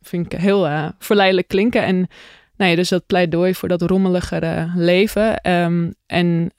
vind 0.00 0.32
ik 0.32 0.40
heel 0.40 0.66
eh, 0.66 0.88
verleidelijk 0.98 1.48
klinken. 1.48 1.82
En 1.82 2.08
nou 2.56 2.70
ja, 2.70 2.76
dus 2.76 2.88
dat 2.88 3.06
pleidooi 3.06 3.54
voor 3.54 3.68
dat 3.68 3.82
rommeligere 3.82 4.72
leven. 4.74 5.40
Ehm, 5.40 5.90
en 6.06 6.52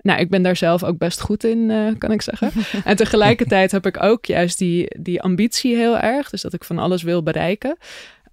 nou, 0.00 0.20
ik 0.20 0.30
ben 0.30 0.42
daar 0.42 0.56
zelf 0.56 0.84
ook 0.84 0.98
best 0.98 1.20
goed 1.20 1.44
in, 1.44 1.58
uh, 1.70 1.90
kan 1.98 2.12
ik 2.12 2.22
zeggen. 2.22 2.50
en 2.84 2.96
tegelijkertijd 2.96 3.70
heb 3.70 3.86
ik 3.86 4.02
ook 4.02 4.24
juist 4.24 4.58
die, 4.58 4.88
die 4.98 5.22
ambitie 5.22 5.76
heel 5.76 5.98
erg. 5.98 6.30
Dus 6.30 6.42
dat 6.42 6.52
ik 6.52 6.64
van 6.64 6.78
alles 6.78 7.02
wil 7.02 7.22
bereiken. 7.22 7.76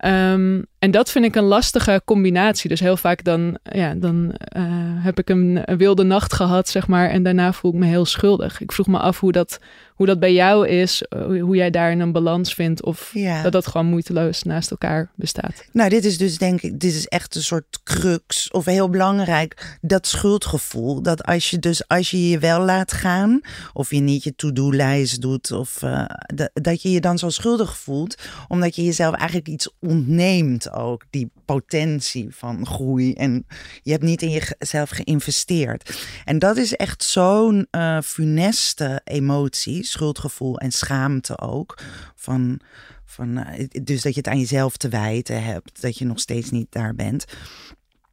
Um, 0.06 0.66
en 0.84 0.92
dat 0.92 1.12
vind 1.12 1.26
ik 1.26 1.36
een 1.36 1.44
lastige 1.44 2.02
combinatie. 2.06 2.70
Dus 2.70 2.80
heel 2.80 2.98
vaak 2.98 3.24
dan, 3.24 3.58
ja, 3.64 3.94
dan 3.94 4.36
uh, 4.58 4.64
heb 5.04 5.20
ik 5.20 5.30
een, 5.30 5.62
een, 5.66 5.78
wilde 5.78 6.04
nacht 6.04 6.34
gehad, 6.34 6.70
zeg 6.70 6.88
maar. 6.88 7.10
En 7.10 7.24
daarna 7.24 7.54
voel 7.54 7.72
ik 7.72 7.78
me 7.78 7.86
heel 7.86 8.06
schuldig. 8.06 8.62
Ik 8.62 8.72
vroeg 8.72 8.88
me 8.88 8.98
af 8.98 9.20
hoe 9.20 9.32
dat, 9.32 9.60
hoe 9.96 10.06
dat 10.06 10.20
bij 10.20 10.34
jou 10.34 10.68
is. 10.68 11.04
Uh, 11.10 11.42
hoe 11.42 11.56
jij 11.56 11.70
daarin 11.70 12.00
een 12.00 12.12
balans 12.12 12.54
vindt. 12.54 12.84
Of 12.84 13.12
ja. 13.14 13.42
dat 13.42 13.52
dat 13.52 13.68
gewoon 13.68 13.86
moeiteloos 13.86 14.44
naast 14.44 14.72
elkaar 14.72 15.12
bestaat. 15.16 15.66
Nou, 15.72 15.90
dit 15.90 16.06
is 16.06 16.18
dus 16.18 16.38
denk 16.38 16.62
ik, 16.62 16.80
dit 16.80 16.94
is 16.94 17.08
echt 17.08 17.36
een 17.36 17.44
soort 17.44 17.80
crux. 17.84 18.52
Of 18.52 18.66
heel 18.66 18.90
belangrijk, 18.90 19.78
dat 19.82 20.08
schuldgevoel. 20.08 21.02
Dat 21.02 21.24
als 21.24 21.50
je 21.50 21.60
dus, 21.60 21.88
als 21.88 22.12
je 22.12 22.30
je 22.30 22.40
wel 22.40 22.62
laat 22.62 22.92
gaan. 22.92 23.42
Of 23.74 23.92
je 23.92 24.00
niet 24.00 24.24
je 24.24 24.36
to-do-lijst 24.36 25.22
doet. 25.22 25.52
Of 25.52 25.82
uh, 25.82 26.06
dat 26.54 26.82
je 26.82 26.92
je 26.92 27.02
dan 27.02 27.18
zo 27.18 27.30
schuldig 27.30 27.78
voelt. 27.78 28.16
Omdat 28.48 28.76
je 28.76 28.84
jezelf 28.84 29.16
eigenlijk 29.16 29.48
iets 29.48 29.70
ontneemt 29.80 30.72
ook 30.74 31.04
die 31.10 31.32
potentie 31.46 32.36
van 32.36 32.66
groei. 32.66 33.14
En 33.14 33.46
je 33.82 33.92
hebt 33.92 34.04
niet 34.04 34.22
in 34.22 34.30
jezelf 34.30 34.90
geïnvesteerd. 34.90 36.04
En 36.26 36.40
dat 36.40 36.58
is 36.58 36.76
echt 36.76 37.04
zo'n 37.04 37.68
uh, 37.72 38.02
funeste 38.02 39.02
emotie, 39.04 39.84
schuldgevoel 39.84 40.58
en 40.58 40.72
schaamte 40.72 41.40
ook. 41.40 41.80
Van, 42.16 42.60
van, 43.06 43.38
uh, 43.38 43.68
dus 43.84 44.02
dat 44.02 44.14
je 44.14 44.20
het 44.20 44.30
aan 44.30 44.40
jezelf 44.40 44.78
te 44.78 44.90
wijten 44.90 45.44
hebt, 45.44 45.82
dat 45.82 45.98
je 45.98 46.06
nog 46.06 46.20
steeds 46.20 46.52
niet 46.52 46.72
daar 46.72 46.96
bent. 46.96 47.26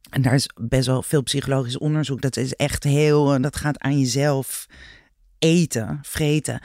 En 0.09 0.21
daar 0.21 0.33
is 0.33 0.49
best 0.55 0.87
wel 0.87 1.03
veel 1.03 1.23
psychologisch 1.23 1.77
onderzoek. 1.77 2.21
Dat 2.21 2.37
is 2.37 2.53
echt 2.53 2.83
heel, 2.83 3.35
uh, 3.35 3.41
dat 3.41 3.55
gaat 3.55 3.79
aan 3.79 3.99
jezelf 3.99 4.67
eten, 5.41 5.99
vreten. 6.01 6.61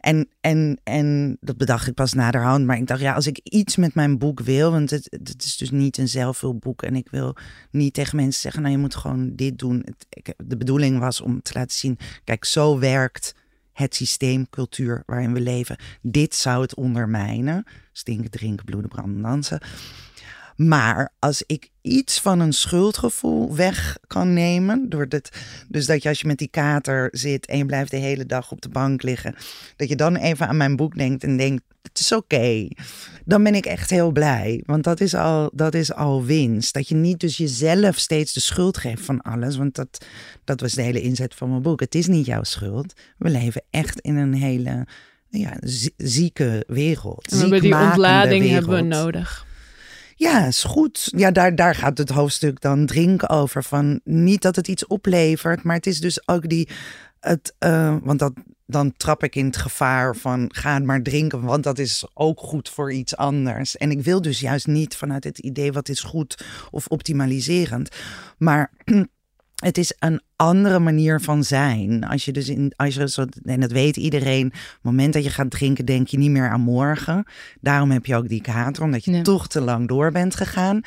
En, 0.00 0.28
en, 0.40 0.80
en 0.82 1.36
dat 1.40 1.56
bedacht 1.56 1.86
ik 1.86 1.94
pas 1.94 2.12
naderhand. 2.12 2.66
Maar 2.66 2.76
ik 2.76 2.86
dacht, 2.86 3.00
ja, 3.00 3.14
als 3.14 3.26
ik 3.26 3.40
iets 3.42 3.76
met 3.76 3.94
mijn 3.94 4.18
boek 4.18 4.40
wil, 4.40 4.70
want 4.70 4.90
het, 4.90 5.06
het 5.10 5.42
is 5.44 5.56
dus 5.56 5.70
niet 5.70 5.98
een 5.98 6.08
zelfhulpboek. 6.08 6.82
En 6.82 6.96
ik 6.96 7.08
wil 7.10 7.36
niet 7.70 7.94
tegen 7.94 8.16
mensen 8.16 8.40
zeggen, 8.40 8.62
nou 8.62 8.74
je 8.74 8.80
moet 8.80 8.94
gewoon 8.94 9.34
dit 9.34 9.58
doen. 9.58 9.86
Het, 10.08 10.34
de 10.44 10.56
bedoeling 10.56 10.98
was 10.98 11.20
om 11.20 11.42
te 11.42 11.52
laten 11.54 11.76
zien, 11.76 11.98
kijk, 12.24 12.44
zo 12.44 12.78
werkt 12.78 13.34
het 13.72 13.94
systeem, 13.94 14.50
cultuur 14.50 15.02
waarin 15.06 15.32
we 15.32 15.40
leven. 15.40 15.76
Dit 16.02 16.34
zou 16.34 16.62
het 16.62 16.74
ondermijnen. 16.74 17.64
Stinken, 17.92 18.30
drinken, 18.30 18.64
bloeden, 18.64 18.90
branden, 18.90 19.22
dansen. 19.22 19.60
Maar 20.56 21.12
als 21.18 21.42
ik 21.46 21.68
iets 21.82 22.20
van 22.20 22.40
een 22.40 22.52
schuldgevoel 22.52 23.54
weg 23.54 23.98
kan 24.06 24.32
nemen. 24.32 24.88
Door 24.88 25.08
dit, 25.08 25.30
dus 25.68 25.86
dat 25.86 26.02
je 26.02 26.08
als 26.08 26.20
je 26.20 26.26
met 26.26 26.38
die 26.38 26.48
kater 26.48 27.08
zit 27.12 27.46
en 27.46 27.58
je 27.58 27.66
blijft 27.66 27.90
de 27.90 27.96
hele 27.96 28.26
dag 28.26 28.50
op 28.50 28.60
de 28.60 28.68
bank 28.68 29.02
liggen. 29.02 29.34
Dat 29.76 29.88
je 29.88 29.96
dan 29.96 30.16
even 30.16 30.48
aan 30.48 30.56
mijn 30.56 30.76
boek 30.76 30.96
denkt 30.96 31.24
en 31.24 31.36
denkt: 31.36 31.62
het 31.82 31.98
is 31.98 32.12
oké. 32.12 32.68
Dan 33.24 33.42
ben 33.42 33.54
ik 33.54 33.66
echt 33.66 33.90
heel 33.90 34.10
blij. 34.10 34.62
Want 34.66 34.84
dat 34.84 35.00
is, 35.00 35.14
al, 35.14 35.50
dat 35.54 35.74
is 35.74 35.92
al 35.92 36.24
winst. 36.24 36.74
Dat 36.74 36.88
je 36.88 36.94
niet 36.94 37.20
dus 37.20 37.36
jezelf 37.36 37.98
steeds 37.98 38.32
de 38.32 38.40
schuld 38.40 38.76
geeft 38.76 39.04
van 39.04 39.20
alles. 39.20 39.56
Want 39.56 39.74
dat, 39.74 40.06
dat 40.44 40.60
was 40.60 40.72
de 40.72 40.82
hele 40.82 41.00
inzet 41.00 41.34
van 41.34 41.50
mijn 41.50 41.62
boek. 41.62 41.80
Het 41.80 41.94
is 41.94 42.06
niet 42.06 42.26
jouw 42.26 42.42
schuld. 42.42 42.92
We 43.18 43.30
leven 43.30 43.62
echt 43.70 44.00
in 44.00 44.16
een 44.16 44.34
hele 44.34 44.86
ja, 45.28 45.56
zieke 45.96 46.64
wereld. 46.66 47.32
En 47.32 47.60
die 47.60 47.76
ontlading 47.76 48.48
hebben 48.48 48.74
we 48.74 48.80
nodig. 48.80 49.46
Ja, 50.24 50.46
is 50.46 50.64
goed. 50.64 51.12
Ja, 51.16 51.30
daar, 51.30 51.54
daar 51.54 51.74
gaat 51.74 51.98
het 51.98 52.08
hoofdstuk 52.08 52.60
dan 52.60 52.86
drinken 52.86 53.28
over. 53.28 53.64
Van 53.64 54.00
niet 54.04 54.42
dat 54.42 54.56
het 54.56 54.68
iets 54.68 54.86
oplevert, 54.86 55.62
maar 55.62 55.76
het 55.76 55.86
is 55.86 56.00
dus 56.00 56.28
ook 56.28 56.48
die. 56.48 56.68
Het, 57.20 57.54
uh, 57.58 57.96
want 58.02 58.18
dat, 58.18 58.32
dan 58.66 58.92
trap 58.96 59.22
ik 59.22 59.36
in 59.36 59.46
het 59.46 59.56
gevaar 59.56 60.16
van 60.16 60.50
ga 60.54 60.78
maar 60.78 61.02
drinken, 61.02 61.40
want 61.40 61.62
dat 61.64 61.78
is 61.78 62.06
ook 62.14 62.40
goed 62.40 62.68
voor 62.68 62.92
iets 62.92 63.16
anders. 63.16 63.76
En 63.76 63.90
ik 63.90 64.02
wil 64.02 64.22
dus 64.22 64.40
juist 64.40 64.66
niet 64.66 64.96
vanuit 64.96 65.24
het 65.24 65.38
idee 65.38 65.72
wat 65.72 65.88
is 65.88 66.00
goed 66.00 66.44
of 66.70 66.86
optimaliserend. 66.86 67.88
Maar 68.38 68.70
het 69.64 69.78
is 69.78 69.94
een 69.98 70.20
andere 70.36 70.78
manier 70.78 71.20
van 71.20 71.44
zijn. 71.44 72.04
Als 72.04 72.24
je 72.24 72.32
dus 72.32 72.48
in, 72.48 72.72
als 72.76 72.94
je 72.94 73.08
zo, 73.08 73.24
en 73.44 73.60
dat 73.60 73.72
weet 73.72 73.96
iedereen, 73.96 74.46
op 74.46 74.52
het 74.52 74.82
moment 74.82 75.12
dat 75.12 75.24
je 75.24 75.30
gaat 75.30 75.50
drinken, 75.50 75.84
denk 75.84 76.08
je 76.08 76.18
niet 76.18 76.30
meer 76.30 76.50
aan 76.50 76.60
morgen. 76.60 77.24
Daarom 77.60 77.90
heb 77.90 78.06
je 78.06 78.16
ook 78.16 78.28
die 78.28 78.40
kater, 78.40 78.82
omdat 78.82 79.04
je 79.04 79.22
toch 79.22 79.48
te 79.48 79.60
lang 79.60 79.88
door 79.88 80.12
bent 80.12 80.34
gegaan. 80.34 80.80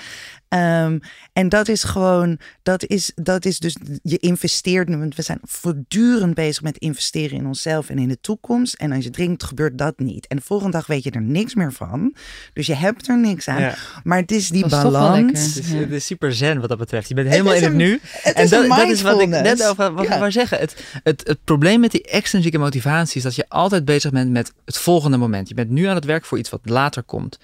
Um, 0.49 0.99
en 1.33 1.49
dat 1.49 1.67
is 1.67 1.83
gewoon, 1.83 2.39
dat 2.63 2.85
is, 2.85 3.11
dat 3.15 3.45
is 3.45 3.59
dus, 3.59 3.75
je 4.01 4.17
investeert 4.17 4.89
nu, 4.89 4.97
want 4.97 5.15
we 5.15 5.21
zijn 5.21 5.39
voortdurend 5.43 6.33
bezig 6.33 6.63
met 6.63 6.77
investeren 6.77 7.37
in 7.37 7.45
onszelf 7.45 7.89
en 7.89 7.97
in 7.97 8.07
de 8.07 8.19
toekomst. 8.21 8.73
En 8.73 8.91
als 8.91 9.03
je 9.03 9.09
drinkt, 9.09 9.43
gebeurt 9.43 9.77
dat 9.77 9.99
niet. 9.99 10.27
En 10.27 10.35
de 10.35 10.43
volgende 10.43 10.71
dag 10.71 10.87
weet 10.87 11.03
je 11.03 11.11
er 11.11 11.21
niks 11.21 11.55
meer 11.55 11.73
van. 11.73 12.15
Dus 12.53 12.67
je 12.67 12.75
hebt 12.75 13.07
er 13.07 13.19
niks 13.19 13.47
aan. 13.47 13.73
Maar 14.03 14.19
het 14.19 14.31
is 14.31 14.49
die 14.49 14.67
balans. 14.67 15.31
Het 15.31 15.65
is, 15.65 15.71
het 15.71 15.91
is, 15.91 16.05
super 16.05 16.33
zen 16.33 16.59
wat 16.59 16.69
dat 16.69 16.77
betreft. 16.77 17.07
Je 17.07 17.15
bent 17.15 17.27
helemaal 17.27 17.53
in 17.53 17.63
het 17.63 17.73
nu. 17.73 17.99
en 18.23 18.49
dat, 18.49 18.67
dat 18.67 18.89
is 18.89 19.01
wat 19.01 19.21
ik 19.21 19.29
net 19.41 19.67
over 19.67 19.93
wat 19.93 20.07
ja. 20.07 20.25
ik 20.25 20.31
zeggen. 20.31 20.59
Het, 20.59 20.83
het, 21.03 21.23
het 21.27 21.37
probleem 21.43 21.79
met 21.79 21.91
die 21.91 22.03
extrinsieke 22.03 22.57
motivatie 22.57 23.17
is 23.17 23.23
dat 23.23 23.35
je 23.35 23.45
altijd 23.49 23.85
bezig 23.85 24.11
bent 24.11 24.31
met 24.31 24.53
het 24.65 24.77
volgende 24.77 25.17
moment. 25.17 25.47
Je 25.47 25.55
bent 25.55 25.69
nu 25.69 25.85
aan 25.85 25.95
het 25.95 26.05
werk 26.05 26.25
voor 26.25 26.37
iets 26.37 26.49
wat 26.49 26.59
later 26.63 27.03
komt. 27.03 27.39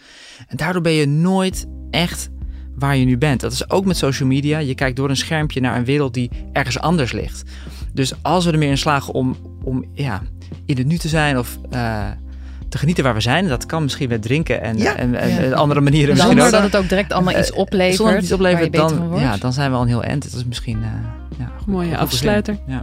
En 0.47 0.57
daardoor 0.57 0.81
ben 0.81 0.93
je 0.93 1.07
nooit 1.07 1.65
echt 1.91 2.29
waar 2.75 2.97
je 2.97 3.05
nu 3.05 3.17
bent. 3.17 3.41
Dat 3.41 3.51
is 3.51 3.69
ook 3.69 3.85
met 3.85 3.97
social 3.97 4.27
media. 4.27 4.57
Je 4.57 4.75
kijkt 4.75 4.95
door 4.95 5.09
een 5.09 5.17
schermpje 5.17 5.61
naar 5.61 5.77
een 5.77 5.85
wereld 5.85 6.13
die 6.13 6.29
ergens 6.51 6.79
anders 6.79 7.11
ligt. 7.11 7.43
Dus 7.93 8.13
als 8.21 8.45
we 8.45 8.51
er 8.51 8.57
meer 8.57 8.69
in 8.69 8.77
slagen 8.77 9.13
om, 9.13 9.37
om 9.63 9.85
ja, 9.93 10.21
in 10.65 10.77
het 10.77 10.87
nu 10.87 10.97
te 10.97 11.07
zijn 11.07 11.37
of 11.37 11.57
uh, 11.73 12.07
te 12.69 12.77
genieten 12.77 13.03
waar 13.03 13.13
we 13.13 13.21
zijn. 13.21 13.47
Dat 13.47 13.65
kan 13.65 13.83
misschien 13.83 14.09
met 14.09 14.21
drinken 14.21 14.61
en, 14.61 14.77
ja. 14.77 14.95
en, 14.95 15.15
en 15.15 15.49
ja. 15.49 15.55
andere 15.55 15.81
manieren. 15.81 16.17
Zonder 16.17 16.35
misschien 16.35 16.61
dat 16.61 16.71
het 16.71 16.81
ook 16.81 16.89
direct 16.89 17.11
allemaal 17.11 17.39
iets 17.39 17.51
oplevert. 17.51 17.95
Zonder 17.95 18.19
iets 18.19 18.31
oplevert, 18.31 18.73
dan, 18.73 19.11
ja, 19.15 19.37
dan 19.37 19.53
zijn 19.53 19.69
we 19.69 19.75
al 19.75 19.81
een 19.81 19.87
heel 19.87 20.03
end. 20.03 20.23
Dat 20.23 20.39
is 20.39 20.45
misschien 20.45 20.79
uh, 20.79 20.87
ja, 21.37 21.51
goed, 21.57 21.67
mooie 21.67 21.97
afsluiter. 21.97 22.57
Ja. 22.67 22.81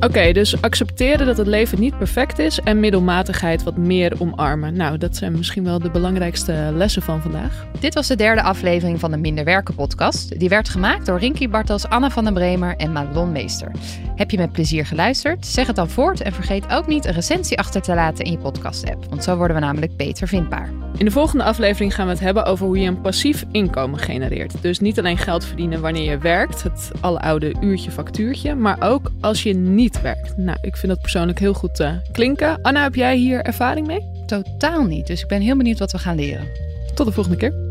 Oké, 0.00 0.32
dus 0.32 0.62
accepteren 0.62 1.26
dat 1.26 1.36
het 1.36 1.46
leven 1.46 1.80
niet 1.80 1.98
perfect 1.98 2.38
is 2.38 2.60
en 2.60 2.80
middelmatigheid 2.80 3.62
wat 3.62 3.76
meer 3.76 4.12
omarmen. 4.18 4.76
Nou, 4.76 4.98
dat 4.98 5.16
zijn 5.16 5.32
misschien 5.32 5.64
wel 5.64 5.78
de 5.78 5.90
belangrijkste 5.90 6.70
lessen 6.74 7.02
van 7.02 7.22
vandaag. 7.22 7.66
Dit 7.80 7.94
was 7.94 8.06
de 8.06 8.16
derde 8.16 8.42
aflevering 8.42 9.00
van 9.00 9.10
de 9.10 9.16
Minder 9.16 9.44
Werken 9.44 9.74
podcast. 9.74 10.38
Die 10.38 10.48
werd 10.48 10.68
gemaakt 10.68 11.06
door 11.06 11.18
Rinky 11.18 11.48
Bartels, 11.48 11.88
Anna 11.88 12.10
van 12.10 12.24
den 12.24 12.34
Bremer 12.34 12.76
en 12.76 12.92
Madelon 12.92 13.32
Meester. 13.32 13.70
Heb 14.16 14.30
je 14.30 14.36
met 14.36 14.52
plezier 14.52 14.86
geluisterd? 14.86 15.46
Zeg 15.46 15.66
het 15.66 15.76
dan 15.76 15.90
voort 15.90 16.20
en 16.20 16.32
vergeet 16.32 16.68
ook 16.70 16.86
niet 16.86 17.04
een 17.04 17.12
recensie 17.12 17.58
achter 17.58 17.82
te 17.82 17.94
laten 17.94 18.24
in 18.24 18.30
je 18.30 18.38
podcast-app, 18.38 19.06
want 19.08 19.24
zo 19.24 19.36
worden 19.36 19.56
we 19.56 19.62
namelijk 19.62 19.96
beter 19.96 20.28
vindbaar. 20.28 20.70
In 20.98 21.04
de 21.04 21.10
volgende 21.10 21.44
aflevering 21.44 21.94
gaan 21.94 22.06
we 22.06 22.12
het 22.12 22.20
hebben 22.20 22.44
over 22.44 22.66
hoe 22.66 22.78
je 22.78 22.88
een 22.88 23.00
passief 23.00 23.44
inkomen 23.52 23.98
genereert. 23.98 24.62
Dus 24.62 24.78
niet 24.78 24.98
alleen 24.98 25.18
geld 25.18 25.44
verdienen 25.44 25.80
wanneer 25.80 26.10
je 26.10 26.18
werkt, 26.18 26.62
het 26.62 26.90
oude 27.00 27.54
uurtje 27.60 27.90
factuurtje, 27.90 28.54
maar 28.54 28.76
ook 28.80 29.10
als 29.20 29.42
je 29.42 29.54
niet 29.86 30.00
werkt. 30.00 30.36
Nou, 30.36 30.58
ik 30.60 30.76
vind 30.76 30.92
dat 30.92 31.00
persoonlijk 31.00 31.38
heel 31.38 31.54
goed 31.54 31.80
uh, 31.80 31.92
klinken. 32.12 32.62
Anna, 32.62 32.82
heb 32.82 32.94
jij 32.94 33.16
hier 33.16 33.42
ervaring 33.42 33.86
mee? 33.86 34.24
Totaal 34.26 34.84
niet, 34.84 35.06
dus 35.06 35.22
ik 35.22 35.28
ben 35.28 35.40
heel 35.40 35.56
benieuwd 35.56 35.78
wat 35.78 35.92
we 35.92 35.98
gaan 35.98 36.16
leren. 36.16 36.48
Tot 36.94 37.06
de 37.06 37.12
volgende 37.12 37.38
keer. 37.38 37.65